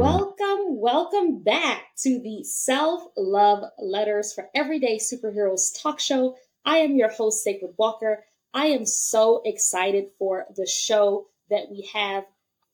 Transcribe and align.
Welcome, 0.00 0.80
welcome 0.80 1.42
back 1.42 1.82
to 2.04 2.20
the 2.22 2.42
Self 2.42 3.02
Love 3.18 3.64
Letters 3.78 4.32
for 4.32 4.48
Everyday 4.54 4.96
Superheroes 4.96 5.78
talk 5.82 6.00
show. 6.00 6.38
I 6.64 6.78
am 6.78 6.96
your 6.96 7.10
host, 7.10 7.44
Sacred 7.44 7.74
Walker. 7.76 8.24
I 8.54 8.68
am 8.68 8.86
so 8.86 9.42
excited 9.44 10.06
for 10.18 10.46
the 10.56 10.66
show 10.66 11.26
that 11.50 11.66
we 11.70 11.90
have 11.92 12.24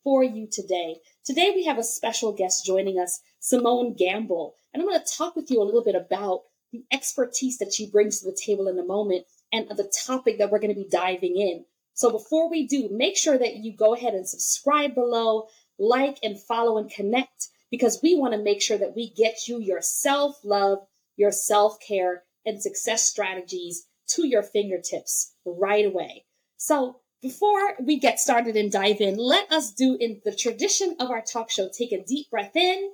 for 0.05 0.23
you 0.23 0.47
today. 0.47 1.01
Today, 1.25 1.51
we 1.53 1.65
have 1.65 1.79
a 1.79 1.83
special 1.83 2.31
guest 2.31 2.65
joining 2.65 3.01
us, 3.01 3.21
Simone 3.41 3.95
Gamble. 3.95 4.55
And 4.73 4.81
I'm 4.81 4.89
going 4.89 5.01
to 5.01 5.17
talk 5.19 5.35
with 5.35 5.51
you 5.51 5.61
a 5.61 5.65
little 5.65 5.83
bit 5.83 5.97
about 5.97 6.43
the 6.71 6.85
expertise 6.93 7.59
that 7.59 7.73
she 7.73 7.91
brings 7.91 8.21
to 8.21 8.27
the 8.27 8.39
table 8.41 8.69
in 8.69 8.79
a 8.79 8.85
moment 8.85 9.27
and 9.53 9.69
the 9.69 9.93
topic 10.07 10.39
that 10.39 10.53
we're 10.53 10.61
going 10.61 10.73
to 10.73 10.81
be 10.81 10.89
diving 10.89 11.37
in. 11.37 11.65
So 11.95 12.13
before 12.13 12.51
we 12.51 12.69
do, 12.69 12.89
make 12.93 13.17
sure 13.17 13.39
that 13.39 13.57
you 13.57 13.75
go 13.75 13.95
ahead 13.95 14.15
and 14.15 14.29
subscribe 14.29 14.95
below, 14.95 15.49
like 15.79 16.19
and 16.23 16.41
follow 16.41 16.79
and 16.79 16.91
connect 16.91 17.49
because 17.71 18.01
we 18.03 18.15
want 18.15 18.33
to 18.33 18.43
make 18.43 18.63
sure 18.63 18.79
that 18.79 18.95
we 18.95 19.11
get 19.11 19.49
you 19.49 19.59
your 19.59 19.83
self 19.83 20.39
love, 20.45 20.79
your 21.17 21.33
self 21.33 21.79
care, 21.81 22.25
and 22.45 22.63
success 22.63 23.05
strategies 23.05 23.87
to 24.09 24.27
your 24.27 24.43
fingertips 24.43 25.35
right 25.45 25.85
away. 25.85 26.25
So 26.57 27.01
before 27.21 27.75
we 27.83 27.99
get 27.99 28.21
started 28.21 28.57
and 28.57 28.71
dive 28.71 29.01
in, 29.01 29.17
let 29.17 29.51
us 29.51 29.73
do 29.73 29.97
in 29.99 30.21
the 30.25 30.35
tradition 30.35 30.97
of 31.01 31.11
our 31.11 31.23
talk 31.23 31.51
show, 31.51 31.69
take 31.69 31.93
a 31.93 32.05
deep 32.05 32.31
breath 32.31 32.55
in. 32.55 32.93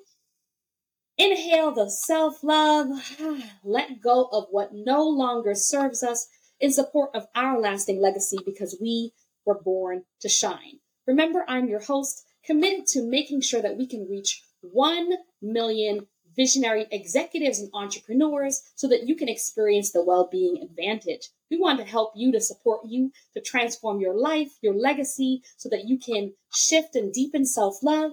Inhale 1.18 1.73
the 1.73 1.90
self 1.90 2.42
love, 2.42 2.88
let 3.64 4.01
go 4.01 4.28
of 4.32 4.46
what 4.51 4.70
no 4.73 5.06
longer 5.06 5.54
serves 5.54 6.02
us 6.02 6.28
in 6.59 6.73
support 6.73 7.10
of 7.14 7.26
our 7.34 7.60
lasting 7.60 8.01
legacy 8.01 8.38
because 8.46 8.78
we 8.80 9.12
were 9.45 9.60
born 9.60 10.04
to 10.20 10.28
shine. 10.28 10.78
Remember, 11.06 11.45
I'm 11.46 11.68
your 11.68 11.80
host, 11.80 12.24
committed 12.45 12.87
to 12.87 13.02
making 13.02 13.41
sure 13.41 13.62
that 13.62 13.77
we 13.77 13.87
can 13.87 14.09
reach 14.09 14.42
1 14.60 15.10
million 15.41 16.06
visionary 16.37 16.87
executives 16.91 17.59
and 17.59 17.70
entrepreneurs 17.74 18.62
so 18.74 18.88
that 18.88 19.07
you 19.07 19.15
can 19.15 19.29
experience 19.29 19.93
the 19.93 20.04
well 20.04 20.29
being 20.30 20.63
advantage. 20.63 21.29
We 21.51 21.59
want 21.59 21.79
to 21.80 21.85
help 21.85 22.13
you 22.16 22.32
to 22.32 22.40
support 22.40 22.80
you 22.87 23.13
to 23.35 23.40
transform 23.40 24.01
your 24.01 24.15
life, 24.15 24.52
your 24.63 24.74
legacy, 24.74 25.43
so 25.57 25.68
that 25.68 25.87
you 25.87 25.98
can 25.98 26.32
shift 26.54 26.96
and 26.96 27.13
deepen 27.13 27.45
self 27.45 27.82
love, 27.82 28.13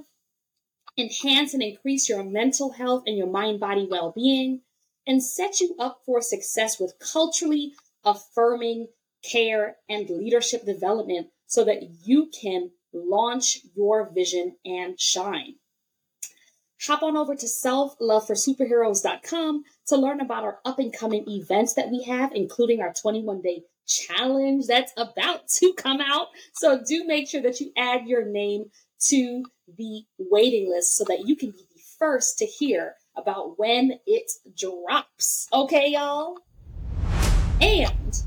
enhance 0.97 1.53
and 1.53 1.63
increase 1.63 2.09
your 2.09 2.23
mental 2.23 2.71
health 2.71 3.03
and 3.05 3.17
your 3.17 3.29
mind 3.29 3.59
body 3.59 3.87
well 3.89 4.11
being, 4.15 4.61
and 5.07 5.23
set 5.23 5.59
you 5.59 5.75
up 5.79 6.01
for 6.05 6.21
success 6.21 6.79
with 6.79 6.99
culturally 6.99 7.73
affirming 8.03 8.87
care 9.23 9.77
and 9.89 10.09
leadership 10.09 10.65
development 10.65 11.27
so 11.45 11.65
that 11.65 11.81
you 12.03 12.29
can 12.41 12.71
launch 12.93 13.59
your 13.75 14.09
vision 14.13 14.55
and 14.65 14.99
shine. 14.99 15.55
Hop 16.83 17.01
on 17.03 17.17
over 17.17 17.35
to 17.35 17.45
selfloveforsuperheroes.com 17.45 19.63
to 19.87 19.97
learn 19.97 20.21
about 20.21 20.45
our 20.45 20.59
up 20.63 20.79
and 20.79 20.93
coming 20.93 21.25
events 21.27 21.73
that 21.73 21.89
we 21.89 22.03
have, 22.03 22.31
including 22.33 22.79
our 22.81 22.93
21 22.93 23.41
day 23.41 23.63
challenge 23.85 24.67
that's 24.67 24.93
about 24.97 25.45
to 25.47 25.73
come 25.77 25.99
out. 25.99 26.27
So 26.53 26.81
do 26.87 27.03
make 27.05 27.27
sure 27.27 27.41
that 27.41 27.59
you 27.59 27.73
add 27.75 28.07
your 28.07 28.23
name 28.25 28.71
to 29.09 29.43
the 29.77 30.03
waiting 30.17 30.69
list 30.69 30.95
so 30.95 31.03
that 31.05 31.27
you 31.27 31.35
can 31.35 31.51
be 31.51 31.57
the 31.57 31.81
first 31.97 32.37
to 32.37 32.45
hear 32.45 32.95
about 33.17 33.59
when 33.59 33.99
it 34.05 34.31
drops. 34.57 35.49
Okay, 35.51 35.89
y'all? 35.91 36.37
And 37.61 38.23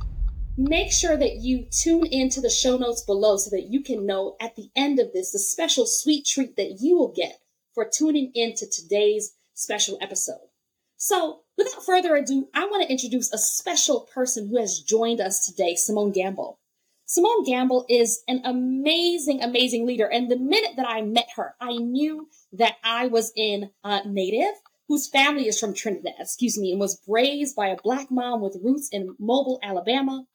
make 0.57 0.93
sure 0.93 1.17
that 1.17 1.37
you 1.37 1.67
tune 1.71 2.07
into 2.07 2.41
the 2.41 2.51
show 2.51 2.77
notes 2.77 3.03
below 3.03 3.37
so 3.37 3.51
that 3.51 3.69
you 3.71 3.83
can 3.83 4.07
know 4.07 4.37
at 4.41 4.57
the 4.57 4.71
end 4.77 4.99
of 4.99 5.13
this 5.13 5.33
the 5.33 5.39
special 5.39 5.87
sweet 5.87 6.27
treat 6.27 6.57
that 6.57 6.79
you 6.81 6.97
will 6.97 7.13
get 7.13 7.41
for 7.75 7.89
tuning 7.89 8.31
into 8.35 8.67
today's 8.69 9.35
special 9.55 9.99
episode. 10.01 10.49
So, 10.97 11.41
without 11.59 11.85
further 11.85 12.15
ado, 12.15 12.49
I 12.55 12.67
want 12.67 12.85
to 12.85 12.93
introduce 12.93 13.33
a 13.33 13.39
special 13.39 14.09
person 14.15 14.49
who 14.49 14.59
has 14.59 14.81
joined 14.81 15.21
us 15.21 15.45
today, 15.47 15.75
Simone 15.75 16.13
Gamble. 16.13 16.59
Simone 17.07 17.45
Gamble 17.45 17.85
is 17.89 18.23
an 18.29 18.41
amazing, 18.45 19.43
amazing 19.43 19.87
leader. 19.87 20.07
And 20.07 20.31
the 20.31 20.39
minute 20.39 20.73
that 20.77 20.89
I 20.89 21.03
met 21.03 21.29
her, 21.37 21.55
I 21.61 21.77
knew 21.77 22.29
that 22.53 22.75
I 22.85 23.09
was 23.09 23.33
in 23.35 23.71
uh, 23.83 24.01
Native 24.07 24.55
whose 24.93 25.09
family 25.09 25.49
is 25.49 25.59
from 25.59 25.73
Trinidad, 25.73 26.13
excuse 26.19 26.59
me, 26.59 26.71
and 26.71 26.79
was 26.79 27.01
raised 27.09 27.57
by 27.57 27.69
a 27.69 27.81
black 27.83 28.11
mom 28.11 28.43
with 28.43 28.61
roots 28.63 28.91
in 28.93 29.17
Mobile, 29.19 29.59
Alabama, 29.63 30.27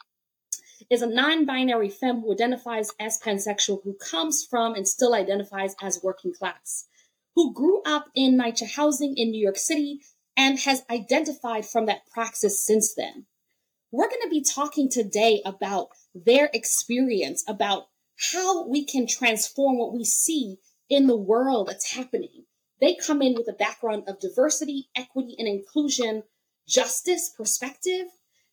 is 0.89 1.01
a 1.01 1.07
non-binary 1.07 1.89
femme 1.89 2.21
who 2.21 2.31
identifies 2.31 2.91
as 2.99 3.19
pansexual, 3.19 3.83
who 3.83 3.95
comes 3.95 4.45
from 4.49 4.73
and 4.75 4.87
still 4.87 5.13
identifies 5.13 5.75
as 5.81 6.01
working 6.03 6.33
class, 6.33 6.85
who 7.35 7.53
grew 7.53 7.81
up 7.83 8.09
in 8.15 8.37
NYCHA 8.37 8.75
housing 8.75 9.15
in 9.17 9.31
New 9.31 9.41
York 9.41 9.57
City 9.57 10.01
and 10.35 10.59
has 10.59 10.83
identified 10.89 11.65
from 11.65 11.85
that 11.87 12.07
praxis 12.11 12.65
since 12.65 12.93
then. 12.93 13.25
We're 13.91 14.09
going 14.09 14.21
to 14.23 14.29
be 14.29 14.43
talking 14.43 14.89
today 14.89 15.41
about 15.45 15.89
their 16.13 16.49
experience, 16.53 17.43
about 17.47 17.87
how 18.31 18.67
we 18.67 18.85
can 18.85 19.07
transform 19.07 19.77
what 19.77 19.93
we 19.93 20.03
see 20.03 20.57
in 20.89 21.07
the 21.07 21.17
world 21.17 21.67
that's 21.67 21.93
happening, 21.93 22.45
they 22.79 22.95
come 22.95 23.21
in 23.21 23.33
with 23.33 23.47
a 23.47 23.53
background 23.53 24.03
of 24.07 24.19
diversity, 24.19 24.89
equity, 24.95 25.35
and 25.37 25.47
inclusion, 25.47 26.23
justice, 26.67 27.31
perspective, 27.35 28.07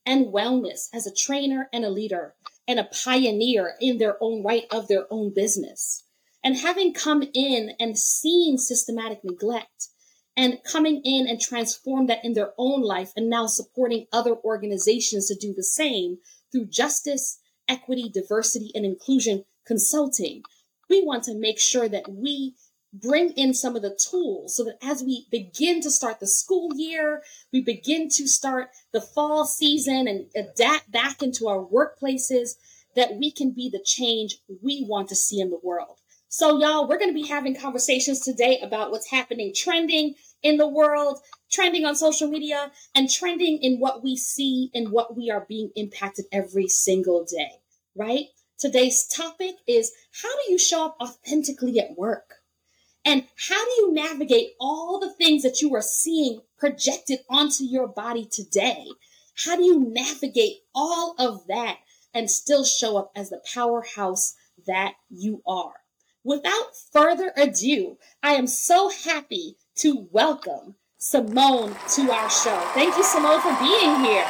and 0.06 0.32
wellness 0.32 0.88
as 0.92 1.06
a 1.06 1.14
trainer 1.14 1.68
and 1.72 1.84
a 1.84 1.90
leader 1.90 2.34
and 2.66 2.78
a 2.78 2.88
pioneer 3.04 3.74
in 3.80 3.98
their 3.98 4.16
own 4.20 4.42
right 4.42 4.64
of 4.70 4.88
their 4.88 5.06
own 5.10 5.32
business. 5.34 6.04
And 6.42 6.56
having 6.56 6.92
come 6.92 7.22
in 7.34 7.72
and 7.80 7.98
seen 7.98 8.58
systematic 8.58 9.24
neglect 9.24 9.88
and 10.36 10.58
coming 10.64 11.00
in 11.04 11.26
and 11.26 11.40
transform 11.40 12.06
that 12.06 12.24
in 12.24 12.34
their 12.34 12.52
own 12.58 12.82
life 12.82 13.12
and 13.16 13.30
now 13.30 13.46
supporting 13.46 14.06
other 14.12 14.34
organizations 14.36 15.28
to 15.28 15.34
do 15.34 15.54
the 15.54 15.62
same 15.62 16.18
through 16.50 16.66
justice, 16.66 17.38
equity, 17.68 18.10
diversity, 18.12 18.70
and 18.74 18.84
inclusion 18.84 19.44
consulting. 19.66 20.42
We 20.90 21.02
want 21.02 21.24
to 21.24 21.34
make 21.34 21.58
sure 21.58 21.88
that 21.88 22.08
we 22.08 22.54
bring 22.94 23.32
in 23.32 23.52
some 23.52 23.74
of 23.74 23.82
the 23.82 23.98
tools 24.10 24.56
so 24.56 24.64
that 24.64 24.78
as 24.82 25.02
we 25.02 25.26
begin 25.30 25.80
to 25.80 25.90
start 25.90 26.20
the 26.20 26.26
school 26.26 26.70
year, 26.76 27.22
we 27.52 27.60
begin 27.60 28.08
to 28.08 28.28
start 28.28 28.70
the 28.92 29.00
fall 29.00 29.44
season 29.44 30.06
and 30.06 30.26
adapt 30.36 30.90
back 30.90 31.22
into 31.22 31.48
our 31.48 31.64
workplaces, 31.64 32.56
that 32.94 33.16
we 33.16 33.32
can 33.32 33.50
be 33.50 33.68
the 33.68 33.82
change 33.84 34.38
we 34.62 34.86
want 34.88 35.08
to 35.08 35.16
see 35.16 35.40
in 35.40 35.50
the 35.50 35.58
world. 35.62 35.98
So, 36.28 36.58
y'all, 36.58 36.88
we're 36.88 36.98
going 36.98 37.10
to 37.10 37.22
be 37.22 37.26
having 37.26 37.56
conversations 37.56 38.20
today 38.20 38.60
about 38.60 38.90
what's 38.90 39.10
happening 39.10 39.52
trending 39.54 40.14
in 40.42 40.56
the 40.56 40.68
world, 40.68 41.18
trending 41.50 41.84
on 41.84 41.96
social 41.96 42.28
media, 42.28 42.70
and 42.94 43.10
trending 43.10 43.58
in 43.58 43.78
what 43.78 44.02
we 44.02 44.16
see 44.16 44.70
and 44.74 44.90
what 44.90 45.16
we 45.16 45.30
are 45.30 45.46
being 45.48 45.70
impacted 45.74 46.26
every 46.30 46.68
single 46.68 47.24
day, 47.24 47.60
right? 47.96 48.26
Today's 48.58 49.06
topic 49.06 49.56
is 49.66 49.92
how 50.22 50.28
do 50.28 50.52
you 50.52 50.58
show 50.58 50.86
up 50.86 50.96
authentically 51.00 51.80
at 51.80 51.96
work? 51.96 52.34
And 53.04 53.24
how 53.48 53.62
do 53.64 53.70
you 53.78 53.92
navigate 53.92 54.54
all 54.58 54.98
the 54.98 55.12
things 55.12 55.42
that 55.42 55.60
you 55.60 55.74
are 55.74 55.82
seeing 55.82 56.40
projected 56.58 57.20
onto 57.28 57.64
your 57.64 57.86
body 57.86 58.24
today? 58.24 58.86
How 59.44 59.56
do 59.56 59.62
you 59.62 59.78
navigate 59.78 60.60
all 60.74 61.14
of 61.18 61.46
that 61.48 61.78
and 62.14 62.30
still 62.30 62.64
show 62.64 62.96
up 62.96 63.12
as 63.14 63.28
the 63.28 63.42
powerhouse 63.52 64.34
that 64.66 64.94
you 65.10 65.42
are? 65.46 65.74
Without 66.22 66.74
further 66.92 67.32
ado, 67.36 67.98
I 68.22 68.32
am 68.34 68.46
so 68.46 68.88
happy 68.88 69.56
to 69.76 70.08
welcome 70.10 70.76
Simone 70.96 71.76
to 71.96 72.10
our 72.10 72.30
show. 72.30 72.58
Thank 72.72 72.96
you, 72.96 73.04
Simone, 73.04 73.42
for 73.42 73.54
being 73.60 74.00
here. 74.00 74.24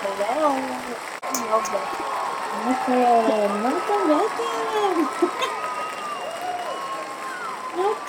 Hello. 0.00 0.54
Welcome, 2.64 3.62
welcome, 3.62 4.08
welcome. 4.08 4.77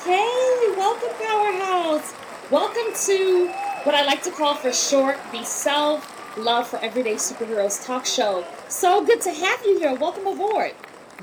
Okay, 0.10 0.74
welcome, 0.76 1.10
Powerhouse. 1.24 2.16
Welcome 2.50 2.96
to 3.06 3.48
what 3.84 3.94
I 3.94 4.04
like 4.08 4.24
to 4.24 4.32
call 4.32 4.56
for 4.56 4.74
short 4.74 5.20
the 5.32 5.44
Self 5.44 6.36
Love 6.36 6.68
for 6.68 6.80
Everyday 6.80 7.14
Superheroes 7.14 7.86
talk 7.86 8.08
show. 8.08 8.44
So 8.70 9.06
good 9.06 9.22
to 9.22 9.32
have 9.32 9.64
you 9.64 9.78
here. 9.78 9.94
Welcome 9.94 10.26
aboard. 10.26 10.74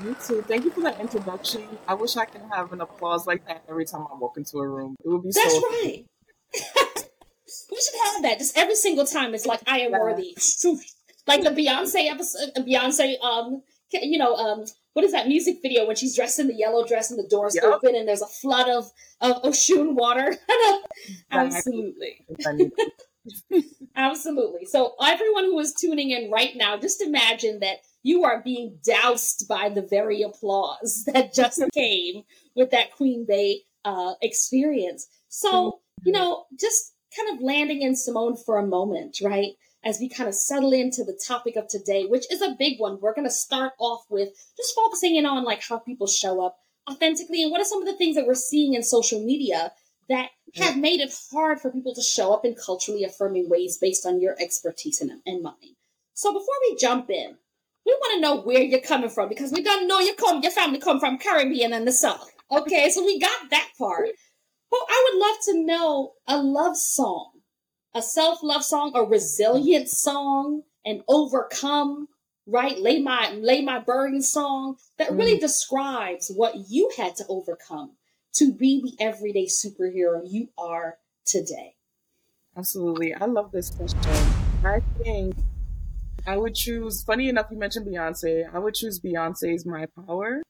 You 0.01 0.15
too. 0.25 0.41
Thank 0.43 0.63
you 0.63 0.71
for 0.71 0.79
that 0.83 1.01
introduction. 1.01 1.67
I 1.85 1.95
wish 1.95 2.15
I 2.15 2.23
could 2.23 2.43
have 2.49 2.71
an 2.71 2.79
applause 2.79 3.27
like 3.27 3.45
that 3.49 3.61
every 3.67 3.83
time 3.83 4.07
I 4.09 4.15
walk 4.17 4.37
into 4.37 4.59
a 4.59 4.65
room. 4.65 4.95
It 5.03 5.09
would 5.09 5.21
be 5.23 5.31
That's 5.33 5.53
so. 5.53 5.67
right. 5.67 6.05
we 6.53 7.81
should 7.81 7.99
have 8.05 8.21
that 8.21 8.37
just 8.39 8.57
every 8.57 8.75
single 8.75 9.05
time. 9.05 9.33
It's 9.35 9.45
like 9.45 9.59
I 9.67 9.79
am 9.79 9.91
Yeah. 9.91 9.99
worthy. 9.99 10.33
like 11.27 11.43
the 11.43 11.49
Beyonce 11.49 12.09
episode, 12.09 12.51
Beyonce, 12.55 13.19
um, 13.19 13.63
you 13.91 14.17
know, 14.17 14.35
um, 14.35 14.65
what 14.97 15.03
is 15.03 15.11
that 15.11 15.27
music 15.27 15.59
video 15.61 15.85
when 15.85 15.95
she's 15.95 16.15
dressed 16.15 16.39
in 16.39 16.47
the 16.47 16.55
yellow 16.55 16.83
dress 16.83 17.11
and 17.11 17.19
the 17.19 17.27
doors 17.27 17.53
Yep. 17.53 17.63
open 17.65 17.95
and 17.95 18.07
there's 18.07 18.23
a 18.23 18.25
flood 18.25 18.67
of 18.67 18.91
of 19.21 19.43
Oshun 19.43 19.93
water? 19.93 20.35
Absolutely. 21.31 22.25
Absolutely. 23.95 24.65
So, 24.65 24.95
everyone 24.99 25.43
who 25.43 25.59
is 25.59 25.75
tuning 25.75 26.09
in 26.09 26.31
right 26.31 26.55
now, 26.55 26.77
just 26.77 27.03
imagine 27.03 27.59
that 27.59 27.77
you 28.01 28.23
are 28.23 28.41
being 28.41 28.79
doused 28.83 29.47
by 29.47 29.69
the 29.69 29.83
very 29.83 30.23
applause 30.23 31.03
that 31.13 31.31
just 31.31 31.61
came 31.75 32.23
with 32.55 32.71
that 32.71 32.91
Queen 32.93 33.23
Bey 33.27 33.65
uh, 33.85 34.15
experience. 34.23 35.07
So, 35.29 35.79
you 36.05 36.11
know, 36.11 36.45
just 36.59 36.95
kind 37.15 37.37
of 37.37 37.43
landing 37.43 37.83
in 37.83 37.95
Simone 37.95 38.35
for 38.35 38.57
a 38.57 38.65
moment, 38.65 39.19
right? 39.21 39.51
As 39.83 39.99
we 39.99 40.09
kind 40.09 40.27
of 40.27 40.35
settle 40.35 40.73
into 40.73 41.03
the 41.03 41.19
topic 41.27 41.55
of 41.55 41.67
today, 41.67 42.05
which 42.05 42.31
is 42.31 42.41
a 42.41 42.55
big 42.57 42.79
one. 42.79 42.99
We're 42.99 43.13
going 43.13 43.27
to 43.27 43.33
start 43.33 43.73
off 43.79 44.01
with 44.09 44.29
just 44.57 44.75
focusing 44.75 45.15
in 45.15 45.25
on 45.25 45.45
like 45.45 45.61
how 45.63 45.79
people 45.79 46.07
show 46.07 46.45
up 46.45 46.57
authentically 46.89 47.43
and 47.43 47.51
what 47.51 47.61
are 47.61 47.65
some 47.65 47.81
of 47.81 47.87
the 47.87 47.95
things 47.95 48.15
that 48.15 48.25
we're 48.25 48.33
seeing 48.33 48.73
in 48.73 48.83
social 48.83 49.23
media 49.23 49.71
that 50.09 50.29
have 50.55 50.77
made 50.77 51.01
it 51.01 51.13
hard 51.31 51.59
for 51.59 51.71
people 51.71 51.93
to 51.93 52.01
show 52.01 52.33
up 52.33 52.45
in 52.45 52.55
culturally 52.55 53.03
affirming 53.03 53.49
ways 53.49 53.77
based 53.79 54.05
on 54.05 54.21
your 54.21 54.35
expertise 54.39 55.01
and, 55.01 55.11
and 55.25 55.43
mine. 55.43 55.75
So 56.13 56.31
before 56.31 56.55
we 56.61 56.77
jump 56.77 57.09
in, 57.09 57.35
we 57.85 57.93
want 57.93 58.15
to 58.15 58.21
know 58.21 58.41
where 58.41 58.61
you're 58.61 58.79
coming 58.79 59.09
from 59.09 59.29
because 59.29 59.51
we 59.51 59.61
don't 59.61 59.87
know 59.87 59.99
you 59.99 60.13
come, 60.15 60.41
your 60.41 60.51
family 60.51 60.79
come 60.79 60.99
from 60.99 61.17
Caribbean 61.17 61.73
and 61.73 61.87
the 61.87 61.91
South. 61.91 62.33
Okay, 62.51 62.89
so 62.89 63.03
we 63.05 63.19
got 63.19 63.49
that 63.49 63.69
part. 63.77 64.09
But 64.69 64.79
I 64.89 65.09
would 65.09 65.19
love 65.19 65.37
to 65.45 65.65
know 65.65 66.13
a 66.27 66.41
love 66.41 66.75
song, 66.75 67.31
a 67.97 68.01
self 68.01 68.43
love 68.43 68.63
song, 68.63 68.91
a 68.95 69.03
resilient 69.03 69.89
song, 69.89 70.63
an 70.85 71.03
overcome, 71.07 72.07
right? 72.45 72.79
Lay 72.79 73.01
my 73.01 73.31
lay 73.31 73.61
my 73.61 73.79
burden 73.79 74.21
song 74.21 74.77
that 74.97 75.11
really 75.11 75.37
mm. 75.37 75.41
describes 75.41 76.31
what 76.33 76.69
you 76.69 76.91
had 76.95 77.15
to 77.15 77.25
overcome 77.27 77.93
to 78.33 78.53
be 78.53 78.81
the 78.81 79.03
everyday 79.03 79.47
superhero 79.47 80.21
you 80.23 80.49
are 80.57 80.97
today. 81.25 81.75
Absolutely. 82.55 83.13
I 83.13 83.25
love 83.25 83.51
this 83.51 83.71
question. 83.71 83.99
I 84.63 84.81
think 85.01 85.35
I 86.27 86.37
would 86.37 86.53
choose. 86.53 87.03
Funny 87.03 87.29
enough, 87.29 87.47
you 87.51 87.57
mentioned 87.57 87.87
Beyonce. 87.87 88.43
I 88.53 88.59
would 88.59 88.75
choose 88.75 88.99
Beyonce's 88.99 89.65
"My 89.65 89.87
Power." 90.05 90.43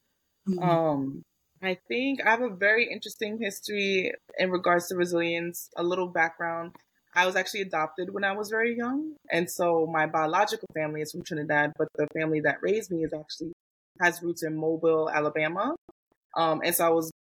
Mm-hmm. 0.47 0.63
Um, 0.63 1.23
I 1.61 1.77
think 1.88 2.25
I 2.25 2.29
have 2.29 2.41
a 2.41 2.50
very 2.50 2.91
interesting 2.91 3.39
history 3.41 4.11
in 4.38 4.51
regards 4.51 4.88
to 4.88 4.95
resilience. 4.95 5.69
A 5.77 5.83
little 5.83 6.07
background: 6.07 6.75
I 7.17 7.25
was 7.25 7.35
actually 7.35 7.61
adopted 7.61 8.13
when 8.13 8.23
I 8.23 8.33
was 8.33 8.49
very 8.49 8.77
young, 8.77 9.15
and 9.31 9.49
so 9.49 9.87
my 9.91 10.05
biological 10.05 10.67
family 10.75 11.01
is 11.01 11.11
from 11.11 11.23
Trinidad, 11.23 11.73
but 11.75 11.87
the 11.95 12.05
family 12.13 12.41
that 12.41 12.57
raised 12.61 12.91
me 12.91 13.03
is 13.03 13.11
actually 13.11 13.53
has 13.99 14.21
roots 14.21 14.43
in 14.43 14.55
Mobile, 14.55 15.09
Alabama. 15.09 15.75
Um, 16.35 16.61
and 16.63 16.75
so 16.75 16.85
I 16.85 16.89
was 16.89 17.11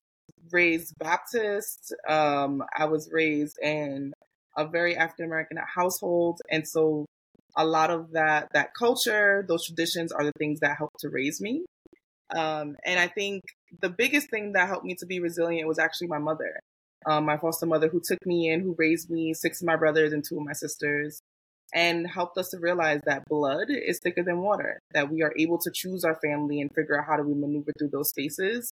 raised 0.52 0.92
Baptist. 0.98 1.94
Um, 2.06 2.62
I 2.76 2.84
was 2.84 3.08
raised 3.10 3.58
in 3.62 4.12
a 4.54 4.66
very 4.66 4.98
African 4.98 5.24
American 5.24 5.56
household, 5.74 6.42
and 6.50 6.68
so 6.68 7.06
a 7.56 7.64
lot 7.64 7.90
of 7.90 8.12
that 8.12 8.48
that 8.52 8.74
culture, 8.78 9.46
those 9.48 9.64
traditions 9.64 10.12
are 10.12 10.24
the 10.24 10.32
things 10.38 10.60
that 10.60 10.76
helped 10.76 11.00
to 11.00 11.08
raise 11.08 11.40
me. 11.40 11.64
Um, 12.34 12.76
and 12.84 13.00
I 13.00 13.06
think 13.06 13.44
the 13.80 13.88
biggest 13.88 14.28
thing 14.28 14.52
that 14.52 14.68
helped 14.68 14.84
me 14.84 14.94
to 14.96 15.06
be 15.06 15.20
resilient 15.20 15.66
was 15.66 15.78
actually 15.78 16.08
my 16.08 16.18
mother, 16.18 16.60
um, 17.06 17.24
my 17.24 17.36
foster 17.36 17.66
mother, 17.66 17.88
who 17.88 18.00
took 18.00 18.24
me 18.26 18.50
in, 18.50 18.60
who 18.60 18.74
raised 18.78 19.10
me, 19.10 19.34
six 19.34 19.60
of 19.60 19.66
my 19.66 19.76
brothers 19.76 20.12
and 20.12 20.24
two 20.24 20.38
of 20.38 20.44
my 20.44 20.52
sisters, 20.52 21.20
and 21.74 22.06
helped 22.08 22.38
us 22.38 22.50
to 22.50 22.58
realize 22.58 23.00
that 23.06 23.24
blood 23.28 23.68
is 23.70 24.00
thicker 24.02 24.22
than 24.22 24.40
water, 24.40 24.80
that 24.92 25.10
we 25.10 25.22
are 25.22 25.32
able 25.38 25.58
to 25.58 25.70
choose 25.72 26.04
our 26.04 26.18
family 26.24 26.60
and 26.60 26.70
figure 26.74 26.98
out 26.98 27.06
how 27.06 27.16
do 27.16 27.22
we 27.22 27.34
maneuver 27.34 27.72
through 27.78 27.90
those 27.90 28.10
spaces. 28.10 28.70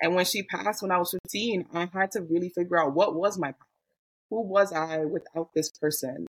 And 0.00 0.14
when 0.14 0.24
she 0.24 0.42
passed 0.42 0.82
when 0.82 0.90
I 0.90 0.98
was 0.98 1.14
15, 1.26 1.66
I 1.72 1.88
had 1.92 2.10
to 2.12 2.22
really 2.22 2.50
figure 2.50 2.80
out 2.80 2.94
what 2.94 3.14
was 3.14 3.38
my 3.38 3.52
power. 3.52 3.68
Who 4.30 4.42
was 4.42 4.72
I 4.72 5.04
without 5.04 5.50
this 5.54 5.70
person? 5.80 6.26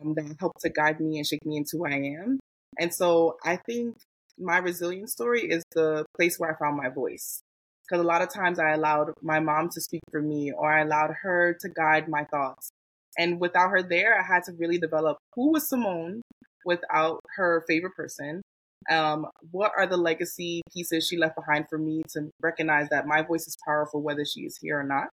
um, 0.00 0.14
that 0.14 0.36
helped 0.38 0.60
to 0.60 0.70
guide 0.70 1.00
me 1.00 1.18
and 1.18 1.26
shape 1.26 1.44
me 1.44 1.56
into 1.56 1.78
who 1.78 1.86
I 1.86 2.20
am. 2.20 2.40
And 2.78 2.92
so 2.92 3.36
I 3.44 3.56
think 3.56 3.96
my 4.38 4.58
resilience 4.58 5.12
story 5.12 5.42
is 5.42 5.62
the 5.72 6.04
place 6.16 6.38
where 6.38 6.52
I 6.52 6.58
found 6.58 6.76
my 6.76 6.88
voice. 6.88 7.40
Because 7.86 8.02
a 8.02 8.06
lot 8.06 8.22
of 8.22 8.32
times 8.32 8.58
I 8.58 8.72
allowed 8.72 9.12
my 9.22 9.40
mom 9.40 9.68
to 9.70 9.80
speak 9.80 10.00
for 10.10 10.20
me 10.20 10.52
or 10.52 10.72
I 10.72 10.82
allowed 10.82 11.10
her 11.22 11.56
to 11.60 11.68
guide 11.68 12.08
my 12.08 12.24
thoughts. 12.24 12.70
And 13.18 13.40
without 13.40 13.70
her 13.70 13.82
there, 13.82 14.18
I 14.18 14.22
had 14.22 14.44
to 14.44 14.52
really 14.58 14.78
develop 14.78 15.18
who 15.34 15.52
was 15.52 15.68
Simone 15.68 16.22
without 16.64 17.20
her 17.36 17.64
favorite 17.68 17.94
person. 17.94 18.42
Um, 18.90 19.26
what 19.50 19.72
are 19.76 19.86
the 19.86 19.96
legacy 19.96 20.62
pieces 20.74 21.06
she 21.06 21.16
left 21.16 21.36
behind 21.36 21.66
for 21.68 21.78
me 21.78 22.02
to 22.10 22.30
recognize 22.42 22.88
that 22.90 23.06
my 23.06 23.22
voice 23.22 23.46
is 23.46 23.56
powerful 23.66 24.02
whether 24.02 24.24
she 24.24 24.40
is 24.40 24.58
here 24.60 24.80
or 24.80 24.84
not? 24.84 25.08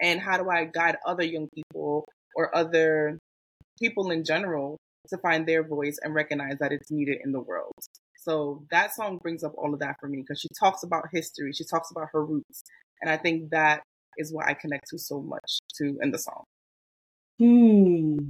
And 0.00 0.20
how 0.20 0.36
do 0.36 0.48
I 0.48 0.64
guide 0.64 0.96
other 1.06 1.24
young 1.24 1.48
people 1.54 2.06
or 2.34 2.54
other 2.54 3.18
people 3.78 4.10
in 4.10 4.24
general 4.24 4.78
to 5.08 5.18
find 5.18 5.46
their 5.46 5.62
voice 5.62 5.98
and 6.02 6.14
recognize 6.14 6.58
that 6.60 6.72
it's 6.72 6.90
needed 6.90 7.18
in 7.24 7.32
the 7.32 7.40
world. 7.40 7.72
So 8.28 8.62
that 8.70 8.94
song 8.94 9.18
brings 9.22 9.42
up 9.42 9.54
all 9.56 9.72
of 9.72 9.80
that 9.80 9.96
for 9.98 10.06
me 10.06 10.18
because 10.18 10.38
she 10.38 10.48
talks 10.60 10.82
about 10.82 11.04
history, 11.10 11.50
she 11.54 11.64
talks 11.64 11.90
about 11.90 12.08
her 12.12 12.22
roots, 12.22 12.62
and 13.00 13.10
I 13.10 13.16
think 13.16 13.50
that 13.50 13.80
is 14.18 14.34
what 14.34 14.46
I 14.46 14.52
connect 14.52 14.88
to 14.90 14.98
so 14.98 15.22
much 15.22 15.60
to 15.76 15.96
in 16.02 16.10
the 16.10 16.18
song. 16.18 16.44
Hmm. 17.38 18.28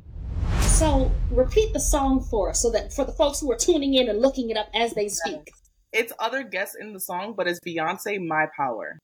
So 0.60 1.10
repeat 1.32 1.72
the 1.72 1.80
song 1.80 2.20
for 2.20 2.50
us 2.50 2.62
so 2.62 2.70
that 2.70 2.92
for 2.92 3.04
the 3.04 3.12
folks 3.12 3.40
who 3.40 3.50
are 3.50 3.56
tuning 3.56 3.94
in 3.94 4.08
and 4.08 4.20
looking 4.20 4.50
it 4.50 4.56
up 4.56 4.68
as 4.72 4.94
they 4.94 5.08
speak. 5.08 5.50
It's 5.92 6.12
other 6.20 6.44
guests 6.44 6.76
in 6.78 6.92
the 6.92 7.00
song, 7.00 7.34
but 7.36 7.48
it's 7.48 7.58
Beyonce 7.66 8.24
My 8.24 8.46
Power. 8.56 9.00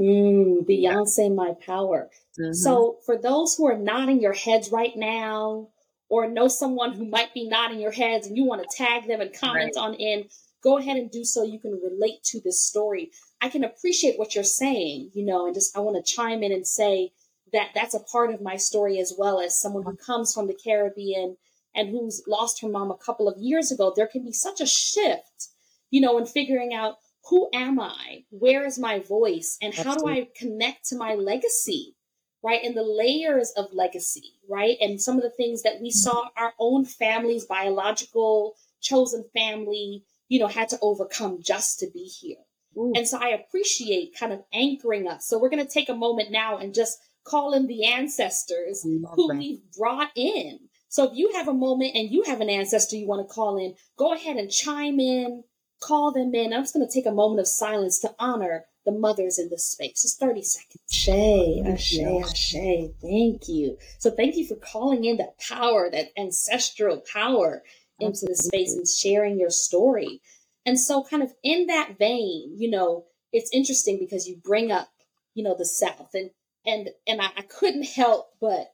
Mm, 0.00 0.66
Beyonce 0.68 1.32
My 1.32 1.52
Power. 1.64 2.10
Mm-hmm. 2.40 2.54
So 2.54 2.96
for 3.06 3.16
those 3.16 3.54
who 3.54 3.68
are 3.68 3.78
nodding 3.78 4.20
your 4.20 4.32
heads 4.32 4.72
right 4.72 4.96
now, 4.96 5.68
or 6.12 6.28
know 6.28 6.46
someone 6.46 6.92
who 6.92 7.06
might 7.06 7.32
be 7.32 7.48
nodding 7.48 7.80
your 7.80 7.90
heads 7.90 8.26
and 8.26 8.36
you 8.36 8.44
want 8.44 8.62
to 8.62 8.76
tag 8.76 9.08
them 9.08 9.22
and 9.22 9.32
comment 9.32 9.72
right. 9.74 9.82
on 9.82 9.94
in, 9.94 10.26
go 10.62 10.76
ahead 10.76 10.98
and 10.98 11.10
do 11.10 11.24
so. 11.24 11.42
You 11.42 11.58
can 11.58 11.80
relate 11.82 12.22
to 12.24 12.40
this 12.42 12.62
story. 12.62 13.10
I 13.40 13.48
can 13.48 13.64
appreciate 13.64 14.18
what 14.18 14.34
you're 14.34 14.44
saying, 14.44 15.12
you 15.14 15.24
know, 15.24 15.46
and 15.46 15.54
just 15.54 15.74
I 15.74 15.80
want 15.80 15.96
to 15.96 16.12
chime 16.12 16.42
in 16.42 16.52
and 16.52 16.66
say 16.66 17.12
that 17.54 17.70
that's 17.74 17.94
a 17.94 18.00
part 18.00 18.30
of 18.30 18.42
my 18.42 18.56
story 18.56 19.00
as 19.00 19.14
well 19.16 19.40
as 19.40 19.58
someone 19.58 19.84
who 19.84 19.96
comes 19.96 20.34
from 20.34 20.48
the 20.48 20.58
Caribbean 20.62 21.38
and 21.74 21.88
who's 21.88 22.22
lost 22.28 22.60
her 22.60 22.68
mom 22.68 22.90
a 22.90 22.98
couple 22.98 23.26
of 23.26 23.40
years 23.40 23.72
ago. 23.72 23.90
There 23.96 24.06
can 24.06 24.22
be 24.22 24.34
such 24.34 24.60
a 24.60 24.66
shift, 24.66 25.48
you 25.90 26.02
know, 26.02 26.18
in 26.18 26.26
figuring 26.26 26.74
out 26.74 26.96
who 27.30 27.48
am 27.54 27.80
I? 27.80 28.24
Where 28.28 28.66
is 28.66 28.78
my 28.78 28.98
voice? 28.98 29.56
And 29.62 29.72
how 29.72 29.96
do 29.96 30.06
I 30.06 30.28
connect 30.36 30.90
to 30.90 30.96
my 30.96 31.14
legacy? 31.14 31.94
Right? 32.42 32.62
And 32.62 32.76
the 32.76 32.82
layers 32.82 33.52
of 33.56 33.72
legacy, 33.72 34.34
right? 34.48 34.76
And 34.80 35.00
some 35.00 35.16
of 35.16 35.22
the 35.22 35.30
things 35.30 35.62
that 35.62 35.80
we 35.80 35.90
saw 35.90 36.24
our 36.36 36.52
own 36.58 36.84
families, 36.84 37.44
biological, 37.44 38.54
chosen 38.80 39.24
family, 39.34 40.04
you 40.28 40.40
know, 40.40 40.48
had 40.48 40.68
to 40.70 40.78
overcome 40.82 41.38
just 41.42 41.78
to 41.80 41.86
be 41.92 42.04
here. 42.04 42.38
Ooh. 42.76 42.92
And 42.96 43.06
so 43.06 43.18
I 43.18 43.28
appreciate 43.28 44.16
kind 44.18 44.32
of 44.32 44.42
anchoring 44.52 45.06
us. 45.06 45.26
So 45.26 45.38
we're 45.38 45.50
going 45.50 45.64
to 45.64 45.72
take 45.72 45.88
a 45.88 45.94
moment 45.94 46.30
now 46.30 46.58
and 46.58 46.74
just 46.74 46.98
call 47.24 47.54
in 47.54 47.66
the 47.66 47.84
ancestors 47.84 48.82
who 48.82 49.28
that. 49.28 49.36
we've 49.36 49.60
brought 49.78 50.10
in. 50.16 50.58
So 50.88 51.10
if 51.10 51.16
you 51.16 51.32
have 51.34 51.48
a 51.48 51.54
moment 51.54 51.94
and 51.94 52.10
you 52.10 52.24
have 52.26 52.40
an 52.40 52.50
ancestor 52.50 52.96
you 52.96 53.06
want 53.06 53.26
to 53.26 53.32
call 53.32 53.56
in, 53.56 53.74
go 53.96 54.12
ahead 54.12 54.36
and 54.36 54.50
chime 54.50 55.00
in, 55.00 55.44
call 55.80 56.12
them 56.12 56.34
in. 56.34 56.52
I'm 56.52 56.62
just 56.62 56.74
going 56.74 56.86
to 56.86 56.92
take 56.92 57.06
a 57.06 57.12
moment 57.12 57.40
of 57.40 57.46
silence 57.46 57.98
to 58.00 58.14
honor 58.18 58.64
the 58.84 58.92
mothers 58.92 59.38
in 59.38 59.48
this 59.48 59.64
space. 59.64 60.04
It's 60.04 60.16
30 60.16 60.42
seconds. 60.42 60.82
Shay, 60.90 61.62
Ashe, 61.64 61.98
Ashe. 61.98 62.90
Thank 63.00 63.48
you. 63.48 63.78
So 63.98 64.10
thank 64.10 64.36
you 64.36 64.46
for 64.46 64.56
calling 64.56 65.04
in 65.04 65.18
that 65.18 65.38
power, 65.38 65.90
that 65.90 66.08
ancestral 66.16 67.02
power 67.12 67.62
into 68.00 68.26
the 68.26 68.34
space 68.34 68.74
and 68.74 68.86
sharing 68.86 69.38
your 69.38 69.50
story. 69.50 70.20
And 70.66 70.78
so 70.78 71.04
kind 71.04 71.22
of 71.22 71.32
in 71.42 71.66
that 71.66 71.98
vein, 71.98 72.54
you 72.56 72.70
know, 72.70 73.06
it's 73.32 73.50
interesting 73.52 73.98
because 73.98 74.28
you 74.28 74.36
bring 74.42 74.70
up, 74.70 74.88
you 75.34 75.42
know, 75.42 75.56
the 75.56 75.64
South 75.64 76.10
and 76.14 76.30
and 76.64 76.90
and 77.06 77.20
I, 77.20 77.26
I 77.36 77.42
couldn't 77.42 77.86
help 77.86 78.30
but 78.40 78.72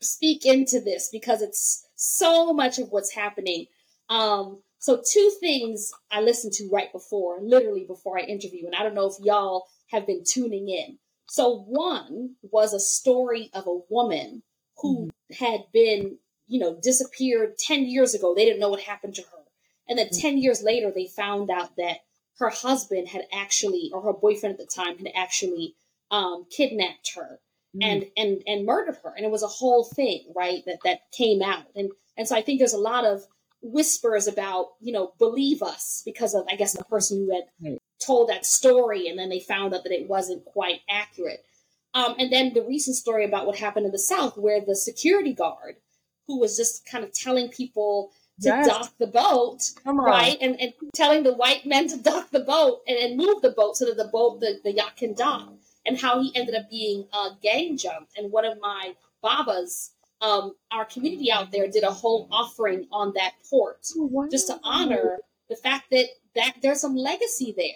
speak 0.00 0.44
into 0.44 0.80
this 0.80 1.08
because 1.10 1.42
it's 1.42 1.86
so 1.96 2.52
much 2.52 2.78
of 2.78 2.88
what's 2.90 3.12
happening. 3.12 3.66
Um, 4.08 4.62
so 4.84 5.00
two 5.10 5.32
things 5.40 5.90
I 6.10 6.20
listened 6.20 6.52
to 6.54 6.68
right 6.70 6.92
before, 6.92 7.38
literally 7.40 7.84
before 7.84 8.18
I 8.18 8.24
interview, 8.24 8.66
and 8.66 8.74
I 8.74 8.82
don't 8.82 8.94
know 8.94 9.06
if 9.06 9.14
y'all 9.18 9.64
have 9.86 10.06
been 10.06 10.24
tuning 10.30 10.68
in. 10.68 10.98
So 11.24 11.60
one 11.60 12.34
was 12.42 12.74
a 12.74 12.78
story 12.78 13.48
of 13.54 13.66
a 13.66 13.80
woman 13.88 14.42
who 14.76 15.06
mm-hmm. 15.06 15.42
had 15.42 15.60
been, 15.72 16.18
you 16.48 16.60
know, 16.60 16.78
disappeared 16.82 17.56
10 17.56 17.86
years 17.86 18.12
ago. 18.12 18.34
They 18.34 18.44
didn't 18.44 18.60
know 18.60 18.68
what 18.68 18.82
happened 18.82 19.14
to 19.14 19.22
her. 19.22 19.44
And 19.88 19.98
then 19.98 20.08
mm-hmm. 20.08 20.20
10 20.20 20.36
years 20.36 20.62
later, 20.62 20.92
they 20.94 21.06
found 21.06 21.48
out 21.48 21.76
that 21.76 22.00
her 22.38 22.50
husband 22.50 23.08
had 23.08 23.22
actually, 23.32 23.90
or 23.90 24.02
her 24.02 24.12
boyfriend 24.12 24.52
at 24.52 24.58
the 24.58 24.66
time 24.66 24.98
had 24.98 25.12
actually 25.16 25.76
um, 26.10 26.44
kidnapped 26.54 27.12
her 27.16 27.40
mm-hmm. 27.74 27.88
and, 27.90 28.04
and, 28.18 28.42
and 28.46 28.66
murdered 28.66 28.98
her. 29.02 29.14
And 29.16 29.24
it 29.24 29.32
was 29.32 29.42
a 29.42 29.46
whole 29.46 29.84
thing, 29.84 30.30
right? 30.36 30.62
That, 30.66 30.80
that 30.84 31.10
came 31.10 31.40
out. 31.40 31.64
And, 31.74 31.90
and 32.18 32.28
so 32.28 32.36
I 32.36 32.42
think 32.42 32.58
there's 32.58 32.74
a 32.74 32.78
lot 32.78 33.06
of 33.06 33.24
whispers 33.64 34.28
about, 34.28 34.72
you 34.80 34.92
know, 34.92 35.12
believe 35.18 35.62
us 35.62 36.02
because 36.04 36.34
of, 36.34 36.44
I 36.50 36.56
guess, 36.56 36.76
the 36.76 36.84
person 36.84 37.18
who 37.18 37.34
had 37.34 37.44
right. 37.62 37.82
told 37.98 38.28
that 38.28 38.46
story 38.46 39.08
and 39.08 39.18
then 39.18 39.30
they 39.30 39.40
found 39.40 39.74
out 39.74 39.82
that 39.84 39.92
it 39.92 40.08
wasn't 40.08 40.44
quite 40.44 40.80
accurate. 40.88 41.44
Um, 41.94 42.14
and 42.18 42.30
then 42.30 42.52
the 42.52 42.62
recent 42.62 42.96
story 42.96 43.24
about 43.24 43.46
what 43.46 43.56
happened 43.56 43.86
in 43.86 43.92
the 43.92 43.98
South, 43.98 44.36
where 44.36 44.60
the 44.60 44.76
security 44.76 45.32
guard 45.32 45.76
who 46.26 46.38
was 46.38 46.56
just 46.56 46.86
kind 46.86 47.04
of 47.04 47.12
telling 47.12 47.48
people 47.48 48.10
to 48.40 48.48
yes. 48.48 48.66
dock 48.66 48.92
the 48.98 49.06
boat, 49.06 49.60
right? 49.84 50.36
And, 50.40 50.60
and 50.60 50.72
telling 50.94 51.22
the 51.22 51.34
white 51.34 51.64
men 51.64 51.88
to 51.88 51.96
dock 51.96 52.30
the 52.30 52.40
boat 52.40 52.80
and, 52.86 52.98
and 52.98 53.16
move 53.16 53.42
the 53.42 53.50
boat 53.50 53.76
so 53.76 53.86
that 53.86 53.96
the 53.96 54.08
boat, 54.08 54.40
the, 54.40 54.60
the 54.64 54.72
yacht 54.72 54.96
can 54.96 55.14
dock. 55.14 55.52
And 55.86 55.98
how 55.98 56.20
he 56.22 56.32
ended 56.34 56.54
up 56.54 56.70
being 56.70 57.06
uh, 57.12 57.30
gang 57.42 57.76
jumped. 57.76 58.18
And 58.18 58.32
one 58.32 58.46
of 58.46 58.58
my 58.60 58.94
babas, 59.22 59.92
um, 60.24 60.54
our 60.72 60.84
community 60.84 61.30
out 61.30 61.52
there, 61.52 61.68
did 61.68 61.84
a 61.84 61.90
whole 61.90 62.28
offering 62.30 62.86
on 62.90 63.12
that 63.14 63.32
port 63.50 63.86
oh, 63.96 64.08
wow. 64.10 64.28
just 64.30 64.46
to 64.46 64.58
honor 64.62 65.18
the 65.48 65.56
fact 65.56 65.86
that, 65.90 66.06
that 66.34 66.54
there's 66.62 66.80
some 66.80 66.96
legacy 66.96 67.54
there. 67.56 67.68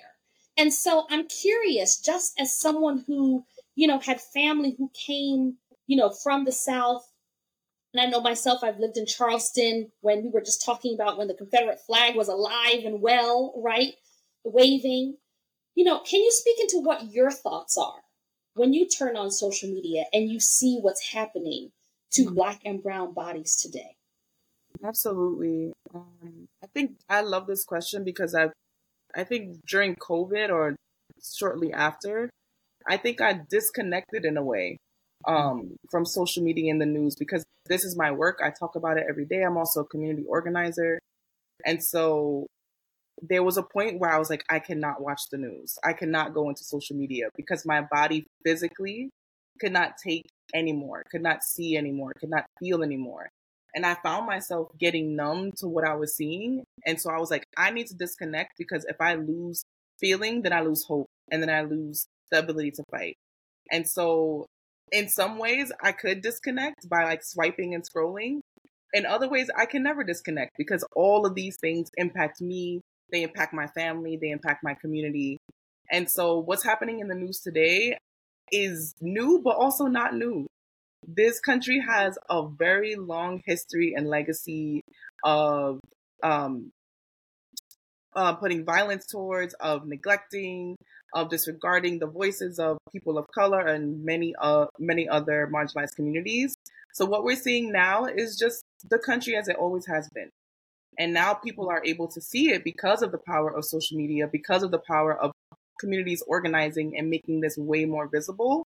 And 0.56 0.72
so 0.72 1.06
I'm 1.10 1.28
curious, 1.28 2.00
just 2.00 2.32
as 2.40 2.56
someone 2.56 3.04
who, 3.06 3.44
you 3.76 3.86
know, 3.86 3.98
had 3.98 4.20
family 4.20 4.74
who 4.76 4.90
came, 4.94 5.56
you 5.86 5.96
know, 5.96 6.10
from 6.10 6.44
the 6.44 6.52
South 6.52 7.08
and 7.94 8.06
I 8.06 8.10
know 8.10 8.20
myself, 8.20 8.62
I've 8.62 8.78
lived 8.78 8.96
in 8.96 9.06
Charleston 9.06 9.90
when 10.02 10.22
we 10.22 10.28
were 10.28 10.42
just 10.42 10.64
talking 10.64 10.94
about 10.94 11.16
when 11.16 11.28
the 11.28 11.34
Confederate 11.34 11.80
flag 11.80 12.16
was 12.16 12.28
alive 12.28 12.84
and 12.84 13.00
well, 13.00 13.54
right? 13.56 13.94
Waving. 14.44 15.16
You 15.74 15.84
know, 15.84 16.00
can 16.00 16.20
you 16.20 16.30
speak 16.30 16.60
into 16.60 16.80
what 16.80 17.12
your 17.12 17.30
thoughts 17.30 17.78
are 17.78 18.02
when 18.54 18.74
you 18.74 18.86
turn 18.86 19.16
on 19.16 19.30
social 19.30 19.70
media 19.70 20.04
and 20.12 20.28
you 20.30 20.38
see 20.38 20.78
what's 20.80 21.12
happening 21.12 21.70
to. 22.12 22.30
Black 22.30 22.60
and 22.64 22.82
Brown 22.82 23.12
bodies 23.12 23.56
today? 23.56 23.94
Absolutely. 24.84 25.72
Um, 25.94 26.46
I 26.62 26.66
think 26.74 26.96
I 27.08 27.22
love 27.22 27.46
this 27.46 27.64
question 27.64 28.04
because 28.04 28.34
I've, 28.34 28.52
I 29.14 29.24
think 29.24 29.58
during 29.66 29.96
COVID 29.96 30.50
or 30.50 30.76
shortly 31.22 31.72
after, 31.72 32.30
I 32.86 32.96
think 32.96 33.20
I 33.20 33.40
disconnected 33.50 34.24
in 34.24 34.36
a 34.36 34.42
way 34.42 34.78
um, 35.26 35.76
from 35.90 36.04
social 36.04 36.42
media 36.42 36.70
and 36.70 36.80
the 36.80 36.86
news 36.86 37.16
because 37.16 37.44
this 37.66 37.84
is 37.84 37.96
my 37.96 38.10
work. 38.10 38.40
I 38.42 38.50
talk 38.50 38.76
about 38.76 38.98
it 38.98 39.06
every 39.08 39.24
day. 39.24 39.42
I'm 39.42 39.56
also 39.56 39.80
a 39.80 39.84
community 39.84 40.24
organizer. 40.28 40.98
And 41.64 41.82
so 41.82 42.46
there 43.20 43.42
was 43.42 43.56
a 43.56 43.62
point 43.62 43.98
where 43.98 44.10
I 44.10 44.18
was 44.18 44.30
like, 44.30 44.44
I 44.48 44.60
cannot 44.60 45.00
watch 45.02 45.22
the 45.30 45.38
news. 45.38 45.76
I 45.84 45.92
cannot 45.92 46.34
go 46.34 46.48
into 46.48 46.62
social 46.64 46.96
media 46.96 47.28
because 47.36 47.66
my 47.66 47.80
body 47.80 48.26
physically 48.44 49.10
could 49.60 49.72
not 49.72 49.94
take 50.02 50.27
anymore, 50.54 51.02
could 51.10 51.22
not 51.22 51.42
see 51.42 51.76
anymore, 51.76 52.12
could 52.18 52.30
not 52.30 52.46
feel 52.58 52.82
anymore. 52.82 53.28
And 53.74 53.84
I 53.84 53.94
found 54.02 54.26
myself 54.26 54.68
getting 54.78 55.14
numb 55.14 55.52
to 55.58 55.68
what 55.68 55.86
I 55.86 55.94
was 55.94 56.16
seeing. 56.16 56.64
And 56.86 57.00
so 57.00 57.10
I 57.10 57.18
was 57.18 57.30
like, 57.30 57.44
I 57.56 57.70
need 57.70 57.86
to 57.88 57.94
disconnect 57.94 58.52
because 58.58 58.84
if 58.88 58.96
I 59.00 59.14
lose 59.14 59.62
feeling, 60.00 60.42
then 60.42 60.52
I 60.52 60.62
lose 60.62 60.84
hope 60.84 61.06
and 61.30 61.42
then 61.42 61.50
I 61.50 61.62
lose 61.62 62.06
the 62.30 62.38
ability 62.38 62.72
to 62.72 62.84
fight. 62.90 63.16
And 63.70 63.88
so 63.88 64.46
in 64.90 65.08
some 65.08 65.38
ways 65.38 65.70
I 65.82 65.92
could 65.92 66.22
disconnect 66.22 66.88
by 66.88 67.04
like 67.04 67.22
swiping 67.22 67.74
and 67.74 67.84
scrolling. 67.84 68.40
In 68.94 69.04
other 69.04 69.28
ways, 69.28 69.50
I 69.56 69.66
can 69.66 69.82
never 69.82 70.02
disconnect 70.02 70.52
because 70.56 70.82
all 70.96 71.26
of 71.26 71.34
these 71.34 71.58
things 71.60 71.90
impact 71.98 72.40
me. 72.40 72.80
They 73.12 73.22
impact 73.22 73.52
my 73.52 73.66
family. 73.66 74.16
They 74.20 74.30
impact 74.30 74.64
my 74.64 74.74
community. 74.74 75.36
And 75.90 76.10
so 76.10 76.38
what's 76.38 76.64
happening 76.64 77.00
in 77.00 77.08
the 77.08 77.14
news 77.14 77.40
today 77.40 77.98
is 78.52 78.94
new, 79.00 79.40
but 79.42 79.56
also 79.56 79.86
not 79.86 80.14
new. 80.14 80.46
This 81.06 81.40
country 81.40 81.80
has 81.86 82.18
a 82.28 82.46
very 82.48 82.96
long 82.96 83.40
history 83.46 83.94
and 83.96 84.08
legacy 84.08 84.82
of 85.24 85.80
um, 86.22 86.70
uh, 88.14 88.34
putting 88.34 88.64
violence 88.64 89.06
towards, 89.06 89.54
of 89.54 89.86
neglecting, 89.86 90.76
of 91.14 91.30
disregarding 91.30 91.98
the 91.98 92.06
voices 92.06 92.58
of 92.58 92.78
people 92.92 93.16
of 93.16 93.26
color 93.34 93.60
and 93.60 94.04
many 94.04 94.34
uh, 94.40 94.66
many 94.78 95.08
other 95.08 95.48
marginalized 95.52 95.94
communities. 95.96 96.54
So 96.92 97.06
what 97.06 97.24
we're 97.24 97.36
seeing 97.36 97.70
now 97.72 98.06
is 98.06 98.36
just 98.36 98.62
the 98.90 98.98
country 98.98 99.36
as 99.36 99.48
it 99.48 99.56
always 99.56 99.86
has 99.86 100.08
been. 100.14 100.30
And 100.98 101.14
now 101.14 101.34
people 101.34 101.68
are 101.68 101.82
able 101.84 102.08
to 102.08 102.20
see 102.20 102.50
it 102.50 102.64
because 102.64 103.02
of 103.02 103.12
the 103.12 103.18
power 103.18 103.56
of 103.56 103.64
social 103.64 103.96
media, 103.96 104.26
because 104.26 104.64
of 104.64 104.72
the 104.72 104.80
power 104.80 105.16
of 105.16 105.30
communities 105.78 106.22
organizing 106.26 106.96
and 106.96 107.10
making 107.10 107.40
this 107.40 107.56
way 107.56 107.84
more 107.84 108.08
visible. 108.08 108.64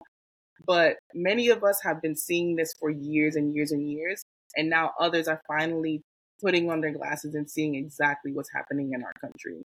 But 0.65 0.97
many 1.13 1.49
of 1.49 1.63
us 1.63 1.81
have 1.83 2.01
been 2.01 2.15
seeing 2.15 2.55
this 2.55 2.73
for 2.79 2.89
years 2.89 3.35
and 3.35 3.55
years 3.55 3.71
and 3.71 3.89
years. 3.89 4.23
And 4.55 4.69
now 4.69 4.91
others 4.99 5.27
are 5.27 5.41
finally 5.47 6.01
putting 6.41 6.69
on 6.69 6.81
their 6.81 6.91
glasses 6.91 7.35
and 7.35 7.49
seeing 7.49 7.75
exactly 7.75 8.31
what's 8.31 8.51
happening 8.53 8.93
in 8.93 9.03
our 9.03 9.13
country. 9.19 9.63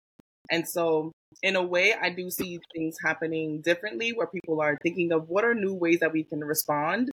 And 0.51 0.67
so, 0.67 1.11
in 1.41 1.55
a 1.55 1.63
way, 1.63 1.93
I 1.93 2.09
do 2.09 2.29
see 2.29 2.59
things 2.75 2.97
happening 3.03 3.61
differently 3.61 4.11
where 4.11 4.27
people 4.27 4.61
are 4.61 4.77
thinking 4.83 5.11
of 5.13 5.29
what 5.29 5.45
are 5.45 5.55
new 5.55 5.73
ways 5.73 5.99
that 6.01 6.11
we 6.11 6.23
can 6.23 6.41
respond 6.41 7.11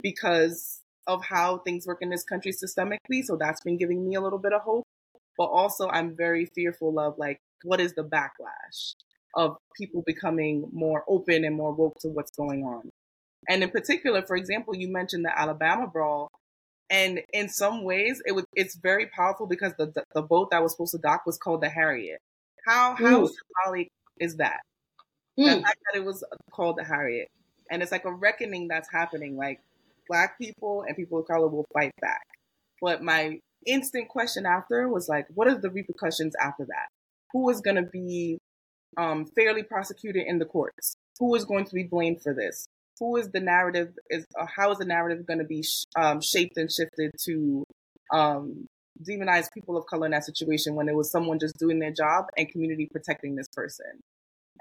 because 0.00 0.80
of 1.06 1.24
how 1.24 1.58
things 1.58 1.86
work 1.86 1.98
in 2.02 2.10
this 2.10 2.22
country 2.22 2.52
systemically. 2.52 3.24
So, 3.24 3.36
that's 3.36 3.62
been 3.62 3.78
giving 3.78 4.08
me 4.08 4.14
a 4.14 4.20
little 4.20 4.38
bit 4.38 4.52
of 4.52 4.62
hope. 4.62 4.84
But 5.36 5.46
also, 5.46 5.88
I'm 5.88 6.16
very 6.16 6.46
fearful 6.54 6.98
of 7.00 7.18
like, 7.18 7.38
what 7.64 7.80
is 7.80 7.94
the 7.94 8.04
backlash 8.04 8.94
of 9.34 9.56
people 9.76 10.02
becoming 10.06 10.68
more 10.72 11.04
open 11.08 11.44
and 11.44 11.56
more 11.56 11.72
woke 11.72 11.98
to 12.00 12.08
what's 12.08 12.30
going 12.32 12.64
on? 12.64 12.88
And 13.48 13.62
in 13.62 13.70
particular, 13.70 14.22
for 14.22 14.36
example, 14.36 14.74
you 14.74 14.88
mentioned 14.88 15.24
the 15.24 15.38
Alabama 15.38 15.86
brawl. 15.86 16.28
And 16.90 17.20
in 17.32 17.48
some 17.48 17.84
ways, 17.84 18.22
it 18.26 18.32
was 18.32 18.44
it's 18.54 18.76
very 18.76 19.06
powerful 19.06 19.46
because 19.46 19.74
the, 19.78 19.86
the, 19.86 20.04
the 20.14 20.22
boat 20.22 20.50
that 20.50 20.62
was 20.62 20.72
supposed 20.72 20.92
to 20.92 20.98
dock 20.98 21.26
was 21.26 21.36
called 21.36 21.60
the 21.60 21.68
Harriet. 21.68 22.18
How 22.66 22.94
how 22.94 23.26
mm. 23.26 23.28
symbolic 23.28 23.88
is 24.18 24.36
that? 24.36 24.60
Mm. 25.38 25.56
The 25.56 25.62
fact 25.62 25.78
that 25.92 25.98
it 25.98 26.04
was 26.04 26.24
called 26.50 26.78
the 26.78 26.84
Harriet, 26.84 27.28
and 27.70 27.82
it's 27.82 27.92
like 27.92 28.06
a 28.06 28.12
reckoning 28.12 28.68
that's 28.68 28.88
happening. 28.90 29.36
Like 29.36 29.60
black 30.08 30.38
people 30.38 30.84
and 30.86 30.96
people 30.96 31.18
of 31.18 31.26
color 31.26 31.48
will 31.48 31.66
fight 31.74 31.92
back. 32.00 32.22
But 32.80 33.02
my 33.02 33.38
instant 33.66 34.08
question 34.08 34.46
after 34.46 34.88
was 34.88 35.08
like, 35.08 35.26
what 35.34 35.48
are 35.48 35.58
the 35.58 35.70
repercussions 35.70 36.34
after 36.40 36.64
that? 36.64 36.88
Who 37.32 37.50
is 37.50 37.60
going 37.60 37.76
to 37.76 37.82
be 37.82 38.38
um, 38.96 39.26
fairly 39.26 39.62
prosecuted 39.62 40.26
in 40.26 40.38
the 40.38 40.44
courts? 40.44 40.96
Who 41.18 41.34
is 41.34 41.44
going 41.44 41.66
to 41.66 41.74
be 41.74 41.84
blamed 41.84 42.22
for 42.22 42.34
this? 42.34 42.66
Who 43.00 43.16
is 43.16 43.30
the 43.30 43.40
narrative? 43.40 43.94
Is 44.10 44.24
uh, 44.38 44.46
how 44.46 44.72
is 44.72 44.78
the 44.78 44.84
narrative 44.84 45.26
going 45.26 45.38
to 45.38 45.44
be 45.44 45.62
sh- 45.62 45.84
um, 45.96 46.20
shaped 46.20 46.56
and 46.56 46.70
shifted 46.70 47.12
to 47.24 47.64
um, 48.12 48.66
demonize 49.06 49.46
people 49.52 49.76
of 49.76 49.86
color 49.86 50.06
in 50.06 50.12
that 50.12 50.24
situation 50.24 50.74
when 50.74 50.88
it 50.88 50.94
was 50.94 51.10
someone 51.10 51.38
just 51.38 51.56
doing 51.58 51.78
their 51.78 51.92
job 51.92 52.26
and 52.36 52.48
community 52.48 52.88
protecting 52.90 53.36
this 53.36 53.48
person. 53.54 54.00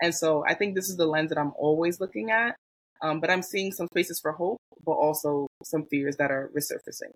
And 0.01 0.13
so 0.13 0.43
I 0.47 0.53
think 0.53 0.75
this 0.75 0.89
is 0.89 0.97
the 0.97 1.07
lens 1.07 1.29
that 1.29 1.39
I'm 1.39 1.53
always 1.57 1.99
looking 1.99 2.29
at. 2.29 2.55
Um, 3.01 3.19
but 3.19 3.29
I'm 3.29 3.43
seeing 3.43 3.71
some 3.71 3.87
spaces 3.87 4.19
for 4.19 4.31
hope, 4.31 4.57
but 4.83 4.93
also 4.93 5.47
some 5.63 5.85
fears 5.85 6.17
that 6.17 6.31
are 6.31 6.49
resurfacing. 6.55 7.11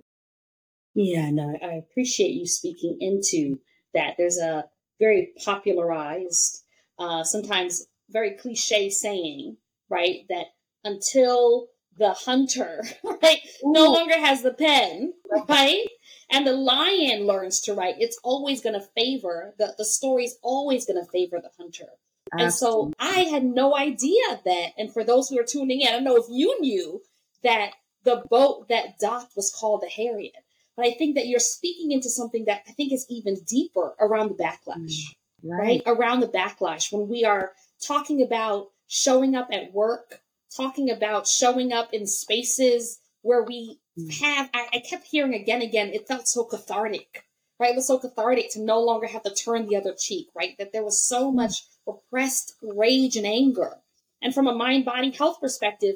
Yeah, 0.94 1.30
no, 1.32 1.58
I 1.62 1.74
appreciate 1.74 2.32
you 2.32 2.46
speaking 2.46 2.98
into 3.00 3.60
that. 3.94 4.16
There's 4.18 4.38
a 4.38 4.66
very 5.00 5.32
popularized, 5.44 6.61
uh, 7.02 7.24
sometimes 7.24 7.88
very 8.10 8.32
cliche 8.32 8.90
saying, 8.90 9.58
right, 9.90 10.26
that 10.30 10.48
until 10.84 11.68
the 11.98 12.14
hunter, 12.14 12.84
right, 13.04 13.40
Ooh. 13.66 13.72
no 13.72 13.92
longer 13.92 14.18
has 14.18 14.42
the 14.42 14.54
pen, 14.54 15.14
right, 15.50 15.88
and 16.30 16.46
the 16.46 16.54
lion 16.54 17.26
learns 17.26 17.60
to 17.62 17.74
write, 17.74 17.96
it's 18.00 18.20
always 18.24 18.62
going 18.62 18.80
to 18.80 18.88
favor 18.96 19.54
the 19.58 19.74
the 19.78 19.86
story's 19.86 20.38
always 20.42 20.86
going 20.86 21.04
to 21.04 21.12
favor 21.12 21.40
the 21.42 21.52
hunter. 21.58 21.90
Absolutely. 22.34 22.46
And 22.46 22.54
so 22.54 22.94
I 23.00 23.20
had 23.30 23.44
no 23.44 23.76
idea 23.76 24.40
that. 24.46 24.70
And 24.78 24.94
for 24.94 25.04
those 25.04 25.28
who 25.28 25.40
are 25.40 25.44
tuning 25.44 25.82
in, 25.82 25.88
I 25.88 25.92
don't 25.92 26.06
know 26.06 26.16
if 26.16 26.28
you 26.30 26.56
knew 26.62 27.02
that 27.44 27.72
the 28.04 28.24
boat 28.30 28.70
that 28.70 29.00
docked 29.00 29.36
was 29.36 29.54
called 29.54 29.82
the 29.82 29.90
Harriet. 29.90 30.36
But 30.78 30.86
I 30.86 30.92
think 30.94 31.16
that 31.16 31.28
you're 31.28 31.40
speaking 31.40 31.92
into 31.92 32.10
something 32.10 32.46
that 32.46 32.62
I 32.68 32.72
think 32.72 32.94
is 32.94 33.06
even 33.10 33.42
deeper 33.46 33.94
around 34.00 34.30
the 34.30 34.44
backlash, 34.44 34.78
mm, 34.78 35.16
right? 35.44 35.60
right? 35.60 35.84
Around 35.86 36.22
the 36.22 36.28
backlash 36.28 36.92
when 36.92 37.08
we 37.08 37.24
are 37.26 37.52
talking 37.86 38.22
about 38.22 38.70
showing 38.88 39.36
up 39.36 39.50
at 39.52 39.74
work, 39.74 40.22
talking 40.56 40.90
about 40.90 41.28
showing 41.28 41.72
up 41.72 41.94
in 41.94 42.06
spaces 42.08 43.00
where 43.22 43.44
we 43.44 43.80
mm. 43.98 44.22
have, 44.22 44.50
I, 44.54 44.68
I 44.74 44.80
kept 44.80 45.08
hearing 45.08 45.34
again 45.34 45.62
and 45.62 45.70
again, 45.70 45.90
it 45.90 46.08
felt 46.08 46.28
so 46.28 46.44
cathartic, 46.44 47.24
right? 47.60 47.72
It 47.72 47.76
was 47.76 47.88
so 47.88 48.00
cathartic 48.00 48.52
to 48.52 48.62
no 48.62 48.82
longer 48.82 49.08
have 49.08 49.24
to 49.24 49.34
turn 49.34 49.68
the 49.68 49.78
other 49.78 49.94
cheek, 49.98 50.28
right? 50.36 50.58
That 50.58 50.74
there 50.74 50.84
was 50.84 51.06
so 51.06 51.32
mm. 51.32 51.36
much 51.36 51.64
repressed 51.86 52.56
rage 52.62 53.16
and 53.16 53.26
anger. 53.26 53.78
And 54.22 54.34
from 54.34 54.48
a 54.48 54.54
mind 54.54 54.86
body 54.86 55.12
health 55.12 55.40
perspective, 55.40 55.96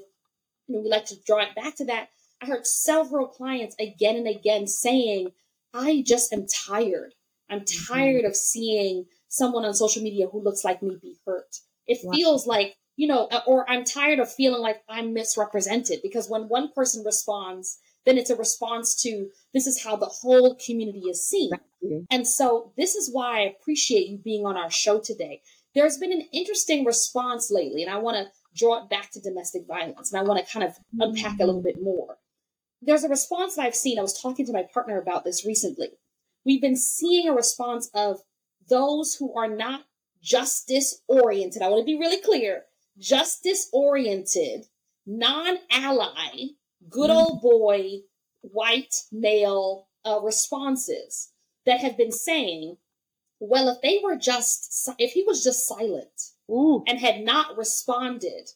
you 0.67 0.75
know, 0.75 0.81
we 0.81 0.89
like 0.89 1.05
to 1.05 1.15
draw 1.25 1.41
it 1.41 1.55
back 1.55 1.75
to 1.75 1.85
that. 1.85 2.09
I 2.41 2.47
heard 2.47 2.65
several 2.65 3.27
clients 3.27 3.75
again 3.79 4.15
and 4.15 4.27
again 4.27 4.67
saying, 4.67 5.31
I 5.73 6.03
just 6.05 6.33
am 6.33 6.47
tired. 6.47 7.13
I'm 7.49 7.61
mm-hmm. 7.61 7.93
tired 7.93 8.17
mm-hmm. 8.19 8.27
of 8.27 8.35
seeing 8.35 9.05
someone 9.35 9.65
on 9.65 9.73
social 9.73 10.01
media 10.01 10.27
who 10.27 10.41
looks 10.41 10.63
like 10.63 10.81
me 10.81 10.97
be 11.01 11.15
hurt. 11.25 11.57
It 11.87 11.99
wow. 12.03 12.13
feels 12.13 12.47
like 12.47 12.75
you 12.97 13.07
know, 13.07 13.27
or 13.45 13.69
I'm 13.69 13.83
tired 13.83 14.19
of 14.19 14.31
feeling 14.31 14.61
like 14.61 14.81
I'm 14.87 15.13
misrepresented 15.13 15.99
because 16.01 16.29
when 16.29 16.43
one 16.43 16.71
person 16.73 17.03
responds, 17.05 17.77
then 18.05 18.17
it's 18.17 18.29
a 18.29 18.37
response 18.37 18.95
to 19.01 19.27
this 19.53 19.67
is 19.67 19.83
how 19.83 19.97
the 19.97 20.05
whole 20.05 20.57
community 20.65 21.03
is 21.09 21.27
seen. 21.27 21.51
And 22.09 22.25
so 22.25 22.71
this 22.77 22.95
is 22.95 23.09
why 23.11 23.39
I 23.39 23.53
appreciate 23.59 24.07
you 24.07 24.17
being 24.17 24.45
on 24.45 24.55
our 24.55 24.71
show 24.71 24.99
today. 24.99 25.41
There's 25.73 25.97
been 25.97 26.13
an 26.13 26.23
interesting 26.31 26.85
response 26.85 27.51
lately, 27.51 27.83
and 27.83 27.91
I 27.91 27.97
want 27.97 28.15
to 28.15 28.31
draw 28.55 28.81
it 28.81 28.89
back 28.89 29.11
to 29.11 29.19
domestic 29.19 29.63
violence 29.67 30.13
and 30.13 30.19
I 30.19 30.23
want 30.23 30.45
to 30.45 30.51
kind 30.51 30.65
of 30.65 30.77
unpack 30.97 31.39
a 31.41 31.45
little 31.45 31.61
bit 31.61 31.75
more. 31.81 32.15
There's 32.81 33.03
a 33.03 33.09
response 33.09 33.55
that 33.55 33.63
I've 33.63 33.75
seen. 33.75 33.99
I 33.99 34.03
was 34.03 34.19
talking 34.19 34.45
to 34.45 34.53
my 34.53 34.63
partner 34.73 34.97
about 34.97 35.25
this 35.25 35.45
recently, 35.45 35.89
we've 36.45 36.61
been 36.61 36.77
seeing 36.77 37.27
a 37.27 37.33
response 37.33 37.89
of 37.93 38.19
those 38.69 39.15
who 39.15 39.33
are 39.35 39.47
not 39.47 39.81
justice 40.21 41.01
oriented. 41.07 41.61
I 41.61 41.69
want 41.69 41.81
to 41.81 41.85
be 41.85 41.99
really 41.99 42.21
clear 42.21 42.63
justice 42.97 43.69
oriented, 43.73 44.65
non 45.05 45.57
ally, 45.71 46.47
good 46.89 47.09
mm-hmm. 47.09 47.17
old 47.17 47.41
boy, 47.41 47.99
white 48.41 48.95
male 49.11 49.87
uh, 50.05 50.19
responses 50.21 51.31
that 51.65 51.79
have 51.79 51.97
been 51.97 52.11
saying, 52.11 52.77
well, 53.39 53.69
if 53.69 53.81
they 53.81 53.99
were 54.03 54.15
just, 54.15 54.89
if 54.97 55.11
he 55.11 55.23
was 55.23 55.43
just 55.43 55.67
silent 55.67 56.31
Ooh. 56.49 56.83
and 56.87 56.99
had 56.99 57.21
not 57.21 57.57
responded 57.57 58.49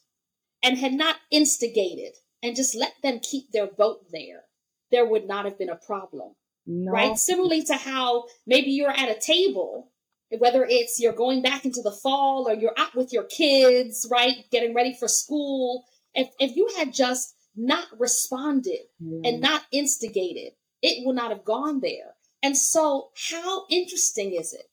and 0.62 0.78
had 0.78 0.94
not 0.94 1.16
instigated 1.30 2.14
and 2.42 2.56
just 2.56 2.74
let 2.74 2.94
them 3.02 3.20
keep 3.20 3.52
their 3.52 3.68
vote 3.68 4.06
there, 4.10 4.44
there 4.90 5.06
would 5.06 5.26
not 5.26 5.44
have 5.44 5.58
been 5.58 5.68
a 5.68 5.76
problem. 5.76 6.34
No. 6.66 6.92
Right? 6.92 7.16
Similarly 7.16 7.64
to 7.64 7.74
how 7.74 8.24
maybe 8.46 8.70
you're 8.70 8.90
at 8.90 9.10
a 9.10 9.20
table, 9.20 9.89
whether 10.38 10.64
it's 10.64 11.00
you're 11.00 11.12
going 11.12 11.42
back 11.42 11.64
into 11.64 11.82
the 11.82 11.90
fall 11.90 12.48
or 12.48 12.54
you're 12.54 12.78
out 12.78 12.94
with 12.94 13.12
your 13.12 13.24
kids, 13.24 14.06
right? 14.10 14.44
Getting 14.50 14.74
ready 14.74 14.94
for 14.94 15.08
school. 15.08 15.84
If, 16.14 16.28
if 16.38 16.56
you 16.56 16.68
had 16.78 16.92
just 16.92 17.34
not 17.56 17.86
responded 17.98 18.80
mm. 19.02 19.22
and 19.24 19.40
not 19.40 19.62
instigated, 19.72 20.52
it 20.82 21.04
would 21.04 21.16
not 21.16 21.30
have 21.30 21.44
gone 21.44 21.80
there. 21.80 22.14
And 22.42 22.56
so, 22.56 23.10
how 23.30 23.64
interesting 23.68 24.32
is 24.32 24.52
it 24.52 24.70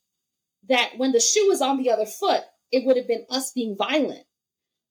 that 0.69 0.91
when 0.97 1.11
the 1.11 1.19
shoe 1.19 1.51
is 1.51 1.61
on 1.61 1.77
the 1.77 1.91
other 1.91 2.05
foot, 2.05 2.43
it 2.71 2.85
would 2.85 2.97
have 2.97 3.07
been 3.07 3.25
us 3.29 3.51
being 3.51 3.75
violent. 3.75 4.25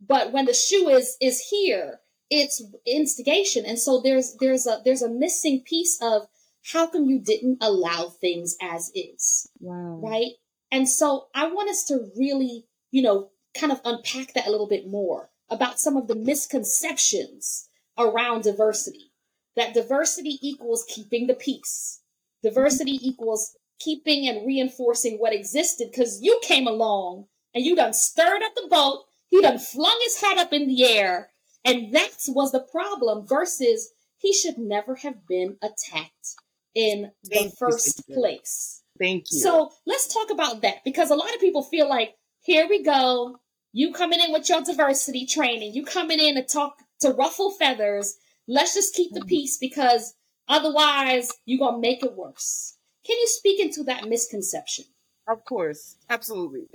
But 0.01 0.33
when 0.33 0.45
the 0.45 0.55
shoe 0.55 0.89
is 0.89 1.17
is 1.21 1.41
here, 1.49 2.01
it's 2.29 2.63
instigation. 2.87 3.65
And 3.65 3.79
so 3.79 4.01
there's 4.01 4.37
there's 4.41 4.67
a 4.67 4.81
there's 4.85 5.03
a 5.03 5.09
missing 5.09 5.63
piece 5.65 5.99
of 6.03 6.27
how 6.73 6.87
come 6.89 7.07
you 7.07 7.21
didn't 7.21 7.59
allow 7.61 8.09
things 8.09 8.57
as 8.61 8.91
is? 8.95 9.49
Wow. 9.61 10.01
Right? 10.03 10.33
And 10.71 10.89
so 10.89 11.29
I 11.35 11.47
want 11.49 11.71
us 11.71 11.85
to 11.85 12.11
really, 12.17 12.67
you 12.91 13.03
know, 13.03 13.31
kind 13.55 13.73
of 13.73 13.81
unpack 13.85 14.35
that 14.35 14.47
a 14.47 14.51
little 14.51 14.69
bit 14.69 14.87
more 14.87 15.31
about 15.49 15.81
some 15.81 15.97
of 15.97 16.09
the 16.09 16.17
misconceptions 16.17 17.69
around 17.99 18.43
diversity. 18.43 19.13
That 19.55 19.75
diversity 19.75 20.39
equals 20.43 20.85
keeping 20.89 21.27
the 21.27 21.35
peace. 21.35 22.01
Diversity 22.43 22.99
equals 23.01 23.57
keeping 23.79 24.29
and 24.29 24.47
reinforcing 24.47 25.19
what 25.19 25.33
existed 25.33 25.89
because 25.91 26.21
you 26.21 26.39
came 26.43 26.67
along 26.67 27.27
and 27.55 27.65
you 27.65 27.75
done 27.75 27.95
stirred 27.95 28.43
up 28.43 28.55
the 28.55 28.69
boat. 28.71 29.05
He 29.29 29.41
done 29.41 29.59
flung 29.59 29.99
his 30.05 30.21
hat 30.21 30.39
up 30.39 30.53
in 30.53 30.69
the 30.69 30.85
air. 30.85 31.31
And 31.65 31.93
that 31.95 32.11
was 32.29 32.53
the 32.53 32.61
problem 32.61 33.27
versus 33.27 33.91
he 34.19 34.33
should 34.33 34.59
never 34.59 34.97
have 34.97 35.27
been 35.27 35.57
attacked 35.63 36.37
in 36.75 37.13
the 37.25 37.53
first 37.59 38.07
place. 38.09 38.83
Thank 38.99 39.25
you. 39.31 39.41
So 39.41 39.73
let's 39.87 40.13
talk 40.13 40.31
about 40.31 40.63
that 40.63 40.85
because 40.85 41.11
a 41.11 41.17
lot 41.17 41.35
of 41.35 41.41
people 41.41 41.63
feel 41.63 41.89
like, 41.89 42.15
here 42.41 42.67
we 42.69 42.83
go. 42.83 43.39
You 43.73 43.93
coming 43.93 44.21
in 44.21 44.33
with 44.33 44.49
your 44.49 44.63
diversity 44.63 45.27
training. 45.27 45.75
You 45.75 45.85
coming 45.85 46.21
in 46.21 46.37
to 46.37 46.43
talk 46.43 46.79
to 47.01 47.11
ruffle 47.11 47.51
feathers. 47.51 48.17
Let's 48.49 48.75
just 48.75 48.95
keep 48.95 49.13
the 49.13 49.21
mm-hmm. 49.21 49.29
peace 49.29 49.59
because 49.59 50.15
otherwise 50.49 51.33
you're 51.45 51.59
going 51.59 51.75
to 51.75 51.89
make 51.89 52.03
it 52.03 52.15
worse. 52.15 52.77
Can 53.05 53.17
you 53.19 53.27
speak 53.29 53.61
into 53.61 53.85
that 53.85 54.09
misconception? 54.09 54.87
Of 55.29 55.45
course, 55.45 55.97
absolutely. 56.09 56.69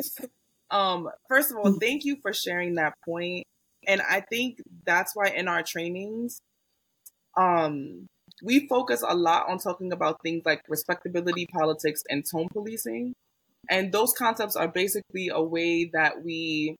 um, 0.71 1.09
first 1.27 1.51
of 1.51 1.57
all, 1.57 1.73
thank 1.79 2.03
you 2.03 2.17
for 2.21 2.33
sharing 2.33 2.75
that 2.75 2.93
point. 3.05 3.45
And 3.87 4.01
I 4.01 4.21
think 4.21 4.61
that's 4.85 5.15
why 5.15 5.29
in 5.29 5.47
our 5.47 5.63
trainings, 5.63 6.39
um, 7.35 8.07
we 8.43 8.67
focus 8.67 9.03
a 9.07 9.15
lot 9.15 9.49
on 9.49 9.59
talking 9.59 9.91
about 9.91 10.21
things 10.21 10.43
like 10.45 10.61
respectability 10.67 11.45
politics 11.45 12.03
and 12.09 12.23
tone 12.29 12.47
policing. 12.51 13.13
And 13.69 13.91
those 13.91 14.13
concepts 14.13 14.55
are 14.55 14.67
basically 14.67 15.29
a 15.29 15.41
way 15.41 15.85
that 15.93 16.23
we 16.23 16.75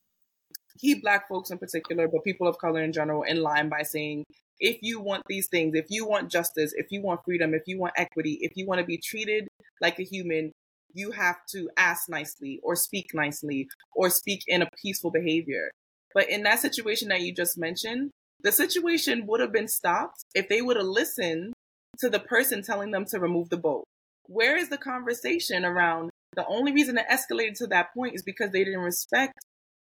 keep 0.80 1.04
Black 1.04 1.28
folks 1.30 1.52
in 1.52 1.58
particular, 1.58 2.08
but 2.08 2.24
people 2.24 2.48
of 2.48 2.58
color 2.58 2.82
in 2.82 2.92
general, 2.92 3.24
in 3.24 3.42
line 3.42 3.70
by 3.70 3.84
saying, 3.84 4.26
if 4.60 4.78
you 4.82 5.00
want 5.00 5.24
these 5.28 5.48
things, 5.48 5.76
if 5.76 5.86
you 5.90 6.08
want 6.08 6.32
justice, 6.32 6.74
if 6.76 6.88
you 6.92 7.02
want 7.02 7.22
freedom, 7.26 7.54
if 7.54 7.64
you 7.66 7.80
want 7.80 7.94
equity, 7.98 8.38
if 8.42 8.52
you 8.56 8.66
want 8.66 8.80
to 8.80 8.86
be 8.86 8.98
treated 8.98 9.48
like 9.80 10.00
a 10.00 10.04
human, 10.04 10.52
you 10.94 11.12
have 11.12 11.38
to 11.50 11.70
ask 11.78 12.10
nicely 12.10 12.60
or 12.64 12.76
speak 12.76 13.14
nicely 13.14 13.68
or 13.96 14.10
speak 14.10 14.44
in 14.48 14.62
a 14.62 14.70
peaceful 14.82 15.12
behavior. 15.12 15.72
But 16.14 16.30
in 16.30 16.44
that 16.44 16.60
situation 16.60 17.10
that 17.10 17.22
you 17.22 17.34
just 17.34 17.58
mentioned, 17.58 18.12
the 18.44 18.52
situation 18.52 19.26
would 19.28 19.40
have 19.40 19.52
been 19.52 19.68
stopped 19.68 20.24
if 20.34 20.50
they 20.50 20.62
would 20.62 20.78
have 20.78 20.86
listened 20.86 21.54
to 22.00 22.10
the 22.10 22.20
person 22.20 22.62
telling 22.62 22.92
them 22.92 23.06
to 23.06 23.20
remove 23.20 23.50
the 23.50 23.58
boat. 23.58 23.84
Where 24.28 24.58
is 24.58 24.70
the 24.70 24.78
conversation 24.78 25.66
around 25.66 26.10
the 26.36 26.46
only 26.48 26.72
reason 26.72 26.98
it 26.98 27.06
escalated 27.12 27.58
to 27.58 27.68
that 27.68 27.94
point 27.94 28.16
is 28.16 28.24
because 28.24 28.52
they 28.52 28.64
didn't 28.64 28.80
respect 28.80 29.34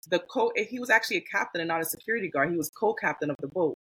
the 0.08 0.18
co 0.18 0.50
he 0.56 0.78
was 0.78 0.90
actually 0.90 1.18
a 1.18 1.20
captain 1.20 1.60
and 1.60 1.68
not 1.68 1.82
a 1.82 1.84
security 1.84 2.28
guard. 2.28 2.50
He 2.50 2.56
was 2.56 2.70
co-captain 2.70 3.30
of 3.30 3.36
the 3.40 3.48
boat. 3.48 3.74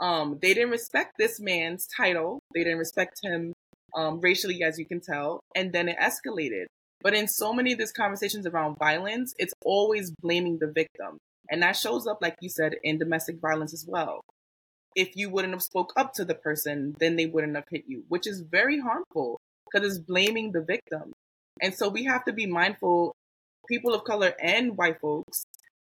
Um, 0.00 0.38
they 0.42 0.52
didn't 0.52 0.70
respect 0.70 1.14
this 1.18 1.40
man's 1.40 1.86
title. 1.86 2.40
They 2.52 2.64
didn't 2.64 2.78
respect 2.78 3.20
him 3.22 3.54
um, 3.94 4.20
racially, 4.20 4.62
as 4.62 4.78
you 4.78 4.84
can 4.84 5.00
tell, 5.00 5.40
and 5.54 5.72
then 5.72 5.88
it 5.88 5.96
escalated. 5.98 6.66
But 7.00 7.14
in 7.14 7.28
so 7.28 7.52
many 7.52 7.72
of 7.72 7.78
these 7.78 7.92
conversations 7.92 8.46
around 8.46 8.76
violence, 8.78 9.34
it's 9.38 9.54
always 9.64 10.12
blaming 10.20 10.58
the 10.58 10.66
victim, 10.66 11.18
and 11.50 11.62
that 11.62 11.76
shows 11.76 12.06
up, 12.06 12.18
like 12.20 12.36
you 12.40 12.48
said, 12.48 12.74
in 12.82 12.98
domestic 12.98 13.40
violence 13.40 13.72
as 13.72 13.84
well. 13.86 14.20
If 14.94 15.14
you 15.14 15.28
wouldn't 15.30 15.54
have 15.54 15.62
spoke 15.62 15.92
up 15.96 16.14
to 16.14 16.24
the 16.24 16.34
person, 16.34 16.94
then 16.98 17.16
they 17.16 17.26
wouldn't 17.26 17.54
have 17.54 17.66
hit 17.70 17.84
you, 17.86 18.04
which 18.08 18.26
is 18.26 18.40
very 18.40 18.80
harmful 18.80 19.38
because 19.70 19.86
it's 19.86 19.98
blaming 19.98 20.52
the 20.52 20.62
victim. 20.62 21.12
And 21.60 21.74
so 21.74 21.88
we 21.88 22.04
have 22.04 22.24
to 22.24 22.32
be 22.32 22.46
mindful, 22.46 23.14
people 23.68 23.94
of 23.94 24.04
color 24.04 24.34
and 24.42 24.76
white 24.76 25.00
folks, 25.00 25.44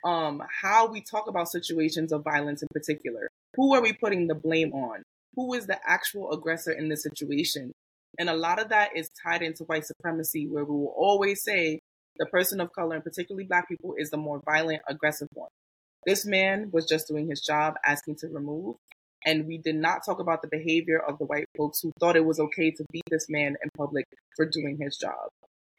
um, 0.04 0.42
how 0.62 0.88
we 0.88 1.02
talk 1.02 1.28
about 1.28 1.50
situations 1.50 2.12
of 2.12 2.24
violence 2.24 2.62
in 2.62 2.68
particular. 2.74 3.28
Who 3.56 3.74
are 3.74 3.82
we 3.82 3.94
putting 3.94 4.28
the 4.28 4.36
blame 4.36 4.74
on? 4.74 5.04
Who 5.36 5.54
is 5.54 5.68
the 5.68 5.80
actual 5.88 6.32
aggressor 6.32 6.72
in 6.72 6.90
this 6.90 7.04
situation? 7.04 7.72
And 8.20 8.30
a 8.30 8.36
lot 8.36 8.60
of 8.60 8.70
that 8.70 8.96
is 8.96 9.10
tied 9.24 9.42
into 9.44 9.64
white 9.66 9.86
supremacy, 9.86 10.48
where 10.48 10.66
we 10.66 10.72
will 10.72 10.94
always 10.96 11.44
say 11.44 11.80
the 12.20 12.26
person 12.26 12.60
of 12.62 12.72
color, 12.74 12.96
and 12.96 13.04
particularly 13.04 13.46
black 13.46 13.68
people, 13.68 13.96
is 13.98 14.10
the 14.10 14.18
more 14.18 14.42
violent, 14.46 14.82
aggressive 14.88 15.28
one. 15.34 15.50
This 16.06 16.26
man 16.26 16.70
was 16.72 16.86
just 16.86 17.08
doing 17.08 17.28
his 17.28 17.42
job, 17.42 17.76
asking 17.86 18.16
to 18.18 18.28
remove. 18.28 18.76
And 19.26 19.46
we 19.46 19.58
did 19.58 19.76
not 19.76 20.06
talk 20.06 20.20
about 20.20 20.42
the 20.42 20.48
behavior 20.48 21.00
of 21.00 21.18
the 21.18 21.26
white 21.26 21.46
folks 21.58 21.82
who 21.82 21.92
thought 22.00 22.16
it 22.16 22.26
was 22.26 22.40
okay 22.40 22.72
to 22.72 22.86
beat 22.92 23.04
this 23.10 23.28
man 23.30 23.56
in 23.62 23.70
public 23.76 24.06
for 24.36 24.46
doing 24.46 24.78
his 24.80 24.98
job. 24.98 25.30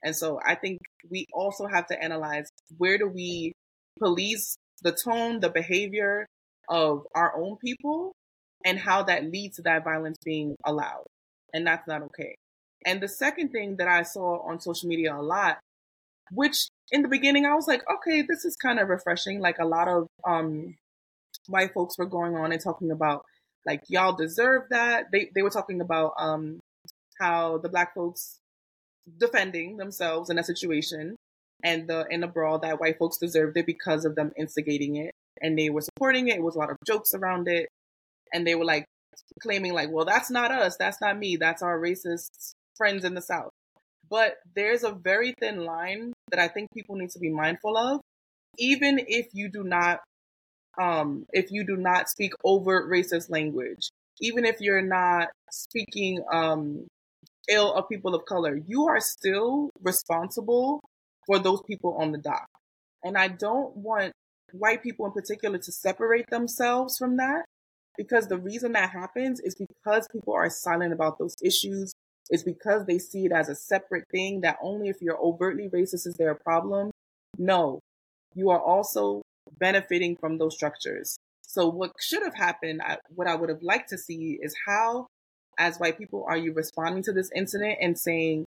And 0.02 0.14
so 0.14 0.38
I 0.46 0.54
think 0.54 0.80
we 1.10 1.26
also 1.32 1.66
have 1.66 1.86
to 1.86 2.02
analyze 2.02 2.48
where 2.76 2.98
do 2.98 3.08
we 3.08 3.52
police 3.98 4.56
the 4.82 4.92
tone, 4.92 5.40
the 5.40 5.50
behavior 5.50 6.26
of 6.68 7.06
our 7.14 7.36
own 7.36 7.56
people 7.56 8.12
and 8.64 8.78
how 8.78 9.02
that 9.04 9.30
leads 9.30 9.56
to 9.56 9.62
that 9.62 9.84
violence 9.84 10.16
being 10.24 10.54
allowed. 10.64 11.06
And 11.52 11.66
that's 11.66 11.86
not 11.88 12.02
okay. 12.02 12.34
And 12.84 13.00
the 13.00 13.08
second 13.08 13.50
thing 13.50 13.76
that 13.76 13.88
I 13.88 14.02
saw 14.02 14.46
on 14.48 14.60
social 14.60 14.88
media 14.88 15.14
a 15.14 15.22
lot, 15.22 15.58
which 16.32 16.68
in 16.90 17.02
the 17.02 17.08
beginning 17.08 17.46
I 17.46 17.54
was 17.54 17.66
like, 17.66 17.82
okay, 17.90 18.22
this 18.22 18.44
is 18.44 18.56
kind 18.56 18.78
of 18.78 18.88
refreshing. 18.88 19.40
Like 19.40 19.58
a 19.58 19.66
lot 19.66 19.88
of 19.88 20.06
um, 20.26 20.76
white 21.48 21.72
folks 21.72 21.98
were 21.98 22.06
going 22.06 22.36
on 22.36 22.52
and 22.52 22.62
talking 22.62 22.90
about 22.90 23.24
like 23.66 23.82
y'all 23.88 24.14
deserve 24.14 24.64
that. 24.70 25.06
They 25.12 25.30
they 25.34 25.42
were 25.42 25.50
talking 25.50 25.80
about 25.80 26.14
um, 26.18 26.60
how 27.20 27.58
the 27.58 27.68
black 27.68 27.94
folks 27.94 28.38
defending 29.18 29.76
themselves 29.78 30.30
in 30.30 30.36
that 30.36 30.46
situation 30.46 31.16
and 31.64 31.88
the 31.88 32.06
in 32.10 32.20
the 32.20 32.26
brawl 32.26 32.58
that 32.58 32.80
white 32.80 32.98
folks 32.98 33.18
deserved 33.18 33.56
it 33.56 33.66
because 33.66 34.04
of 34.04 34.14
them 34.14 34.32
instigating 34.36 34.96
it 34.96 35.12
and 35.42 35.58
they 35.58 35.70
were 35.70 35.80
supporting 35.80 36.28
it. 36.28 36.36
It 36.36 36.42
was 36.42 36.56
a 36.56 36.58
lot 36.58 36.70
of 36.70 36.76
jokes 36.86 37.14
around 37.14 37.48
it. 37.48 37.68
And 38.32 38.46
they 38.46 38.54
were 38.54 38.64
like 38.64 38.84
claiming 39.42 39.72
like, 39.72 39.90
well, 39.90 40.04
that's 40.04 40.30
not 40.30 40.50
us. 40.50 40.76
That's 40.76 41.00
not 41.00 41.18
me. 41.18 41.36
That's 41.36 41.62
our 41.62 41.78
racist 41.78 42.52
friends 42.76 43.04
in 43.04 43.14
the 43.14 43.22
South. 43.22 43.50
But 44.10 44.36
there's 44.54 44.84
a 44.84 44.92
very 44.92 45.34
thin 45.38 45.64
line 45.64 46.12
that 46.30 46.40
I 46.40 46.48
think 46.48 46.68
people 46.72 46.96
need 46.96 47.10
to 47.10 47.18
be 47.18 47.30
mindful 47.30 47.76
of. 47.76 48.00
Even 48.58 48.98
if 49.06 49.28
you 49.32 49.50
do 49.50 49.62
not, 49.62 50.00
um, 50.80 51.26
if 51.32 51.50
you 51.50 51.64
do 51.64 51.76
not 51.76 52.08
speak 52.08 52.32
overt 52.44 52.90
racist 52.90 53.30
language, 53.30 53.90
even 54.20 54.44
if 54.44 54.60
you're 54.60 54.82
not 54.82 55.28
speaking, 55.50 56.22
um, 56.32 56.86
ill 57.48 57.72
of 57.72 57.88
people 57.88 58.14
of 58.14 58.24
color, 58.24 58.58
you 58.66 58.86
are 58.86 59.00
still 59.00 59.70
responsible 59.82 60.80
for 61.26 61.38
those 61.38 61.62
people 61.62 61.96
on 62.00 62.12
the 62.12 62.18
dock. 62.18 62.46
And 63.02 63.16
I 63.16 63.28
don't 63.28 63.76
want 63.76 64.12
white 64.52 64.82
people 64.82 65.06
in 65.06 65.12
particular 65.12 65.58
to 65.58 65.72
separate 65.72 66.26
themselves 66.30 66.96
from 66.96 67.16
that 67.16 67.44
because 67.96 68.28
the 68.28 68.38
reason 68.38 68.72
that 68.72 68.90
happens 68.90 69.40
is 69.40 69.54
because 69.54 70.06
people 70.12 70.34
are 70.34 70.48
silent 70.50 70.92
about 70.92 71.18
those 71.18 71.34
issues 71.42 71.92
is 72.30 72.42
because 72.42 72.86
they 72.86 72.98
see 72.98 73.26
it 73.26 73.32
as 73.32 73.48
a 73.48 73.54
separate 73.54 74.04
thing 74.10 74.40
that 74.40 74.56
only 74.62 74.88
if 74.88 75.00
you're 75.00 75.18
overtly 75.18 75.68
racist 75.68 76.06
is 76.06 76.14
there 76.18 76.30
a 76.30 76.36
problem 76.36 76.90
no 77.38 77.78
you 78.34 78.50
are 78.50 78.60
also 78.60 79.22
benefiting 79.58 80.16
from 80.16 80.38
those 80.38 80.54
structures 80.54 81.16
so 81.42 81.68
what 81.68 81.92
should 82.00 82.22
have 82.22 82.34
happened 82.34 82.80
what 83.14 83.26
i 83.26 83.34
would 83.34 83.48
have 83.48 83.62
liked 83.62 83.88
to 83.88 83.98
see 83.98 84.38
is 84.42 84.54
how 84.66 85.06
as 85.58 85.78
white 85.78 85.98
people 85.98 86.24
are 86.28 86.36
you 86.36 86.52
responding 86.52 87.02
to 87.02 87.12
this 87.12 87.30
incident 87.34 87.78
and 87.80 87.98
saying 87.98 88.44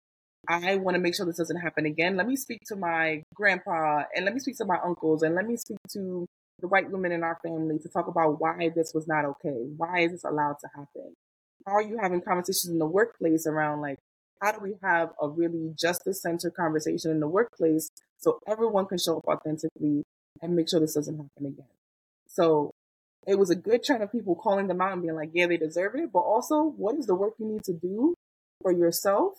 I 0.47 0.75
want 0.75 0.95
to 0.95 1.01
make 1.01 1.15
sure 1.15 1.25
this 1.25 1.37
doesn't 1.37 1.59
happen 1.59 1.85
again. 1.85 2.15
Let 2.15 2.27
me 2.27 2.35
speak 2.35 2.61
to 2.67 2.75
my 2.75 3.23
grandpa 3.35 4.03
and 4.15 4.25
let 4.25 4.33
me 4.33 4.39
speak 4.39 4.57
to 4.57 4.65
my 4.65 4.77
uncles 4.83 5.21
and 5.21 5.35
let 5.35 5.45
me 5.45 5.57
speak 5.57 5.77
to 5.93 6.25
the 6.59 6.67
white 6.67 6.89
women 6.91 7.11
in 7.11 7.23
our 7.23 7.37
family 7.43 7.77
to 7.79 7.89
talk 7.89 8.07
about 8.07 8.39
why 8.39 8.69
this 8.73 8.93
was 8.93 9.07
not 9.07 9.25
okay. 9.25 9.65
Why 9.77 10.01
is 10.01 10.11
this 10.11 10.23
allowed 10.23 10.55
to 10.61 10.67
happen? 10.75 11.13
Are 11.69 11.81
you 11.81 11.97
having 12.01 12.21
conversations 12.21 12.69
in 12.69 12.79
the 12.79 12.85
workplace 12.85 13.45
around 13.45 13.81
like, 13.81 13.97
how 14.41 14.51
do 14.51 14.59
we 14.61 14.75
have 14.81 15.09
a 15.21 15.27
really 15.27 15.73
justice 15.77 16.21
centered 16.21 16.53
conversation 16.55 17.11
in 17.11 17.19
the 17.19 17.27
workplace 17.27 17.89
so 18.17 18.39
everyone 18.47 18.85
can 18.85 18.97
show 18.97 19.17
up 19.17 19.25
authentically 19.27 20.03
and 20.41 20.55
make 20.55 20.69
sure 20.69 20.79
this 20.79 20.93
doesn't 20.93 21.17
happen 21.17 21.45
again? 21.45 21.67
So 22.27 22.71
it 23.27 23.37
was 23.37 23.49
a 23.49 23.55
good 23.55 23.83
trend 23.83 24.01
of 24.01 24.11
people 24.11 24.35
calling 24.35 24.67
them 24.67 24.81
out 24.81 24.93
and 24.93 25.01
being 25.01 25.15
like, 25.15 25.31
yeah, 25.33 25.47
they 25.47 25.57
deserve 25.57 25.95
it. 25.95 26.11
But 26.11 26.19
also, 26.19 26.63
what 26.63 26.95
is 26.95 27.05
the 27.05 27.15
work 27.15 27.33
you 27.37 27.45
need 27.45 27.63
to 27.65 27.73
do 27.73 28.15
for 28.61 28.71
yourself 28.71 29.33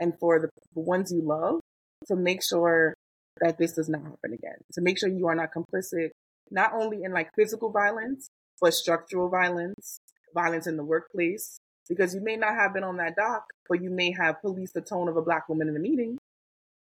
and 0.00 0.14
for 0.18 0.40
the 0.40 0.48
ones 0.74 1.12
you 1.12 1.22
love 1.22 1.60
to 2.06 2.16
make 2.16 2.42
sure 2.42 2.94
that 3.40 3.58
this 3.58 3.72
does 3.72 3.88
not 3.88 4.02
happen 4.02 4.32
again? 4.32 4.56
To 4.72 4.80
make 4.80 4.98
sure 4.98 5.08
you 5.08 5.26
are 5.26 5.34
not 5.34 5.50
complicit, 5.52 6.10
not 6.50 6.72
only 6.72 7.02
in 7.02 7.12
like 7.12 7.28
physical 7.36 7.70
violence, 7.70 8.28
but 8.60 8.72
structural 8.72 9.28
violence, 9.28 10.00
violence 10.34 10.66
in 10.66 10.76
the 10.76 10.84
workplace. 10.84 11.58
Because 11.88 12.14
you 12.14 12.20
may 12.20 12.36
not 12.36 12.54
have 12.54 12.74
been 12.74 12.84
on 12.84 12.98
that 12.98 13.16
dock, 13.16 13.44
but 13.68 13.82
you 13.82 13.90
may 13.90 14.12
have 14.12 14.40
policed 14.40 14.74
the 14.74 14.80
tone 14.80 15.08
of 15.08 15.16
a 15.16 15.22
black 15.22 15.48
woman 15.48 15.68
in 15.68 15.76
a 15.76 15.80
meeting. 15.80 16.18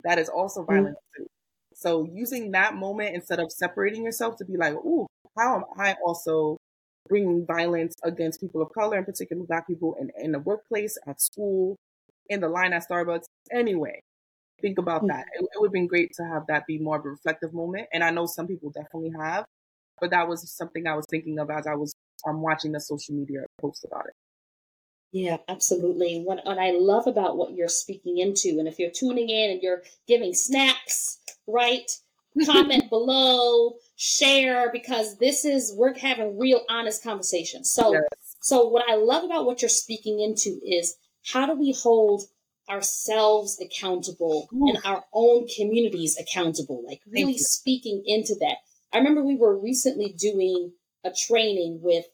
That 0.04 0.17
is 0.19 0.30
also 0.30 0.62
mm-hmm. 0.62 0.73
violence 0.73 0.97
mm-hmm. 0.97 1.23
too. 1.23 1.28
So 1.75 2.10
using 2.12 2.52
that 2.52 2.75
moment 2.75 3.15
instead 3.15 3.39
of 3.39 3.52
separating 3.52 4.04
yourself 4.04 4.38
to 4.38 4.45
be 4.45 4.58
like, 4.58 4.73
ooh, 4.73 5.08
how 5.38 5.56
am 5.56 5.63
I 5.78 5.95
also 6.06 6.58
bringing 7.08 7.45
violence 7.45 7.95
against 8.04 8.41
people 8.41 8.62
of 8.62 8.71
color, 8.73 8.97
in 8.97 9.06
particular 9.06 9.43
black 9.43 9.67
people 9.67 9.95
in, 9.99 10.12
in 10.21 10.32
the 10.32 10.39
workplace, 10.39 10.97
at 11.08 11.21
school, 11.21 11.75
in 12.30 12.41
the 12.41 12.49
line 12.49 12.73
at 12.73 12.88
Starbucks, 12.88 13.25
anyway. 13.52 13.99
Think 14.62 14.78
about 14.78 15.08
that. 15.08 15.25
It, 15.34 15.43
it 15.43 15.60
would 15.60 15.67
have 15.67 15.73
been 15.73 15.88
great 15.88 16.12
to 16.15 16.23
have 16.23 16.45
that 16.47 16.67
be 16.67 16.78
more 16.78 16.97
of 16.97 17.06
a 17.06 17.10
reflective 17.10 17.54
moment. 17.54 17.88
And 17.93 18.04
I 18.04 18.12
know 18.12 18.25
some 18.25 18.45
people 18.45 18.71
definitely 18.71 19.13
have, 19.17 19.45
but 20.02 20.12
that 20.12 20.28
was 20.28 20.49
something 20.52 20.86
I 20.86 20.95
was 20.95 21.06
thinking 21.10 21.39
of 21.39 21.49
as 21.49 21.65
I 21.65 21.75
was 21.75 21.93
um, 22.28 22.41
watching 22.41 22.73
the 22.73 22.82
social 22.82 23.15
media 23.15 23.45
post 23.60 23.86
about 23.86 24.08
it. 24.08 24.13
Yeah, 25.12 25.38
absolutely. 25.48 26.22
What, 26.24 26.41
what 26.45 26.60
I 26.60 26.72
love 26.72 27.08
about 27.08 27.38
what 27.38 27.54
you're 27.54 27.67
speaking 27.67 28.19
into, 28.19 28.60
and 28.60 28.67
if 28.67 28.78
you're 28.78 28.91
tuning 28.91 29.30
in 29.30 29.52
and 29.52 29.62
you're 29.62 29.82
giving 30.08 30.34
snaps, 30.34 31.19
right? 31.48 31.89
Comment 32.45 32.88
below, 32.89 33.74
share, 33.95 34.72
because 34.72 35.17
this 35.17 35.45
is, 35.45 35.74
we're 35.76 35.98
having 35.98 36.38
real 36.38 36.62
honest 36.69 37.04
conversations. 37.04 37.72
So, 37.72 37.93
yes. 37.93 38.04
so 38.41 38.67
what 38.67 38.86
I 38.88 38.95
love 38.95 39.24
about 39.24 39.45
what 39.45 39.62
you're 39.62 39.69
speaking 39.69 40.19
into 40.19 40.60
is 40.63 40.95
how 41.26 41.48
do 41.48 41.54
we 41.54 41.74
hold 41.74 42.24
ourselves 42.69 43.60
accountable 43.60 44.48
and 44.52 44.78
our 44.86 45.04
own 45.12 45.48
communities 45.48 46.17
accountable? 46.19 46.84
Like 46.86 47.02
really 47.12 47.38
speaking 47.38 48.04
into 48.06 48.36
that. 48.41 48.58
I 48.93 48.98
remember 48.98 49.24
we 49.24 49.36
were 49.36 49.58
recently 49.58 50.13
doing 50.17 50.74
a 51.04 51.12
training 51.12 51.80
with 51.82 52.06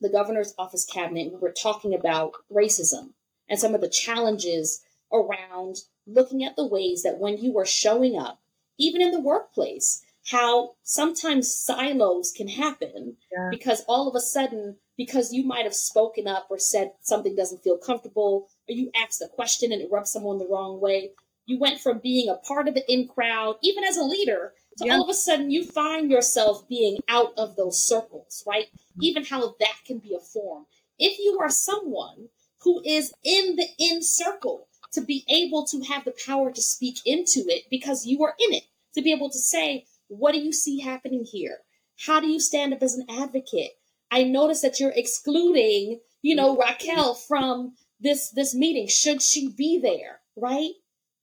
the 0.00 0.08
governor's 0.08 0.54
office 0.58 0.84
cabinet. 0.84 1.32
We 1.32 1.38
were 1.38 1.52
talking 1.52 1.94
about 1.94 2.32
racism 2.52 3.10
and 3.48 3.58
some 3.58 3.74
of 3.74 3.80
the 3.80 3.88
challenges 3.88 4.82
around 5.12 5.76
looking 6.06 6.44
at 6.44 6.56
the 6.56 6.66
ways 6.66 7.02
that 7.02 7.18
when 7.18 7.38
you 7.38 7.56
are 7.58 7.66
showing 7.66 8.18
up, 8.18 8.40
even 8.78 9.00
in 9.00 9.10
the 9.10 9.20
workplace, 9.20 10.02
how 10.30 10.72
sometimes 10.82 11.54
silos 11.54 12.32
can 12.32 12.48
happen 12.48 13.16
yeah. 13.30 13.48
because 13.50 13.84
all 13.86 14.08
of 14.08 14.14
a 14.14 14.20
sudden 14.20 14.76
because 14.96 15.32
you 15.32 15.44
might 15.44 15.64
have 15.64 15.74
spoken 15.74 16.26
up 16.26 16.46
or 16.50 16.58
said 16.58 16.92
something 17.00 17.34
doesn't 17.34 17.62
feel 17.62 17.76
comfortable, 17.76 18.48
or 18.68 18.74
you 18.74 18.90
asked 18.94 19.20
a 19.22 19.28
question 19.28 19.72
and 19.72 19.82
it 19.82 19.90
rubs 19.90 20.12
someone 20.12 20.38
the 20.38 20.48
wrong 20.48 20.80
way. 20.80 21.10
You 21.46 21.58
went 21.58 21.80
from 21.80 21.98
being 21.98 22.28
a 22.28 22.36
part 22.36 22.68
of 22.68 22.74
the 22.74 22.90
in 22.90 23.08
crowd, 23.08 23.56
even 23.62 23.84
as 23.84 23.96
a 23.96 24.04
leader, 24.04 24.54
to 24.78 24.86
yeah. 24.86 24.94
all 24.94 25.04
of 25.04 25.10
a 25.10 25.14
sudden 25.14 25.50
you 25.50 25.64
find 25.64 26.10
yourself 26.10 26.68
being 26.68 26.98
out 27.08 27.32
of 27.36 27.56
those 27.56 27.82
circles, 27.82 28.42
right? 28.46 28.66
Mm-hmm. 28.66 29.02
Even 29.02 29.24
how 29.24 29.54
that 29.60 29.76
can 29.86 29.98
be 29.98 30.14
a 30.14 30.20
form. 30.20 30.66
If 30.98 31.18
you 31.18 31.38
are 31.40 31.50
someone 31.50 32.28
who 32.62 32.82
is 32.84 33.12
in 33.22 33.56
the 33.56 33.66
in 33.78 34.02
circle, 34.02 34.68
to 34.94 35.00
be 35.00 35.24
able 35.28 35.66
to 35.66 35.82
have 35.82 36.04
the 36.04 36.14
power 36.26 36.50
to 36.52 36.62
speak 36.62 37.00
into 37.04 37.40
it 37.48 37.64
because 37.68 38.06
you 38.06 38.22
are 38.22 38.34
in 38.38 38.54
it, 38.54 38.64
to 38.94 39.02
be 39.02 39.12
able 39.12 39.28
to 39.28 39.38
say, 39.38 39.84
what 40.08 40.32
do 40.32 40.38
you 40.38 40.52
see 40.52 40.80
happening 40.80 41.24
here? 41.24 41.58
How 42.06 42.20
do 42.20 42.28
you 42.28 42.40
stand 42.40 42.72
up 42.72 42.82
as 42.82 42.94
an 42.94 43.06
advocate? 43.10 43.72
I 44.10 44.22
notice 44.22 44.62
that 44.62 44.78
you're 44.78 44.92
excluding, 44.94 46.00
you 46.22 46.36
know, 46.36 46.56
Raquel 46.56 47.14
from 47.14 47.74
this 48.00 48.30
this 48.30 48.54
meeting. 48.54 48.86
Should 48.86 49.22
she 49.22 49.48
be 49.48 49.78
there, 49.78 50.20
right? 50.36 50.70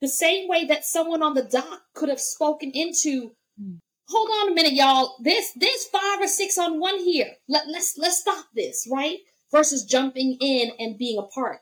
The 0.01 0.07
same 0.07 0.49
way 0.49 0.65
that 0.65 0.85
someone 0.85 1.23
on 1.23 1.33
the 1.33 1.43
dock 1.43 1.81
could 1.93 2.09
have 2.09 2.19
spoken 2.19 2.71
into. 2.71 3.31
Hold 4.09 4.29
on 4.29 4.51
a 4.51 4.55
minute, 4.55 4.73
y'all. 4.73 5.15
There's 5.21 5.51
there's 5.55 5.85
five 5.85 6.19
or 6.19 6.27
six 6.27 6.57
on 6.57 6.79
one 6.79 6.99
here. 6.99 7.31
Let 7.47 7.67
let's 7.67 7.97
let's 7.97 8.19
stop 8.19 8.45
this, 8.55 8.87
right? 8.91 9.17
Versus 9.51 9.85
jumping 9.85 10.37
in 10.41 10.71
and 10.79 10.97
being 10.97 11.17
a 11.17 11.23
part. 11.23 11.59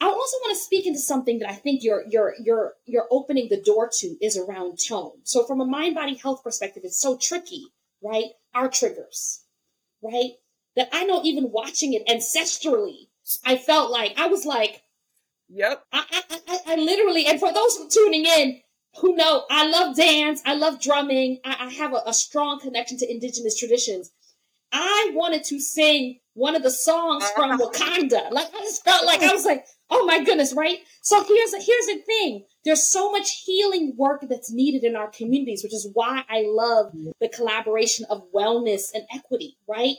I 0.00 0.06
also 0.06 0.36
want 0.42 0.56
to 0.56 0.62
speak 0.64 0.86
into 0.86 0.98
something 0.98 1.38
that 1.38 1.50
I 1.50 1.54
think 1.54 1.82
you're 1.82 2.04
you're 2.08 2.34
you're 2.42 2.74
you're 2.84 3.08
opening 3.10 3.48
the 3.48 3.62
door 3.62 3.90
to 4.00 4.16
is 4.20 4.36
around 4.36 4.78
tone. 4.86 5.12
So 5.24 5.44
from 5.46 5.60
a 5.60 5.66
mind 5.66 5.94
body 5.94 6.14
health 6.14 6.42
perspective, 6.42 6.82
it's 6.84 7.00
so 7.00 7.16
tricky, 7.20 7.66
right? 8.02 8.30
Our 8.54 8.68
triggers, 8.68 9.44
right? 10.02 10.32
that 10.76 10.88
I 10.92 11.04
know 11.04 11.22
even 11.24 11.50
watching 11.50 11.94
it 11.94 12.06
ancestrally, 12.06 13.08
I 13.44 13.56
felt 13.56 13.90
like 13.90 14.14
I 14.16 14.26
was 14.26 14.44
like, 14.44 14.82
Yep. 15.48 15.84
I, 15.92 16.04
I, 16.10 16.40
I, 16.48 16.58
I 16.68 16.76
literally, 16.76 17.26
and 17.26 17.38
for 17.38 17.52
those 17.52 17.78
tuning 17.92 18.24
in 18.24 18.60
who 19.00 19.16
know, 19.16 19.44
I 19.50 19.66
love 19.68 19.96
dance, 19.96 20.42
I 20.44 20.54
love 20.54 20.80
drumming, 20.80 21.40
I, 21.44 21.56
I 21.60 21.72
have 21.72 21.92
a, 21.92 22.02
a 22.06 22.14
strong 22.14 22.60
connection 22.60 22.98
to 22.98 23.10
indigenous 23.10 23.58
traditions. 23.58 24.10
I 24.72 25.12
wanted 25.14 25.44
to 25.44 25.60
sing 25.60 26.18
one 26.34 26.56
of 26.56 26.64
the 26.64 26.70
songs 26.70 27.24
from 27.36 27.58
Wakanda. 27.58 28.30
Like 28.32 28.48
I 28.52 28.60
just 28.62 28.84
felt 28.84 29.06
like 29.06 29.22
I 29.22 29.32
was 29.32 29.44
like, 29.44 29.66
oh 29.88 30.04
my 30.04 30.22
goodness, 30.24 30.52
right? 30.52 30.78
So 31.00 31.22
here's 31.22 31.52
a, 31.52 31.58
here's 31.58 31.86
the 31.86 32.02
thing. 32.04 32.44
There's 32.64 32.86
so 32.86 33.10
much 33.12 33.42
healing 33.44 33.94
work 33.96 34.24
that's 34.28 34.52
needed 34.52 34.82
in 34.82 34.96
our 34.96 35.08
communities, 35.10 35.62
which 35.62 35.74
is 35.74 35.88
why 35.92 36.24
I 36.28 36.44
love 36.46 36.92
the 37.20 37.28
collaboration 37.28 38.04
of 38.10 38.24
wellness 38.34 38.86
and 38.92 39.04
equity, 39.14 39.56
right? 39.68 39.94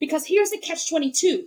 Because 0.00 0.26
here's 0.26 0.50
the 0.50 0.58
catch 0.58 0.88
22. 0.88 1.44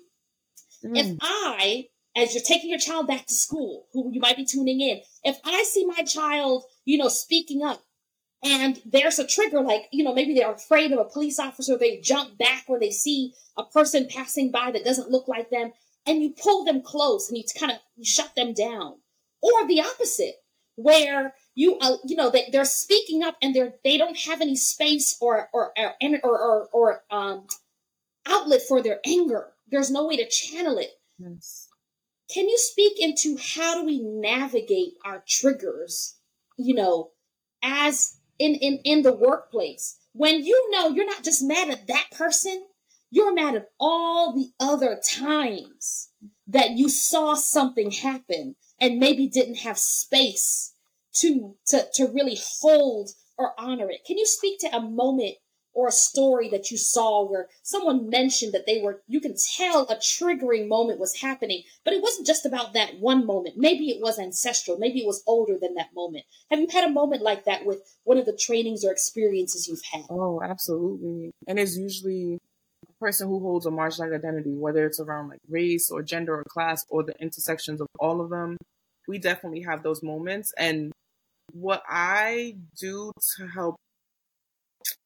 Mm. 0.85 0.97
If 0.97 1.17
I, 1.21 1.87
as 2.15 2.35
you're 2.35 2.43
taking 2.43 2.69
your 2.69 2.79
child 2.79 3.07
back 3.07 3.25
to 3.25 3.33
school, 3.33 3.87
who 3.93 4.11
you 4.13 4.19
might 4.19 4.37
be 4.37 4.45
tuning 4.45 4.81
in, 4.81 5.01
if 5.23 5.39
I 5.43 5.63
see 5.63 5.85
my 5.85 6.03
child, 6.03 6.63
you 6.87 6.97
know, 6.97 7.09
speaking 7.09 7.61
up. 7.61 7.83
And 8.43 8.81
there's 8.85 9.19
a 9.19 9.27
trigger 9.27 9.61
like 9.61 9.83
you 9.91 10.03
know 10.03 10.13
maybe 10.13 10.33
they're 10.33 10.53
afraid 10.53 10.91
of 10.91 10.99
a 10.99 11.05
police 11.05 11.39
officer. 11.39 11.77
They 11.77 11.99
jump 11.99 12.37
back 12.37 12.65
or 12.67 12.79
they 12.79 12.91
see 12.91 13.33
a 13.57 13.63
person 13.63 14.07
passing 14.09 14.51
by 14.51 14.71
that 14.71 14.85
doesn't 14.85 15.09
look 15.11 15.27
like 15.27 15.49
them. 15.49 15.73
And 16.05 16.21
you 16.23 16.33
pull 16.41 16.63
them 16.63 16.81
close 16.81 17.29
and 17.29 17.37
you 17.37 17.43
kind 17.59 17.71
of 17.71 17.79
shut 18.05 18.35
them 18.35 18.53
down. 18.53 18.99
Or 19.41 19.67
the 19.67 19.81
opposite 19.81 20.35
where 20.75 21.33
you 21.55 21.77
uh, 21.81 21.97
you 22.05 22.15
know 22.15 22.29
they, 22.29 22.47
they're 22.51 22.63
speaking 22.63 23.23
up 23.23 23.35
and 23.41 23.55
they're 23.55 23.73
they 23.83 23.97
don't 23.97 24.17
have 24.19 24.39
any 24.39 24.55
space 24.55 25.17
or 25.19 25.49
or 25.51 25.73
or 25.75 25.95
or, 26.23 26.39
or, 26.39 26.69
or 26.71 27.03
um 27.09 27.47
outlet 28.27 28.61
for 28.61 28.81
their 28.83 28.99
anger. 29.05 29.47
There's 29.67 29.91
no 29.91 30.05
way 30.07 30.15
to 30.17 30.29
channel 30.29 30.77
it. 30.77 30.91
Yes. 31.17 31.67
can 32.31 32.47
you 32.47 32.57
speak 32.59 32.99
into 32.99 33.37
how 33.37 33.79
do 33.79 33.85
we 33.85 33.99
navigate 33.99 34.93
our 35.03 35.23
triggers 35.27 36.16
you 36.57 36.73
know 36.73 37.11
as 37.63 38.17
in, 38.39 38.55
in, 38.55 38.79
in 38.83 39.01
the 39.01 39.13
workplace. 39.13 39.97
When 40.13 40.43
you 40.43 40.71
know 40.71 40.89
you're 40.89 41.05
not 41.05 41.23
just 41.23 41.43
mad 41.43 41.69
at 41.69 41.87
that 41.87 42.07
person, 42.11 42.65
you're 43.09 43.33
mad 43.33 43.55
at 43.55 43.69
all 43.79 44.33
the 44.33 44.51
other 44.59 44.99
times 45.07 46.09
that 46.47 46.71
you 46.71 46.89
saw 46.89 47.35
something 47.35 47.91
happen 47.91 48.55
and 48.79 48.99
maybe 48.99 49.27
didn't 49.27 49.59
have 49.59 49.77
space 49.77 50.73
to, 51.15 51.55
to, 51.67 51.85
to 51.93 52.07
really 52.07 52.37
hold 52.61 53.11
or 53.37 53.53
honor 53.57 53.89
it. 53.89 54.05
Can 54.05 54.17
you 54.17 54.25
speak 54.25 54.59
to 54.59 54.75
a 54.75 54.81
moment 54.81 55.35
or 55.77 55.87
a 55.87 55.91
story 55.91 56.49
that 56.49 56.71
you 56.71 56.77
saw 56.77 57.23
where 57.23 57.49
someone 57.61 58.09
mentioned 58.09 58.51
that 58.51 58.65
they 58.65 58.81
were, 58.81 59.03
you 59.07 59.21
can 59.21 59.35
tell 59.55 59.83
a 59.83 59.95
triggering 59.95 60.67
moment 60.67 60.99
was 60.99 61.21
happening, 61.21 61.61
but 61.85 61.93
it 61.93 62.01
wasn't 62.01 62.25
just 62.25 62.47
about 62.47 62.73
that 62.73 62.99
one 62.99 63.27
moment. 63.27 63.53
Maybe 63.55 63.91
it 63.91 64.01
was 64.01 64.17
ancestral. 64.17 64.79
Maybe 64.79 65.01
it 65.01 65.05
was 65.05 65.21
older 65.27 65.55
than 65.61 65.75
that 65.75 65.93
moment. 65.95 66.25
Have 66.49 66.59
you 66.59 66.65
had 66.67 66.89
a 66.89 66.91
moment 66.91 67.21
like 67.21 67.45
that 67.45 67.63
with 67.63 67.77
one 68.05 68.17
of 68.17 68.25
the 68.25 68.35
trainings 68.35 68.83
or 68.83 68.91
experiences 68.91 69.67
you've 69.67 69.83
had? 69.93 70.05
Oh, 70.09 70.41
absolutely. 70.43 71.29
And 71.47 71.59
it's 71.59 71.77
usually 71.77 72.39
a 72.89 72.93
person 72.99 73.27
who 73.27 73.39
holds 73.39 73.67
a 73.67 73.69
marginalized 73.69 74.15
identity, 74.15 74.55
whether 74.55 74.83
it's 74.83 74.99
around 74.99 75.29
like 75.29 75.41
race 75.47 75.91
or 75.91 76.01
gender 76.01 76.39
or 76.39 76.43
class 76.49 76.83
or 76.89 77.03
the 77.03 77.13
intersections 77.19 77.81
of 77.81 77.87
all 77.99 78.19
of 78.19 78.31
them. 78.31 78.57
We 79.07 79.19
definitely 79.19 79.61
have 79.61 79.83
those 79.83 80.01
moments. 80.01 80.55
And 80.57 80.91
what 81.53 81.83
I 81.87 82.55
do 82.79 83.11
to 83.37 83.47
help 83.47 83.75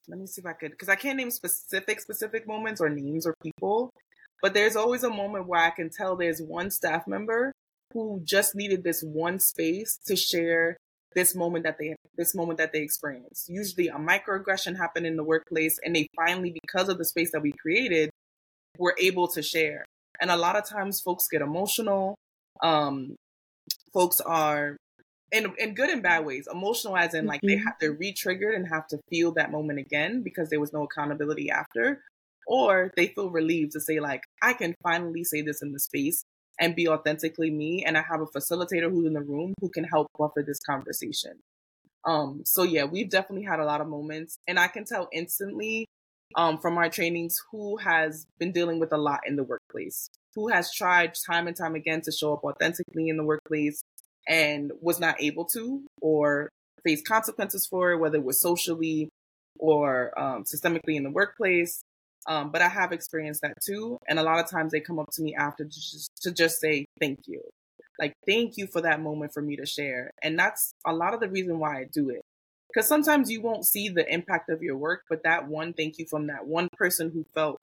let 0.08 0.20
me 0.20 0.28
see 0.28 0.42
if 0.42 0.46
I 0.46 0.54
could, 0.54 0.72
because 0.72 0.90
I 0.90 0.96
can't 0.96 1.18
name 1.18 1.32
specific, 1.32 2.02
specific 2.02 2.48
moments 2.48 2.82
or 2.82 2.90
names 2.90 3.26
or 3.26 3.36
people, 3.42 3.92
but 4.42 4.54
there's 4.54 4.76
always 4.76 5.04
a 5.04 5.10
moment 5.10 5.48
where 5.48 5.62
I 5.62 5.70
can 5.70 5.90
tell 5.90 6.16
there's 6.16 6.42
one 6.42 6.72
staff 6.72 7.08
member 7.08 7.52
who 7.94 8.22
just 8.24 8.56
needed 8.56 8.84
this 8.84 9.02
one 9.02 9.40
space 9.40 9.98
to 10.08 10.16
share 10.16 10.78
this 11.14 11.36
moment 11.36 11.66
that 11.66 11.78
they 11.78 11.96
this 12.18 12.34
moment 12.34 12.58
that 12.58 12.72
they 12.72 12.82
experienced. 12.82 13.50
Usually 13.50 13.90
a 13.90 13.96
microaggression 13.96 14.78
happened 14.78 15.06
in 15.06 15.18
the 15.18 15.24
workplace 15.24 15.78
and 15.84 15.96
they 15.96 16.08
finally 16.16 16.58
because 16.64 16.88
of 16.88 16.98
the 16.98 17.06
space 17.06 17.32
that 17.34 17.42
we 17.42 17.52
created 17.52 18.10
were 18.78 18.96
able 18.98 19.28
to 19.28 19.42
share. 19.42 19.86
And 20.22 20.32
a 20.32 20.38
lot 20.38 20.56
of 20.56 20.68
times 20.68 21.02
folks 21.02 21.28
get 21.28 21.42
emotional. 21.42 22.16
Um 22.64 23.16
folks 23.94 24.22
are 24.22 24.78
in 25.32 25.54
in 25.58 25.74
good 25.74 25.90
and 25.90 26.04
bad 26.04 26.26
ways. 26.26 26.48
Emotional 26.52 26.98
as 26.98 27.14
in 27.14 27.26
like 27.26 27.42
mm-hmm. 27.42 27.48
they 27.48 27.58
have 27.58 27.74
they're 27.80 27.94
re-triggered 27.94 28.56
and 28.56 28.68
have 28.68 28.88
to 28.88 29.00
feel 29.10 29.32
that 29.34 29.52
moment 29.52 29.80
again 29.80 30.22
because 30.24 30.50
there 30.50 30.60
was 30.60 30.74
no 30.74 30.84
accountability 30.84 31.50
after. 31.50 32.04
Or 32.48 32.92
they 32.98 33.08
feel 33.08 33.30
relieved 33.30 33.74
to 33.74 33.80
say 33.80 34.00
like, 34.00 34.24
I 34.42 34.54
can 34.54 34.76
finally 34.84 35.24
say 35.24 35.42
this 35.42 35.62
in 35.62 35.72
the 35.72 35.80
space 35.80 36.24
and 36.60 36.76
be 36.76 36.88
authentically 36.88 37.50
me. 37.50 37.84
And 37.86 37.98
I 37.98 38.04
have 38.10 38.22
a 38.22 38.26
facilitator 38.26 38.90
who's 38.90 39.06
in 39.06 39.14
the 39.14 39.22
room 39.22 39.54
who 39.62 39.70
can 39.70 39.84
help 39.84 40.08
buffer 40.18 40.44
this 40.46 40.60
conversation. 40.60 41.40
Um, 42.04 42.42
so 42.46 42.64
yeah, 42.64 42.86
we've 42.86 43.10
definitely 43.10 43.46
had 43.46 43.60
a 43.60 43.66
lot 43.66 43.80
of 43.80 43.88
moments 43.88 44.38
and 44.48 44.60
I 44.60 44.68
can 44.68 44.86
tell 44.86 45.08
instantly 45.14 45.86
um, 46.36 46.58
from 46.58 46.78
our 46.78 46.90
trainings 46.90 47.38
who 47.52 47.78
has 47.78 48.26
been 48.40 48.52
dealing 48.52 48.80
with 48.80 48.92
a 48.92 48.98
lot 48.98 49.22
in 49.26 49.36
the 49.36 49.44
workplace, 49.44 50.10
who 50.36 50.48
has 50.48 50.74
tried 50.74 51.14
time 51.28 51.48
and 51.48 51.56
time 51.56 51.76
again 51.76 52.02
to 52.02 52.12
show 52.12 52.34
up 52.34 52.44
authentically 52.44 53.10
in 53.10 53.18
the 53.18 53.24
workplace 53.24 53.82
and 54.32 54.72
was 54.80 54.98
not 54.98 55.22
able 55.22 55.44
to 55.44 55.84
or 56.02 56.50
face 56.86 57.02
consequences 57.02 57.68
for 57.68 57.92
it, 57.92 57.98
whether 57.98 58.16
it 58.16 58.24
was 58.24 58.40
socially 58.40 59.10
or 59.60 60.18
um, 60.18 60.46
systemically 60.46 60.96
in 60.96 61.04
the 61.04 61.12
workplace. 61.12 61.82
Um, 62.28 62.50
but 62.50 62.62
I 62.62 62.70
have 62.70 62.94
experienced 62.94 63.42
that 63.42 63.56
too. 63.62 63.98
And 64.08 64.18
a 64.18 64.24
lot 64.24 64.40
of 64.40 64.50
times 64.50 64.72
they 64.72 64.80
come 64.80 65.00
up 65.00 65.12
to 65.14 65.22
me 65.22 65.36
after 65.36 65.66
to 65.66 65.70
just, 65.70 66.10
to 66.22 66.32
just 66.32 66.62
say 66.62 66.86
thank 67.00 67.20
you. 67.28 67.42
Like, 68.00 68.14
thank 68.26 68.58
you 68.58 68.68
for 68.68 68.82
that 68.82 69.02
moment 69.02 69.34
for 69.34 69.42
me 69.42 69.58
to 69.58 69.66
share. 69.66 70.12
And 70.24 70.40
that's 70.40 70.72
a 70.86 70.94
lot 70.94 71.14
of 71.14 71.20
the 71.20 71.30
reason 71.30 71.60
why 71.60 71.82
I 71.82 71.86
do 71.92 72.10
it. 72.10 72.22
Because 72.70 72.88
sometimes 72.88 73.30
you 73.30 73.42
won't 73.42 73.66
see 73.66 73.90
the 73.90 74.12
impact 74.12 74.50
of 74.50 74.64
your 74.64 74.78
work, 74.78 75.02
but 75.10 75.24
that 75.24 75.50
one 75.50 75.74
thank 75.74 76.00
you 76.00 76.06
from 76.10 76.28
that 76.28 76.48
one 76.48 76.70
person 76.78 77.12
who 77.12 77.26
felt 77.36 77.58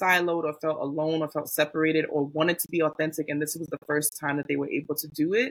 siloed 0.00 0.44
or 0.44 0.54
felt 0.60 0.80
alone 0.80 1.20
or 1.20 1.28
felt 1.28 1.48
separated 1.48 2.04
or 2.08 2.24
wanted 2.24 2.60
to 2.60 2.68
be 2.70 2.80
authentic 2.80 3.28
and 3.28 3.42
this 3.42 3.56
was 3.56 3.66
the 3.66 3.78
first 3.88 4.16
time 4.18 4.36
that 4.36 4.46
they 4.46 4.54
were 4.54 4.70
able 4.70 4.94
to 4.94 5.08
do 5.08 5.34
it 5.34 5.50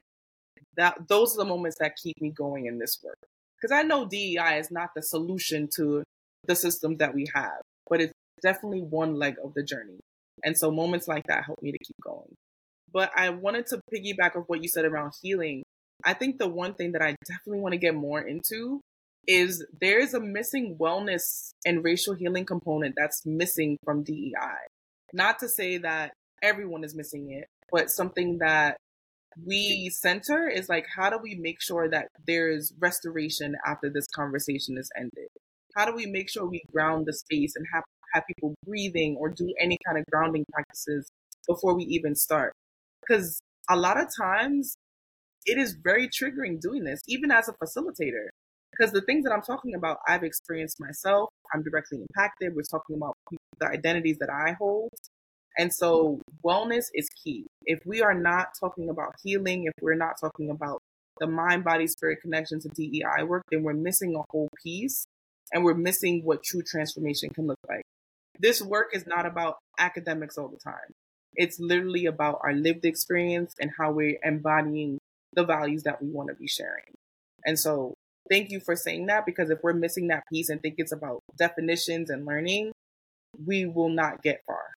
that 0.78 1.08
those 1.08 1.36
are 1.36 1.44
the 1.44 1.50
moments 1.50 1.78
that 1.80 1.96
keep 2.02 2.20
me 2.22 2.30
going 2.30 2.66
in 2.66 2.80
this 2.80 2.98
work 3.04 3.18
because 3.60 3.72
i 3.76 3.84
know 3.84 4.06
dei 4.06 4.58
is 4.58 4.72
not 4.72 4.90
the 4.96 5.02
solution 5.02 5.68
to 5.74 6.04
the 6.48 6.56
system 6.56 6.98
that 6.98 7.14
we 7.14 7.28
have 7.34 7.62
but 7.92 8.00
it's 8.00 8.14
definitely 8.42 8.82
one 8.82 9.16
leg 9.16 9.36
of 9.44 9.54
the 9.54 9.64
journey. 9.64 10.00
And 10.44 10.58
so 10.58 10.72
moments 10.72 11.08
like 11.08 11.28
that 11.28 11.44
help 11.46 11.62
me 11.62 11.72
to 11.72 11.78
keep 11.78 11.98
going. 12.04 12.34
But 12.92 13.12
I 13.16 13.30
wanted 13.30 13.68
to 13.68 13.82
piggyback 13.94 14.36
of 14.36 14.46
what 14.48 14.64
you 14.64 14.70
said 14.70 14.86
around 14.86 15.14
healing. 15.22 15.64
I 16.04 16.14
think 16.14 16.40
the 16.40 16.48
one 16.48 16.74
thing 16.74 16.94
that 16.94 17.02
I 17.02 17.16
definitely 17.26 17.62
want 17.62 17.74
to 17.74 17.78
get 17.78 17.94
more 17.94 18.22
into 18.22 18.82
is 19.28 19.66
there 19.80 20.00
is 20.00 20.14
a 20.14 20.20
missing 20.20 20.78
wellness 20.80 21.52
and 21.66 21.84
racial 21.84 22.16
healing 22.16 22.46
component 22.46 22.96
that's 22.98 23.26
missing 23.26 23.78
from 23.84 24.04
DEI. 24.04 24.34
Not 25.14 25.40
to 25.40 25.48
say 25.48 25.78
that 25.78 26.14
everyone 26.42 26.84
is 26.84 26.96
missing 26.96 27.32
it, 27.32 27.46
but 27.72 27.92
something 27.92 28.40
that 28.40 28.78
we 29.46 29.90
center 29.94 30.48
is 30.48 30.70
like, 30.70 30.86
how 30.96 31.10
do 31.10 31.18
we 31.22 31.36
make 31.36 31.62
sure 31.62 31.90
that 31.90 32.08
there 32.28 32.50
is 32.50 32.74
restoration 32.80 33.56
after 33.66 33.90
this 33.90 34.08
conversation 34.08 34.78
is 34.78 34.90
ended? 34.98 35.28
How 35.76 35.86
do 35.86 35.96
we 35.96 36.06
make 36.06 36.30
sure 36.30 36.46
we 36.46 36.62
ground 36.72 37.06
the 37.06 37.14
space 37.14 37.54
and 37.56 37.66
have 37.74 37.84
have 38.14 38.24
people 38.28 38.54
breathing 38.66 39.16
or 39.20 39.30
do 39.30 39.54
any 39.60 39.78
kind 39.86 39.98
of 39.98 40.06
grounding 40.12 40.46
practices 40.52 41.10
before 41.48 41.76
we 41.76 41.84
even 41.86 42.16
start. 42.16 42.54
Because 43.02 43.40
a 43.70 43.76
lot 43.76 44.00
of 44.00 44.08
times 44.20 44.76
it 45.46 45.58
is 45.58 45.76
very 45.82 46.08
triggering 46.08 46.60
doing 46.60 46.84
this, 46.84 47.02
even 47.08 47.32
as 47.32 47.50
a 47.50 47.54
facilitator. 47.54 48.28
Because 48.72 48.94
the 48.94 49.02
things 49.02 49.24
that 49.26 49.34
I'm 49.34 49.42
talking 49.42 49.76
about, 49.76 49.98
I've 50.08 50.24
experienced 50.24 50.80
myself. 50.80 51.30
I'm 51.54 51.62
directly 51.64 52.00
impacted. 52.00 52.54
We're 52.56 52.62
talking 52.64 52.96
about 52.96 53.16
the 53.60 53.68
identities 53.68 54.18
that 54.20 54.30
I 54.30 54.54
hold. 54.54 54.90
And 55.58 55.74
so 55.74 56.22
wellness 56.46 56.86
is 56.94 57.10
key. 57.24 57.46
If 57.66 57.80
we 57.86 58.02
are 58.02 58.14
not 58.14 58.50
talking 58.60 58.90
about 58.90 59.16
healing, 59.24 59.66
if 59.66 59.74
we're 59.82 59.96
not 59.96 60.16
talking 60.20 60.50
about 60.50 60.82
the 61.20 61.28
mind, 61.28 61.64
body, 61.64 61.88
spirit 61.88 62.22
connection 62.22 62.60
to 62.62 62.70
DEI 62.70 63.24
work, 63.24 63.44
then 63.52 63.64
we're 63.64 63.74
missing 63.74 64.16
a 64.16 64.24
whole 64.32 64.50
piece 64.64 65.06
and 65.54 65.64
we're 65.64 65.74
missing 65.74 66.22
what 66.24 66.44
true 66.44 66.62
transformation 66.62 67.30
can 67.30 67.48
look 67.48 67.60
like 67.68 67.84
this 68.42 68.62
work 68.62 68.90
is 68.94 69.06
not 69.06 69.26
about 69.26 69.58
academics 69.78 70.38
all 70.38 70.48
the 70.48 70.58
time. 70.58 70.94
It's 71.36 71.60
literally 71.60 72.08
about 72.08 72.40
our 72.44 72.54
lived 72.54 72.86
experience 72.86 73.54
and 73.62 73.72
how 73.78 73.92
we're 73.92 74.18
embodying 74.24 74.98
the 75.34 75.46
values 75.46 75.84
that 75.84 76.02
we 76.02 76.10
want 76.10 76.30
to 76.30 76.36
be 76.36 76.48
sharing. 76.48 76.94
And 77.46 77.58
so 77.58 77.94
thank 78.30 78.50
you 78.50 78.60
for 78.60 78.76
saying 78.76 79.06
that 79.06 79.26
because 79.26 79.50
if 79.50 79.60
we're 79.64 79.74
missing 79.74 80.08
that 80.08 80.24
piece 80.32 80.50
and 80.50 80.62
think 80.62 80.76
it's 80.78 80.92
about 80.92 81.22
definitions 81.38 82.10
and 82.10 82.26
learning, 82.26 82.72
we 83.46 83.66
will 83.66 83.90
not 83.90 84.22
get 84.24 84.42
far. 84.46 84.74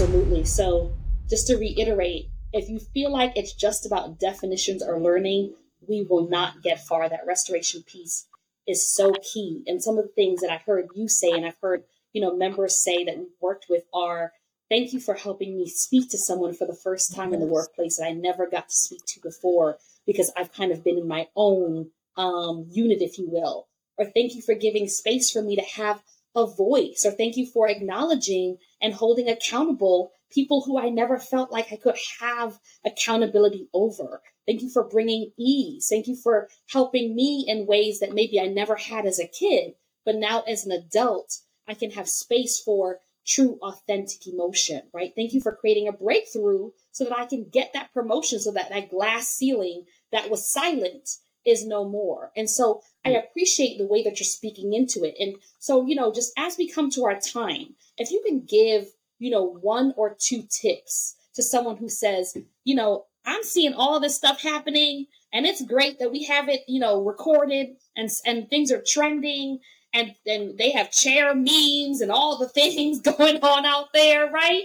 Absolutely. 0.00 0.44
So 0.44 0.92
just 1.28 1.48
to 1.48 1.56
reiterate, 1.56 2.30
if 2.52 2.68
you 2.68 2.78
feel 2.78 3.10
like 3.10 3.32
it's 3.34 3.52
just 3.52 3.84
about 3.84 4.20
definitions 4.20 4.80
or 4.80 5.00
learning, 5.00 5.54
we 5.88 6.06
will 6.08 6.28
not 6.28 6.62
get 6.62 6.86
far. 6.86 7.08
That 7.08 7.26
restoration 7.26 7.82
piece 7.82 8.28
is 8.64 8.94
so 8.94 9.12
key. 9.34 9.64
And 9.66 9.82
some 9.82 9.98
of 9.98 10.04
the 10.04 10.12
things 10.12 10.40
that 10.40 10.52
I've 10.52 10.62
heard 10.62 10.86
you 10.94 11.08
say, 11.08 11.32
and 11.32 11.44
I've 11.44 11.58
heard, 11.60 11.82
you 12.12 12.20
know, 12.20 12.36
members 12.36 12.80
say 12.80 13.02
that 13.02 13.18
we've 13.18 13.26
worked 13.40 13.66
with 13.68 13.82
are 13.92 14.34
thank 14.70 14.92
you 14.92 15.00
for 15.00 15.14
helping 15.14 15.56
me 15.56 15.68
speak 15.68 16.08
to 16.10 16.18
someone 16.18 16.54
for 16.54 16.64
the 16.64 16.78
first 16.80 17.12
time 17.12 17.34
in 17.34 17.40
the 17.40 17.46
workplace 17.46 17.96
that 17.96 18.06
I 18.06 18.12
never 18.12 18.48
got 18.48 18.68
to 18.68 18.74
speak 18.76 19.04
to 19.04 19.20
before 19.20 19.78
because 20.06 20.30
I've 20.36 20.52
kind 20.52 20.70
of 20.70 20.84
been 20.84 20.98
in 20.98 21.08
my 21.08 21.26
own 21.34 21.90
um, 22.16 22.66
unit, 22.70 23.02
if 23.02 23.18
you 23.18 23.28
will. 23.28 23.66
Or 23.96 24.04
thank 24.04 24.36
you 24.36 24.42
for 24.42 24.54
giving 24.54 24.86
space 24.86 25.32
for 25.32 25.42
me 25.42 25.56
to 25.56 25.62
have 25.62 26.04
a 26.38 26.54
voice. 26.54 27.04
Or 27.04 27.10
thank 27.10 27.36
you 27.36 27.46
for 27.46 27.68
acknowledging 27.68 28.58
and 28.80 28.94
holding 28.94 29.28
accountable 29.28 30.12
people 30.30 30.62
who 30.62 30.78
I 30.78 30.88
never 30.88 31.18
felt 31.18 31.50
like 31.50 31.72
I 31.72 31.76
could 31.76 31.96
have 32.20 32.58
accountability 32.84 33.68
over. 33.72 34.22
Thank 34.46 34.62
you 34.62 34.70
for 34.70 34.84
bringing 34.84 35.32
ease. 35.38 35.88
Thank 35.90 36.06
you 36.06 36.16
for 36.16 36.48
helping 36.70 37.14
me 37.14 37.44
in 37.46 37.66
ways 37.66 38.00
that 38.00 38.14
maybe 38.14 38.40
I 38.40 38.46
never 38.46 38.76
had 38.76 39.06
as 39.06 39.18
a 39.18 39.26
kid, 39.26 39.74
but 40.04 40.16
now 40.16 40.42
as 40.42 40.64
an 40.64 40.72
adult, 40.72 41.38
I 41.66 41.74
can 41.74 41.90
have 41.92 42.08
space 42.08 42.58
for 42.58 43.00
true, 43.26 43.58
authentic 43.62 44.26
emotion, 44.26 44.82
right? 44.94 45.12
Thank 45.14 45.34
you 45.34 45.40
for 45.40 45.54
creating 45.54 45.86
a 45.86 45.92
breakthrough 45.92 46.70
so 46.92 47.04
that 47.04 47.18
I 47.18 47.26
can 47.26 47.48
get 47.50 47.72
that 47.74 47.92
promotion 47.92 48.40
so 48.40 48.52
that 48.52 48.70
that 48.70 48.90
glass 48.90 49.28
ceiling 49.28 49.84
that 50.12 50.30
was 50.30 50.50
silent 50.50 51.10
is 51.48 51.66
no 51.66 51.88
more. 51.88 52.30
And 52.36 52.48
so 52.48 52.82
I 53.04 53.10
mm. 53.10 53.24
appreciate 53.24 53.78
the 53.78 53.86
way 53.86 54.02
that 54.02 54.18
you're 54.18 54.24
speaking 54.24 54.74
into 54.74 55.04
it. 55.04 55.14
And 55.18 55.36
so, 55.58 55.86
you 55.86 55.94
know, 55.94 56.12
just 56.12 56.32
as 56.36 56.56
we 56.58 56.68
come 56.68 56.90
to 56.90 57.04
our 57.04 57.18
time, 57.18 57.74
if 57.96 58.10
you 58.10 58.22
can 58.26 58.44
give, 58.44 58.86
you 59.18 59.30
know, 59.30 59.44
one 59.44 59.94
or 59.96 60.16
two 60.18 60.44
tips 60.50 61.16
to 61.34 61.42
someone 61.42 61.76
who 61.76 61.88
says, 61.88 62.36
you 62.64 62.74
know, 62.74 63.06
I'm 63.24 63.42
seeing 63.42 63.74
all 63.74 64.00
this 64.00 64.16
stuff 64.16 64.40
happening 64.40 65.06
and 65.32 65.46
it's 65.46 65.62
great 65.62 65.98
that 65.98 66.10
we 66.10 66.24
have 66.24 66.48
it, 66.48 66.62
you 66.66 66.80
know, 66.80 67.02
recorded 67.02 67.76
and 67.96 68.08
and 68.24 68.48
things 68.48 68.72
are 68.72 68.82
trending 68.86 69.58
and 69.92 70.14
and 70.26 70.56
they 70.58 70.70
have 70.72 70.90
chair 70.90 71.34
memes 71.34 72.00
and 72.00 72.10
all 72.10 72.38
the 72.38 72.48
things 72.54 73.00
going 73.00 73.38
on 73.42 73.66
out 73.66 73.88
there, 73.92 74.30
right? 74.30 74.64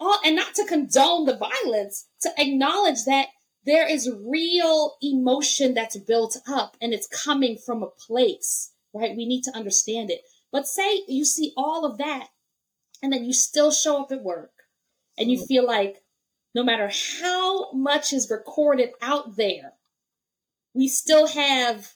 All 0.00 0.18
and 0.24 0.36
not 0.36 0.54
to 0.54 0.66
condone 0.66 1.26
the 1.26 1.36
violence, 1.36 2.06
to 2.22 2.30
acknowledge 2.36 3.04
that 3.04 3.28
there 3.66 3.88
is 3.88 4.10
real 4.22 4.96
emotion 5.02 5.74
that's 5.74 5.96
built 5.96 6.36
up 6.46 6.76
and 6.80 6.92
it's 6.92 7.06
coming 7.06 7.56
from 7.56 7.82
a 7.82 7.88
place, 7.88 8.72
right? 8.92 9.16
We 9.16 9.26
need 9.26 9.42
to 9.44 9.56
understand 9.56 10.10
it. 10.10 10.22
But 10.52 10.66
say 10.66 11.02
you 11.08 11.24
see 11.24 11.52
all 11.56 11.84
of 11.84 11.98
that 11.98 12.28
and 13.02 13.12
then 13.12 13.24
you 13.24 13.32
still 13.32 13.70
show 13.70 14.02
up 14.02 14.12
at 14.12 14.22
work 14.22 14.52
and 15.18 15.30
you 15.30 15.44
feel 15.44 15.66
like 15.66 16.02
no 16.54 16.62
matter 16.62 16.90
how 17.20 17.72
much 17.72 18.12
is 18.12 18.30
recorded 18.30 18.90
out 19.02 19.36
there, 19.36 19.72
we 20.74 20.88
still 20.88 21.26
have 21.26 21.94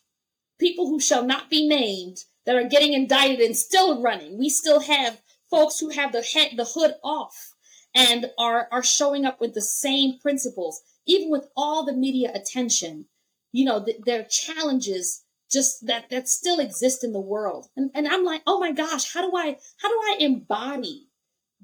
people 0.59 0.89
who 0.89 1.01
shall 1.01 1.25
not 1.25 1.51
be 1.51 1.69
named 1.69 2.25
that 2.47 2.57
are 2.57 2.69
getting 2.69 2.93
indicted 2.93 3.41
and 3.41 3.57
still 3.57 4.03
running. 4.03 4.39
We 4.39 4.49
still 4.49 4.81
have 4.81 5.21
folks 5.51 5.79
who 5.79 5.91
have 5.91 6.13
the 6.13 6.23
head, 6.23 6.53
the 6.57 6.65
hood 6.65 6.95
off 7.05 7.55
and 7.95 8.31
are, 8.39 8.69
are 8.71 8.83
showing 8.83 9.25
up 9.25 9.41
with 9.41 9.55
the 9.55 9.63
same 9.63 10.19
principles, 10.19 10.83
even 11.07 11.31
with 11.31 11.49
all 11.57 11.85
the 11.85 11.93
media 11.93 12.31
attention. 12.35 13.07
You 13.53 13.65
know, 13.65 13.85
th- 13.85 14.03
there 14.05 14.21
are 14.21 14.25
challenges 14.25 15.25
just 15.51 15.87
that, 15.87 16.11
that 16.11 16.29
still 16.29 16.61
exist 16.61 17.03
in 17.03 17.13
the 17.13 17.21
world. 17.21 17.69
And, 17.77 17.91
and 17.95 18.07
I'm 18.07 18.25
like, 18.25 18.43
oh 18.47 18.61
my 18.61 18.73
gosh, 18.73 19.13
how 19.13 19.29
do 19.29 19.37
I, 19.37 19.57
how 19.81 19.89
do 19.89 19.95
I 19.95 20.17
embody 20.21 21.09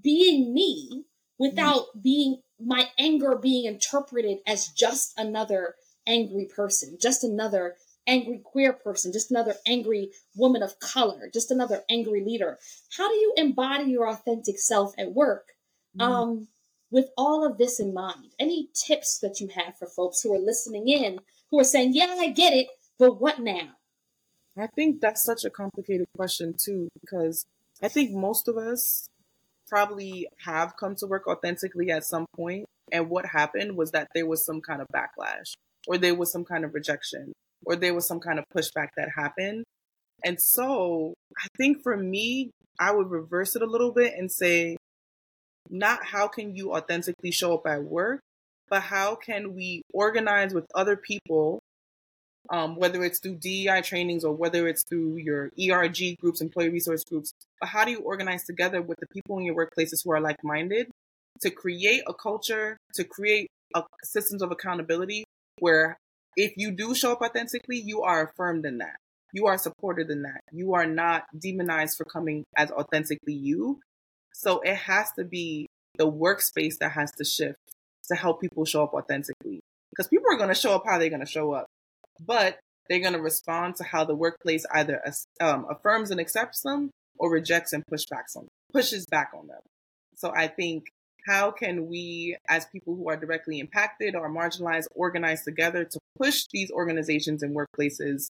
being 0.02 0.54
me 0.54 1.04
without 1.38 1.86
being 2.02 2.40
my 2.60 2.88
anger 2.98 3.36
being 3.36 3.66
interpreted 3.66 4.38
as 4.46 4.68
just 4.68 5.12
another 5.18 5.74
angry 6.06 6.46
person, 6.46 6.96
just 7.00 7.24
another 7.24 7.74
angry 8.06 8.40
queer 8.44 8.72
person, 8.72 9.12
just 9.12 9.30
another 9.30 9.54
angry 9.66 10.10
woman 10.36 10.62
of 10.62 10.78
color, 10.78 11.30
just 11.32 11.50
another 11.50 11.82
angry 11.88 12.22
leader. 12.24 12.58
How 12.96 13.08
do 13.08 13.14
you 13.14 13.34
embody 13.36 13.90
your 13.90 14.08
authentic 14.08 14.58
self 14.58 14.94
at 14.98 15.12
work? 15.12 15.53
Mm. 15.98 16.02
Um, 16.02 16.48
with 16.90 17.10
all 17.16 17.44
of 17.44 17.58
this 17.58 17.80
in 17.80 17.92
mind, 17.92 18.34
any 18.38 18.68
tips 18.74 19.18
that 19.18 19.40
you 19.40 19.48
have 19.48 19.76
for 19.78 19.86
folks 19.86 20.22
who 20.22 20.34
are 20.34 20.38
listening 20.38 20.88
in 20.88 21.18
who 21.50 21.58
are 21.60 21.64
saying, 21.64 21.92
Yeah, 21.94 22.16
I 22.18 22.30
get 22.30 22.52
it, 22.52 22.68
but 22.98 23.20
what 23.20 23.38
now? 23.38 23.70
I 24.56 24.68
think 24.68 25.00
that's 25.00 25.24
such 25.24 25.44
a 25.44 25.50
complicated 25.50 26.06
question, 26.16 26.54
too, 26.56 26.88
because 27.00 27.44
I 27.82 27.88
think 27.88 28.12
most 28.12 28.46
of 28.46 28.56
us 28.56 29.06
probably 29.68 30.28
have 30.44 30.76
come 30.76 30.94
to 30.96 31.06
work 31.06 31.26
authentically 31.26 31.90
at 31.90 32.04
some 32.04 32.26
point, 32.36 32.66
And 32.92 33.10
what 33.10 33.26
happened 33.26 33.76
was 33.76 33.90
that 33.92 34.08
there 34.14 34.26
was 34.26 34.44
some 34.44 34.60
kind 34.60 34.80
of 34.80 34.86
backlash, 34.94 35.54
or 35.88 35.98
there 35.98 36.14
was 36.14 36.30
some 36.30 36.44
kind 36.44 36.64
of 36.64 36.74
rejection, 36.74 37.32
or 37.64 37.74
there 37.74 37.94
was 37.94 38.06
some 38.06 38.20
kind 38.20 38.38
of 38.38 38.44
pushback 38.54 38.88
that 38.96 39.08
happened. 39.16 39.64
And 40.24 40.40
so 40.40 41.14
I 41.36 41.48
think 41.56 41.82
for 41.82 41.96
me, 41.96 42.50
I 42.78 42.92
would 42.92 43.10
reverse 43.10 43.56
it 43.56 43.62
a 43.62 43.66
little 43.66 43.92
bit 43.92 44.14
and 44.16 44.30
say, 44.30 44.76
not 45.70 46.04
how 46.04 46.28
can 46.28 46.54
you 46.54 46.74
authentically 46.74 47.30
show 47.30 47.54
up 47.54 47.66
at 47.66 47.82
work, 47.84 48.20
but 48.68 48.82
how 48.82 49.14
can 49.14 49.54
we 49.54 49.82
organize 49.92 50.54
with 50.54 50.66
other 50.74 50.96
people, 50.96 51.60
um, 52.50 52.76
whether 52.76 53.04
it's 53.04 53.18
through 53.18 53.36
DEI 53.36 53.82
trainings 53.82 54.24
or 54.24 54.34
whether 54.34 54.68
it's 54.68 54.84
through 54.84 55.16
your 55.16 55.50
ERG 55.60 56.18
groups, 56.20 56.40
employee 56.40 56.70
resource 56.70 57.04
groups, 57.04 57.32
but 57.60 57.68
how 57.68 57.84
do 57.84 57.90
you 57.90 58.00
organize 58.00 58.44
together 58.44 58.82
with 58.82 58.98
the 59.00 59.06
people 59.06 59.38
in 59.38 59.44
your 59.44 59.54
workplaces 59.54 60.04
who 60.04 60.12
are 60.12 60.20
like 60.20 60.42
minded 60.42 60.88
to 61.40 61.50
create 61.50 62.02
a 62.06 62.14
culture, 62.14 62.76
to 62.94 63.04
create 63.04 63.48
a 63.74 63.82
systems 64.02 64.42
of 64.42 64.50
accountability 64.50 65.24
where 65.58 65.98
if 66.36 66.54
you 66.56 66.72
do 66.72 66.94
show 66.94 67.12
up 67.12 67.20
authentically, 67.20 67.78
you 67.78 68.02
are 68.02 68.24
affirmed 68.28 68.66
in 68.66 68.78
that. 68.78 68.96
You 69.32 69.46
are 69.46 69.58
supported 69.58 70.10
in 70.10 70.22
that. 70.22 70.40
You 70.52 70.74
are 70.74 70.86
not 70.86 71.24
demonized 71.36 71.96
for 71.96 72.04
coming 72.04 72.44
as 72.56 72.70
authentically 72.70 73.34
you. 73.34 73.80
So 74.34 74.60
it 74.60 74.76
has 74.76 75.12
to 75.12 75.24
be 75.24 75.66
the 75.96 76.10
workspace 76.10 76.78
that 76.78 76.92
has 76.92 77.12
to 77.12 77.24
shift 77.24 77.56
to 78.08 78.14
help 78.14 78.40
people 78.40 78.64
show 78.64 78.82
up 78.82 78.92
authentically. 78.92 79.60
Because 79.90 80.08
people 80.08 80.26
are 80.30 80.36
going 80.36 80.48
to 80.48 80.54
show 80.54 80.74
up 80.74 80.82
how 80.84 80.98
they're 80.98 81.08
going 81.08 81.20
to 81.20 81.26
show 81.26 81.52
up, 81.52 81.66
but 82.20 82.58
they're 82.88 83.00
going 83.00 83.12
to 83.14 83.20
respond 83.20 83.76
to 83.76 83.84
how 83.84 84.04
the 84.04 84.14
workplace 84.14 84.66
either 84.74 85.00
um, 85.40 85.66
affirms 85.70 86.10
and 86.10 86.20
accepts 86.20 86.62
them 86.62 86.90
or 87.16 87.30
rejects 87.30 87.72
and 87.72 87.86
push 87.86 88.04
back 88.10 88.26
on, 88.36 88.48
pushes 88.72 89.06
back 89.06 89.30
on 89.38 89.46
them. 89.46 89.60
So 90.16 90.32
I 90.34 90.48
think 90.48 90.88
how 91.26 91.52
can 91.52 91.86
we, 91.86 92.36
as 92.48 92.66
people 92.66 92.96
who 92.96 93.08
are 93.08 93.16
directly 93.16 93.60
impacted 93.60 94.14
or 94.14 94.28
marginalized, 94.28 94.88
organize 94.94 95.44
together 95.44 95.84
to 95.84 95.98
push 96.18 96.44
these 96.52 96.70
organizations 96.70 97.42
and 97.42 97.56
workplaces 97.56 98.26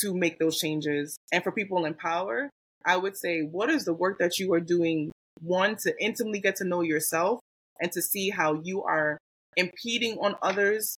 to 0.00 0.14
make 0.14 0.38
those 0.38 0.58
changes? 0.58 1.16
And 1.32 1.42
for 1.42 1.52
people 1.52 1.84
in 1.84 1.94
power, 1.94 2.48
I 2.86 2.96
would 2.96 3.16
say, 3.16 3.40
what 3.42 3.70
is 3.70 3.84
the 3.84 3.92
work 3.92 4.18
that 4.18 4.38
you 4.38 4.52
are 4.54 4.60
doing? 4.60 5.12
One, 5.40 5.76
to 5.82 5.94
intimately 6.00 6.40
get 6.40 6.56
to 6.56 6.64
know 6.64 6.82
yourself 6.82 7.40
and 7.80 7.90
to 7.92 8.02
see 8.02 8.30
how 8.30 8.60
you 8.62 8.82
are 8.84 9.18
impeding 9.56 10.18
on 10.18 10.36
others' 10.42 10.96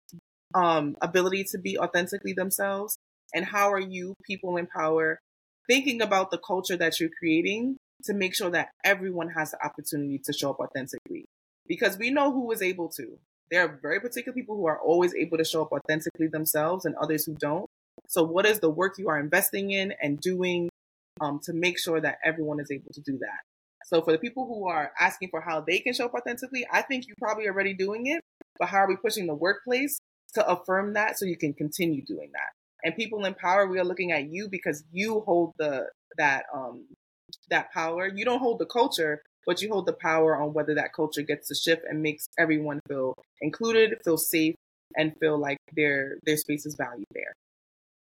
um, 0.53 0.95
ability 1.01 1.45
to 1.51 1.57
be 1.57 1.77
authentically 1.77 2.33
themselves. 2.33 2.97
And 3.33 3.45
how 3.45 3.71
are 3.71 3.79
you, 3.79 4.15
people 4.25 4.57
in 4.57 4.67
power, 4.67 5.19
thinking 5.67 6.01
about 6.01 6.29
the 6.31 6.37
culture 6.37 6.77
that 6.77 6.99
you're 6.99 7.09
creating 7.17 7.77
to 8.03 8.13
make 8.13 8.35
sure 8.35 8.49
that 8.49 8.69
everyone 8.83 9.29
has 9.29 9.51
the 9.51 9.65
opportunity 9.65 10.19
to 10.25 10.33
show 10.33 10.51
up 10.51 10.59
authentically. 10.59 11.25
Because 11.67 11.97
we 11.97 12.09
know 12.09 12.31
who 12.31 12.51
is 12.51 12.61
able 12.61 12.89
to. 12.89 13.17
There 13.49 13.63
are 13.65 13.79
very 13.81 13.99
particular 13.99 14.33
people 14.33 14.55
who 14.57 14.67
are 14.67 14.79
always 14.79 15.13
able 15.15 15.37
to 15.37 15.45
show 15.45 15.61
up 15.63 15.71
authentically 15.71 16.27
themselves 16.27 16.85
and 16.85 16.95
others 16.95 17.25
who 17.25 17.35
don't. 17.35 17.65
So, 18.07 18.23
what 18.23 18.45
is 18.45 18.59
the 18.59 18.69
work 18.69 18.97
you 18.97 19.09
are 19.09 19.19
investing 19.19 19.71
in 19.71 19.93
and 20.01 20.19
doing 20.19 20.69
um, 21.21 21.39
to 21.43 21.53
make 21.53 21.79
sure 21.79 22.01
that 22.01 22.17
everyone 22.23 22.59
is 22.59 22.71
able 22.71 22.91
to 22.93 23.01
do 23.01 23.17
that? 23.19 23.52
So, 23.85 24.01
for 24.01 24.11
the 24.11 24.17
people 24.17 24.45
who 24.47 24.67
are 24.67 24.91
asking 24.99 25.29
for 25.29 25.41
how 25.41 25.61
they 25.61 25.79
can 25.79 25.93
show 25.93 26.05
up 26.05 26.13
authentically, 26.13 26.65
I 26.71 26.81
think 26.81 27.07
you're 27.07 27.15
probably 27.19 27.47
already 27.47 27.73
doing 27.73 28.07
it. 28.07 28.21
But 28.59 28.69
how 28.69 28.77
are 28.79 28.87
we 28.87 28.95
pushing 28.95 29.27
the 29.27 29.33
workplace 29.33 29.99
to 30.35 30.47
affirm 30.47 30.93
that 30.93 31.17
so 31.17 31.25
you 31.25 31.37
can 31.37 31.53
continue 31.53 32.03
doing 32.05 32.29
that? 32.33 32.51
And 32.83 32.95
people 32.95 33.25
in 33.25 33.33
power, 33.33 33.67
we 33.67 33.79
are 33.79 33.85
looking 33.85 34.11
at 34.11 34.29
you 34.29 34.47
because 34.49 34.83
you 34.91 35.21
hold 35.21 35.53
the 35.57 35.87
that 36.17 36.43
um 36.53 36.85
that 37.49 37.71
power. 37.71 38.07
You 38.07 38.25
don't 38.25 38.39
hold 38.39 38.59
the 38.59 38.65
culture, 38.65 39.21
but 39.45 39.61
you 39.61 39.69
hold 39.69 39.85
the 39.85 39.93
power 39.93 40.41
on 40.41 40.53
whether 40.53 40.75
that 40.75 40.93
culture 40.93 41.21
gets 41.21 41.47
to 41.47 41.55
shift 41.55 41.83
and 41.89 42.01
makes 42.01 42.27
everyone 42.37 42.79
feel 42.87 43.13
included, 43.41 43.97
feel 44.03 44.17
safe, 44.17 44.55
and 44.95 45.13
feel 45.19 45.37
like 45.37 45.57
their 45.75 46.17
their 46.25 46.37
space 46.37 46.65
is 46.65 46.75
valued 46.75 47.07
there. 47.13 47.33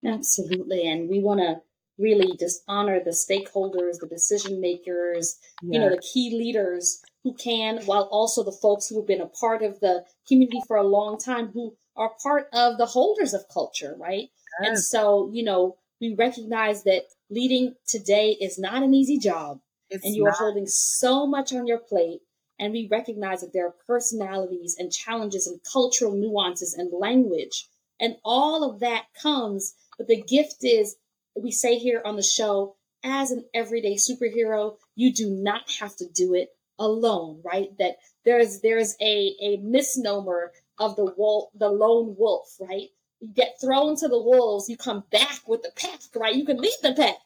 Absolutely. 0.04 0.88
And 0.90 1.08
we 1.08 1.20
want 1.20 1.40
to 1.40 1.60
really 1.98 2.36
just 2.38 2.62
honor 2.68 3.00
the 3.02 3.10
stakeholders, 3.10 3.98
the 4.00 4.08
decision 4.08 4.60
makers, 4.60 5.38
yeah. 5.62 5.74
you 5.74 5.78
know, 5.80 5.90
the 5.90 6.02
key 6.12 6.36
leaders 6.36 7.00
who 7.22 7.34
can, 7.34 7.78
while 7.84 8.08
also 8.10 8.42
the 8.42 8.52
folks 8.52 8.88
who 8.88 8.96
have 8.96 9.06
been 9.06 9.20
a 9.20 9.26
part 9.26 9.62
of 9.62 9.78
the 9.80 10.04
community 10.26 10.60
for 10.66 10.76
a 10.76 10.86
long 10.86 11.18
time, 11.18 11.48
who 11.52 11.76
are 11.96 12.12
part 12.22 12.48
of 12.52 12.78
the 12.78 12.86
holders 12.86 13.34
of 13.34 13.44
culture, 13.52 13.94
right? 13.98 14.28
Yes. 14.60 14.68
And 14.68 14.78
so, 14.78 15.30
you 15.32 15.44
know, 15.44 15.76
we 16.00 16.14
recognize 16.18 16.82
that 16.84 17.04
leading 17.30 17.74
today 17.86 18.36
is 18.40 18.58
not 18.58 18.82
an 18.82 18.92
easy 18.92 19.18
job 19.18 19.60
it's 19.88 20.04
and 20.04 20.14
you 20.14 20.24
not. 20.24 20.30
are 20.30 20.36
holding 20.36 20.66
so 20.66 21.26
much 21.26 21.52
on 21.52 21.66
your 21.66 21.78
plate 21.78 22.20
and 22.58 22.72
we 22.72 22.88
recognize 22.90 23.40
that 23.40 23.52
there 23.52 23.66
are 23.66 23.74
personalities 23.86 24.76
and 24.78 24.92
challenges 24.92 25.46
and 25.46 25.60
cultural 25.72 26.12
nuances 26.12 26.74
and 26.74 26.90
language 26.92 27.68
and 28.00 28.16
all 28.24 28.68
of 28.68 28.80
that 28.80 29.04
comes 29.20 29.74
but 29.96 30.08
the 30.08 30.22
gift 30.22 30.56
is 30.62 30.96
we 31.36 31.50
say 31.50 31.78
here 31.78 32.02
on 32.04 32.16
the 32.16 32.22
show 32.22 32.74
as 33.04 33.30
an 33.30 33.44
everyday 33.54 33.94
superhero 33.94 34.76
you 34.94 35.12
do 35.12 35.30
not 35.30 35.70
have 35.80 35.94
to 35.96 36.06
do 36.14 36.34
it 36.34 36.50
alone 36.78 37.40
right 37.44 37.76
that 37.78 37.96
there's 38.24 38.60
there's 38.60 38.96
a 39.00 39.34
a 39.40 39.56
misnomer 39.58 40.52
of 40.78 40.96
the 40.96 41.04
wolf 41.16 41.48
the 41.54 41.68
lone 41.68 42.14
wolf 42.18 42.56
right 42.60 42.90
you 43.22 43.28
get 43.28 43.60
thrown 43.60 43.94
to 43.96 44.08
the 44.08 44.20
wolves, 44.20 44.68
you 44.68 44.76
come 44.76 45.04
back 45.12 45.46
with 45.46 45.62
the 45.62 45.70
pack, 45.76 46.00
right? 46.16 46.34
You 46.34 46.44
can 46.44 46.58
leave 46.58 46.72
the 46.82 46.92
pack, 46.92 47.18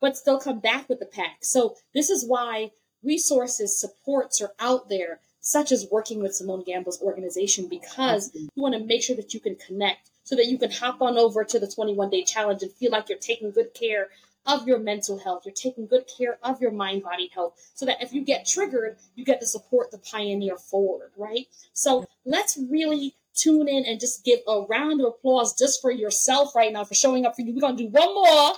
but 0.00 0.16
still 0.16 0.38
come 0.38 0.60
back 0.60 0.88
with 0.88 1.00
the 1.00 1.06
pack. 1.06 1.38
So 1.42 1.74
this 1.92 2.10
is 2.10 2.24
why 2.24 2.70
resources, 3.02 3.78
supports 3.78 4.40
are 4.40 4.52
out 4.60 4.88
there, 4.88 5.18
such 5.40 5.72
as 5.72 5.88
working 5.90 6.22
with 6.22 6.36
Simone 6.36 6.62
Gamble's 6.62 7.02
organization, 7.02 7.66
because 7.68 8.30
you 8.32 8.48
want 8.54 8.76
to 8.76 8.84
make 8.84 9.02
sure 9.02 9.16
that 9.16 9.34
you 9.34 9.40
can 9.40 9.56
connect 9.56 10.10
so 10.24 10.36
that 10.36 10.46
you 10.46 10.58
can 10.58 10.70
hop 10.70 11.00
on 11.02 11.18
over 11.18 11.44
to 11.44 11.58
the 11.58 11.66
21 11.66 12.10
day 12.10 12.22
challenge 12.24 12.62
and 12.62 12.72
feel 12.72 12.90
like 12.90 13.08
you're 13.08 13.18
taking 13.18 13.50
good 13.50 13.74
care 13.74 14.08
of 14.46 14.66
your 14.66 14.78
mental 14.78 15.18
health. 15.18 15.42
You're 15.44 15.54
taking 15.54 15.86
good 15.86 16.04
care 16.18 16.38
of 16.42 16.60
your 16.60 16.72
mind 16.72 17.02
body 17.02 17.30
health 17.32 17.54
so 17.74 17.86
that 17.86 18.02
if 18.02 18.12
you 18.12 18.24
get 18.24 18.46
triggered, 18.46 18.96
you 19.14 19.24
get 19.24 19.40
to 19.40 19.46
support 19.46 19.90
the 19.90 19.98
pioneer 19.98 20.56
forward, 20.56 21.12
right? 21.16 21.46
So 21.72 22.06
let's 22.24 22.58
really 22.70 23.14
tune 23.34 23.68
in 23.68 23.84
and 23.84 23.98
just 23.98 24.24
give 24.24 24.40
a 24.46 24.62
round 24.62 25.00
of 25.00 25.06
applause 25.06 25.56
just 25.56 25.80
for 25.80 25.90
yourself 25.90 26.54
right 26.54 26.72
now 26.72 26.84
for 26.84 26.94
showing 26.94 27.24
up 27.24 27.36
for 27.36 27.42
you. 27.42 27.54
We're 27.54 27.60
going 27.60 27.76
to 27.76 27.84
do 27.84 27.88
one 27.88 28.14
more. 28.14 28.52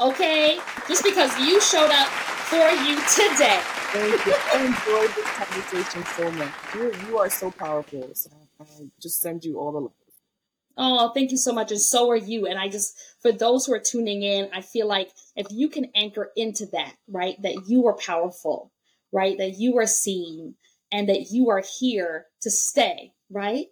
Okay? 0.00 0.58
Just 0.88 1.04
because 1.04 1.36
you 1.38 1.60
showed 1.60 1.90
up 1.90 2.08
for 2.08 2.56
you 2.56 2.96
today. 3.14 3.60
Thank 3.90 4.26
you. 4.26 4.34
I 4.52 4.64
enjoyed 4.64 5.14
this 5.14 5.26
conversation 5.26 6.04
so 6.16 6.30
much. 6.32 6.52
You, 6.74 6.92
you 7.08 7.18
are 7.18 7.30
so 7.30 7.50
powerful. 7.50 8.10
So 8.14 8.30
I 8.60 8.64
just 9.00 9.20
send 9.20 9.44
you 9.44 9.58
all 9.58 9.72
the 9.72 9.80
love. 9.80 9.97
Oh, 10.80 11.10
thank 11.12 11.32
you 11.32 11.36
so 11.36 11.52
much. 11.52 11.72
And 11.72 11.80
so 11.80 12.08
are 12.10 12.16
you. 12.16 12.46
And 12.46 12.58
I 12.58 12.68
just, 12.68 12.94
for 13.20 13.32
those 13.32 13.66
who 13.66 13.74
are 13.74 13.80
tuning 13.80 14.22
in, 14.22 14.48
I 14.54 14.60
feel 14.62 14.86
like 14.86 15.10
if 15.34 15.48
you 15.50 15.68
can 15.68 15.90
anchor 15.96 16.30
into 16.36 16.66
that, 16.66 16.94
right, 17.08 17.40
that 17.42 17.64
you 17.66 17.86
are 17.88 17.96
powerful, 17.96 18.72
right, 19.12 19.36
that 19.38 19.58
you 19.58 19.76
are 19.78 19.86
seen, 19.86 20.54
and 20.92 21.08
that 21.08 21.30
you 21.32 21.50
are 21.50 21.64
here 21.80 22.26
to 22.42 22.50
stay, 22.50 23.12
right? 23.28 23.66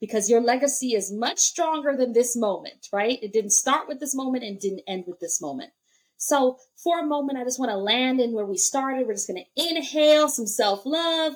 Because 0.00 0.28
your 0.28 0.40
legacy 0.40 0.94
is 0.94 1.12
much 1.12 1.38
stronger 1.38 1.96
than 1.96 2.12
this 2.12 2.36
moment, 2.36 2.88
right? 2.92 3.22
It 3.22 3.32
didn't 3.32 3.52
start 3.52 3.86
with 3.86 4.00
this 4.00 4.14
moment 4.14 4.42
and 4.44 4.58
didn't 4.58 4.82
end 4.88 5.04
with 5.06 5.20
this 5.20 5.40
moment. 5.40 5.70
So 6.16 6.58
for 6.82 6.98
a 6.98 7.06
moment, 7.06 7.38
I 7.38 7.44
just 7.44 7.60
want 7.60 7.70
to 7.70 7.76
land 7.76 8.20
in 8.20 8.32
where 8.32 8.44
we 8.44 8.56
started. 8.58 9.06
We're 9.06 9.14
just 9.14 9.28
going 9.28 9.42
to 9.42 9.68
inhale 9.68 10.28
some 10.28 10.46
self 10.46 10.84
love. 10.84 11.34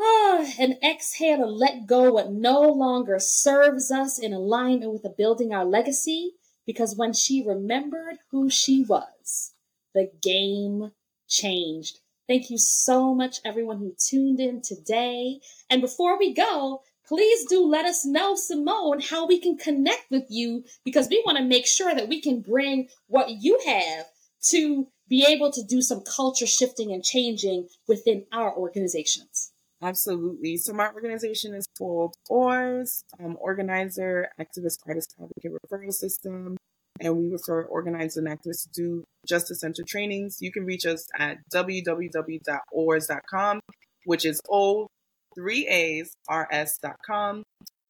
Ah, 0.00 0.46
and 0.58 0.76
exhale 0.82 1.42
and 1.42 1.52
let 1.52 1.86
go 1.86 2.12
what 2.12 2.32
no 2.32 2.60
longer 2.60 3.18
serves 3.18 3.90
us 3.90 4.18
in 4.18 4.32
alignment 4.32 4.92
with 4.92 5.02
the 5.02 5.10
building 5.10 5.52
our 5.52 5.64
legacy. 5.64 6.32
Because 6.66 6.96
when 6.96 7.12
she 7.12 7.46
remembered 7.46 8.18
who 8.30 8.48
she 8.48 8.82
was, 8.82 9.54
the 9.94 10.10
game 10.22 10.92
changed 11.28 12.00
Thank 12.26 12.48
you 12.48 12.56
so 12.56 13.14
much, 13.14 13.40
everyone 13.44 13.78
who 13.78 13.94
tuned 13.98 14.40
in 14.40 14.62
today. 14.62 15.40
And 15.68 15.82
before 15.82 16.18
we 16.18 16.32
go, 16.32 16.82
please 17.06 17.44
do 17.46 17.66
let 17.66 17.84
us 17.84 18.06
know, 18.06 18.34
Simone, 18.34 19.00
how 19.00 19.26
we 19.26 19.38
can 19.38 19.58
connect 19.58 20.10
with 20.10 20.24
you 20.30 20.64
because 20.84 21.08
we 21.10 21.22
want 21.26 21.36
to 21.36 21.44
make 21.44 21.66
sure 21.66 21.94
that 21.94 22.08
we 22.08 22.22
can 22.22 22.40
bring 22.40 22.88
what 23.08 23.28
you 23.28 23.60
have 23.66 24.06
to 24.44 24.88
be 25.06 25.26
able 25.26 25.52
to 25.52 25.62
do 25.62 25.82
some 25.82 26.02
culture 26.02 26.46
shifting 26.46 26.92
and 26.92 27.04
changing 27.04 27.68
within 27.86 28.24
our 28.32 28.56
organizations. 28.56 29.52
Absolutely. 29.84 30.56
So 30.56 30.72
my 30.72 30.90
organization 30.92 31.54
is 31.54 31.66
called 31.76 32.14
OARS, 32.30 33.04
um, 33.22 33.36
Organizer, 33.40 34.28
Activist, 34.40 34.78
Artist, 34.88 35.14
Advocate 35.20 35.52
Referral 35.52 35.92
System 35.92 36.56
and 37.00 37.16
we 37.16 37.30
refer 37.30 37.64
organizers 37.64 38.16
and 38.16 38.28
activists 38.28 38.64
to 38.64 38.70
do 38.72 39.04
justice 39.26 39.60
center 39.60 39.82
trainings. 39.86 40.38
You 40.40 40.50
can 40.52 40.64
reach 40.64 40.86
us 40.86 41.06
at 41.18 41.38
www.oars.com. 41.52 43.60
which 44.06 44.26
is 44.26 44.38
o3asrs.com. 44.50 47.42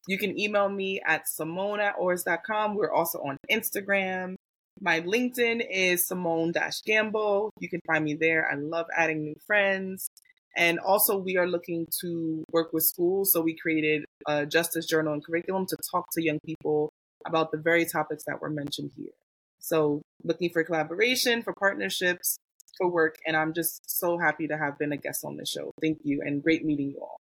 You 0.07 0.19
can 0.19 0.39
email 0.39 0.69
me 0.69 1.01
at 1.07 1.27
simone 1.29 1.81
at 1.81 1.95
ors.com. 1.99 2.77
We're 2.77 2.93
also 2.93 3.19
on 3.21 3.39
Instagram. 3.51 4.37
My 4.81 5.01
LinkedIn 5.01 5.67
is 5.71 6.07
Simone 6.07 6.53
Gamble. 6.85 7.51
You 7.59 7.69
can 7.69 7.81
find 7.87 8.05
me 8.05 8.15
there. 8.15 8.49
I 8.51 8.55
love 8.55 8.87
adding 8.97 9.23
new 9.23 9.35
friends. 9.47 10.09
And 10.57 10.79
also, 10.79 11.17
we 11.17 11.37
are 11.37 11.49
looking 11.49 11.87
to 12.01 12.45
work 12.53 12.73
with 12.73 12.85
schools. 12.85 13.33
So, 13.33 13.41
we 13.41 13.57
created 13.57 14.05
a 14.27 14.47
justice 14.47 14.87
journal 14.87 15.13
and 15.13 15.25
curriculum 15.25 15.67
to 15.67 15.77
talk 15.91 16.07
to 16.13 16.23
young 16.23 16.39
people 16.45 16.93
about 17.27 17.51
the 17.51 17.59
very 17.59 17.85
topics 17.85 18.25
that 18.27 18.41
were 18.41 18.51
mentioned 18.51 18.93
here. 18.97 19.13
So, 19.59 20.03
looking 20.23 20.51
for 20.51 20.63
collaboration, 20.63 21.43
for 21.43 21.55
partnerships, 21.55 22.37
for 22.77 22.89
work. 22.89 23.17
And 23.27 23.37
I'm 23.37 23.53
just 23.53 23.83
so 23.91 24.19
happy 24.19 24.49
to 24.49 24.59
have 24.59 24.79
been 24.79 24.93
a 24.93 24.97
guest 24.97 25.25
on 25.25 25.37
the 25.37 25.47
show. 25.47 25.73
Thank 25.81 25.99
you 26.05 26.23
and 26.25 26.43
great 26.43 26.65
meeting 26.65 26.91
you 26.91 27.01
all. 27.01 27.21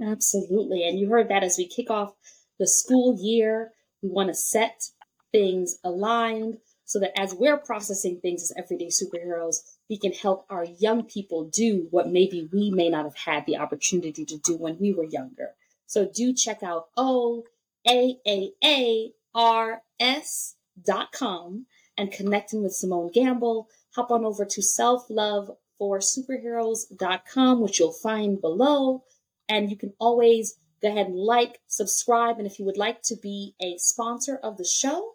Absolutely. 0.00 0.86
And 0.86 0.98
you 0.98 1.08
heard 1.08 1.28
that 1.28 1.42
as 1.42 1.58
we 1.58 1.66
kick 1.66 1.90
off 1.90 2.12
the 2.58 2.66
school 2.66 3.16
year, 3.20 3.72
we 4.02 4.08
want 4.10 4.28
to 4.28 4.34
set 4.34 4.90
things 5.32 5.78
aligned 5.84 6.58
so 6.84 7.00
that 7.00 7.18
as 7.18 7.34
we're 7.34 7.58
processing 7.58 8.20
things 8.20 8.42
as 8.42 8.52
everyday 8.56 8.88
superheroes, 8.88 9.56
we 9.88 9.98
can 9.98 10.12
help 10.12 10.44
our 10.50 10.64
young 10.64 11.04
people 11.04 11.44
do 11.44 11.86
what 11.90 12.08
maybe 12.08 12.48
we 12.52 12.70
may 12.70 12.88
not 12.88 13.04
have 13.04 13.16
had 13.16 13.46
the 13.46 13.56
opportunity 13.56 14.24
to 14.24 14.38
do 14.38 14.56
when 14.56 14.78
we 14.78 14.92
were 14.92 15.04
younger. 15.04 15.54
So 15.86 16.06
do 16.06 16.32
check 16.34 16.62
out 16.62 16.88
O 16.96 17.44
A 17.86 18.16
A 18.26 18.50
A 18.64 19.12
R 19.34 19.82
S 19.98 20.54
dot 20.82 21.12
com 21.12 21.66
and 21.96 22.12
connecting 22.12 22.62
with 22.62 22.74
Simone 22.74 23.10
Gamble. 23.12 23.68
Hop 23.94 24.10
on 24.10 24.24
over 24.24 24.44
to 24.44 24.60
selfloveforsuperheroes.com, 24.60 27.60
which 27.60 27.80
you'll 27.80 27.92
find 27.92 28.40
below. 28.40 29.04
And 29.48 29.70
you 29.70 29.76
can 29.76 29.94
always 29.98 30.56
go 30.82 30.88
ahead 30.88 31.06
and 31.06 31.16
like, 31.16 31.60
subscribe, 31.66 32.38
and 32.38 32.46
if 32.46 32.58
you 32.58 32.64
would 32.64 32.76
like 32.76 33.02
to 33.02 33.16
be 33.16 33.54
a 33.60 33.78
sponsor 33.78 34.36
of 34.36 34.58
the 34.58 34.64
show, 34.64 35.14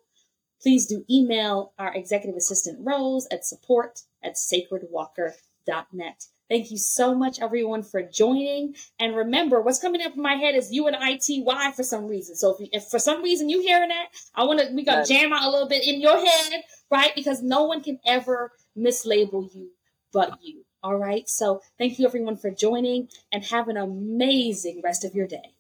please 0.63 0.87
do 0.87 1.05
email 1.09 1.73
our 1.77 1.93
executive 1.93 2.35
assistant 2.35 2.79
Rose 2.81 3.27
at 3.31 3.45
support 3.45 4.01
at 4.23 4.35
sacredwalker.net. 4.35 6.25
Thank 6.49 6.71
you 6.71 6.77
so 6.77 7.15
much, 7.15 7.39
everyone, 7.39 7.83
for 7.83 8.01
joining. 8.01 8.75
And 8.99 9.15
remember, 9.15 9.61
what's 9.61 9.79
coming 9.79 10.01
up 10.01 10.15
in 10.15 10.21
my 10.21 10.35
head 10.35 10.55
is 10.55 10.71
you 10.71 10.87
and 10.87 10.95
U 10.95 11.01
N 11.01 11.07
I 11.13 11.17
T 11.17 11.41
Y 11.41 11.71
for 11.71 11.83
some 11.83 12.07
reason. 12.07 12.35
So 12.35 12.53
if, 12.53 12.59
you, 12.59 12.67
if 12.71 12.85
for 12.85 12.99
some 12.99 13.21
reason 13.21 13.49
you 13.49 13.61
hearing 13.61 13.89
that, 13.89 14.07
I 14.35 14.43
want 14.45 14.59
to 14.59 14.73
we 14.73 14.83
got 14.83 15.05
to 15.05 15.13
jam 15.13 15.33
out 15.33 15.47
a 15.47 15.51
little 15.51 15.67
bit 15.67 15.87
in 15.87 16.01
your 16.01 16.17
head, 16.17 16.63
right? 16.91 17.11
Because 17.15 17.41
no 17.41 17.63
one 17.63 17.81
can 17.81 17.99
ever 18.05 18.51
mislabel 18.77 19.53
you 19.53 19.69
but 20.13 20.37
you. 20.41 20.63
All 20.83 20.95
right. 20.95 21.27
So 21.27 21.61
thank 21.77 21.99
you, 21.99 22.05
everyone, 22.05 22.37
for 22.37 22.51
joining, 22.51 23.09
and 23.31 23.43
have 23.45 23.67
an 23.67 23.77
amazing 23.77 24.81
rest 24.83 25.03
of 25.03 25.15
your 25.15 25.27
day. 25.27 25.53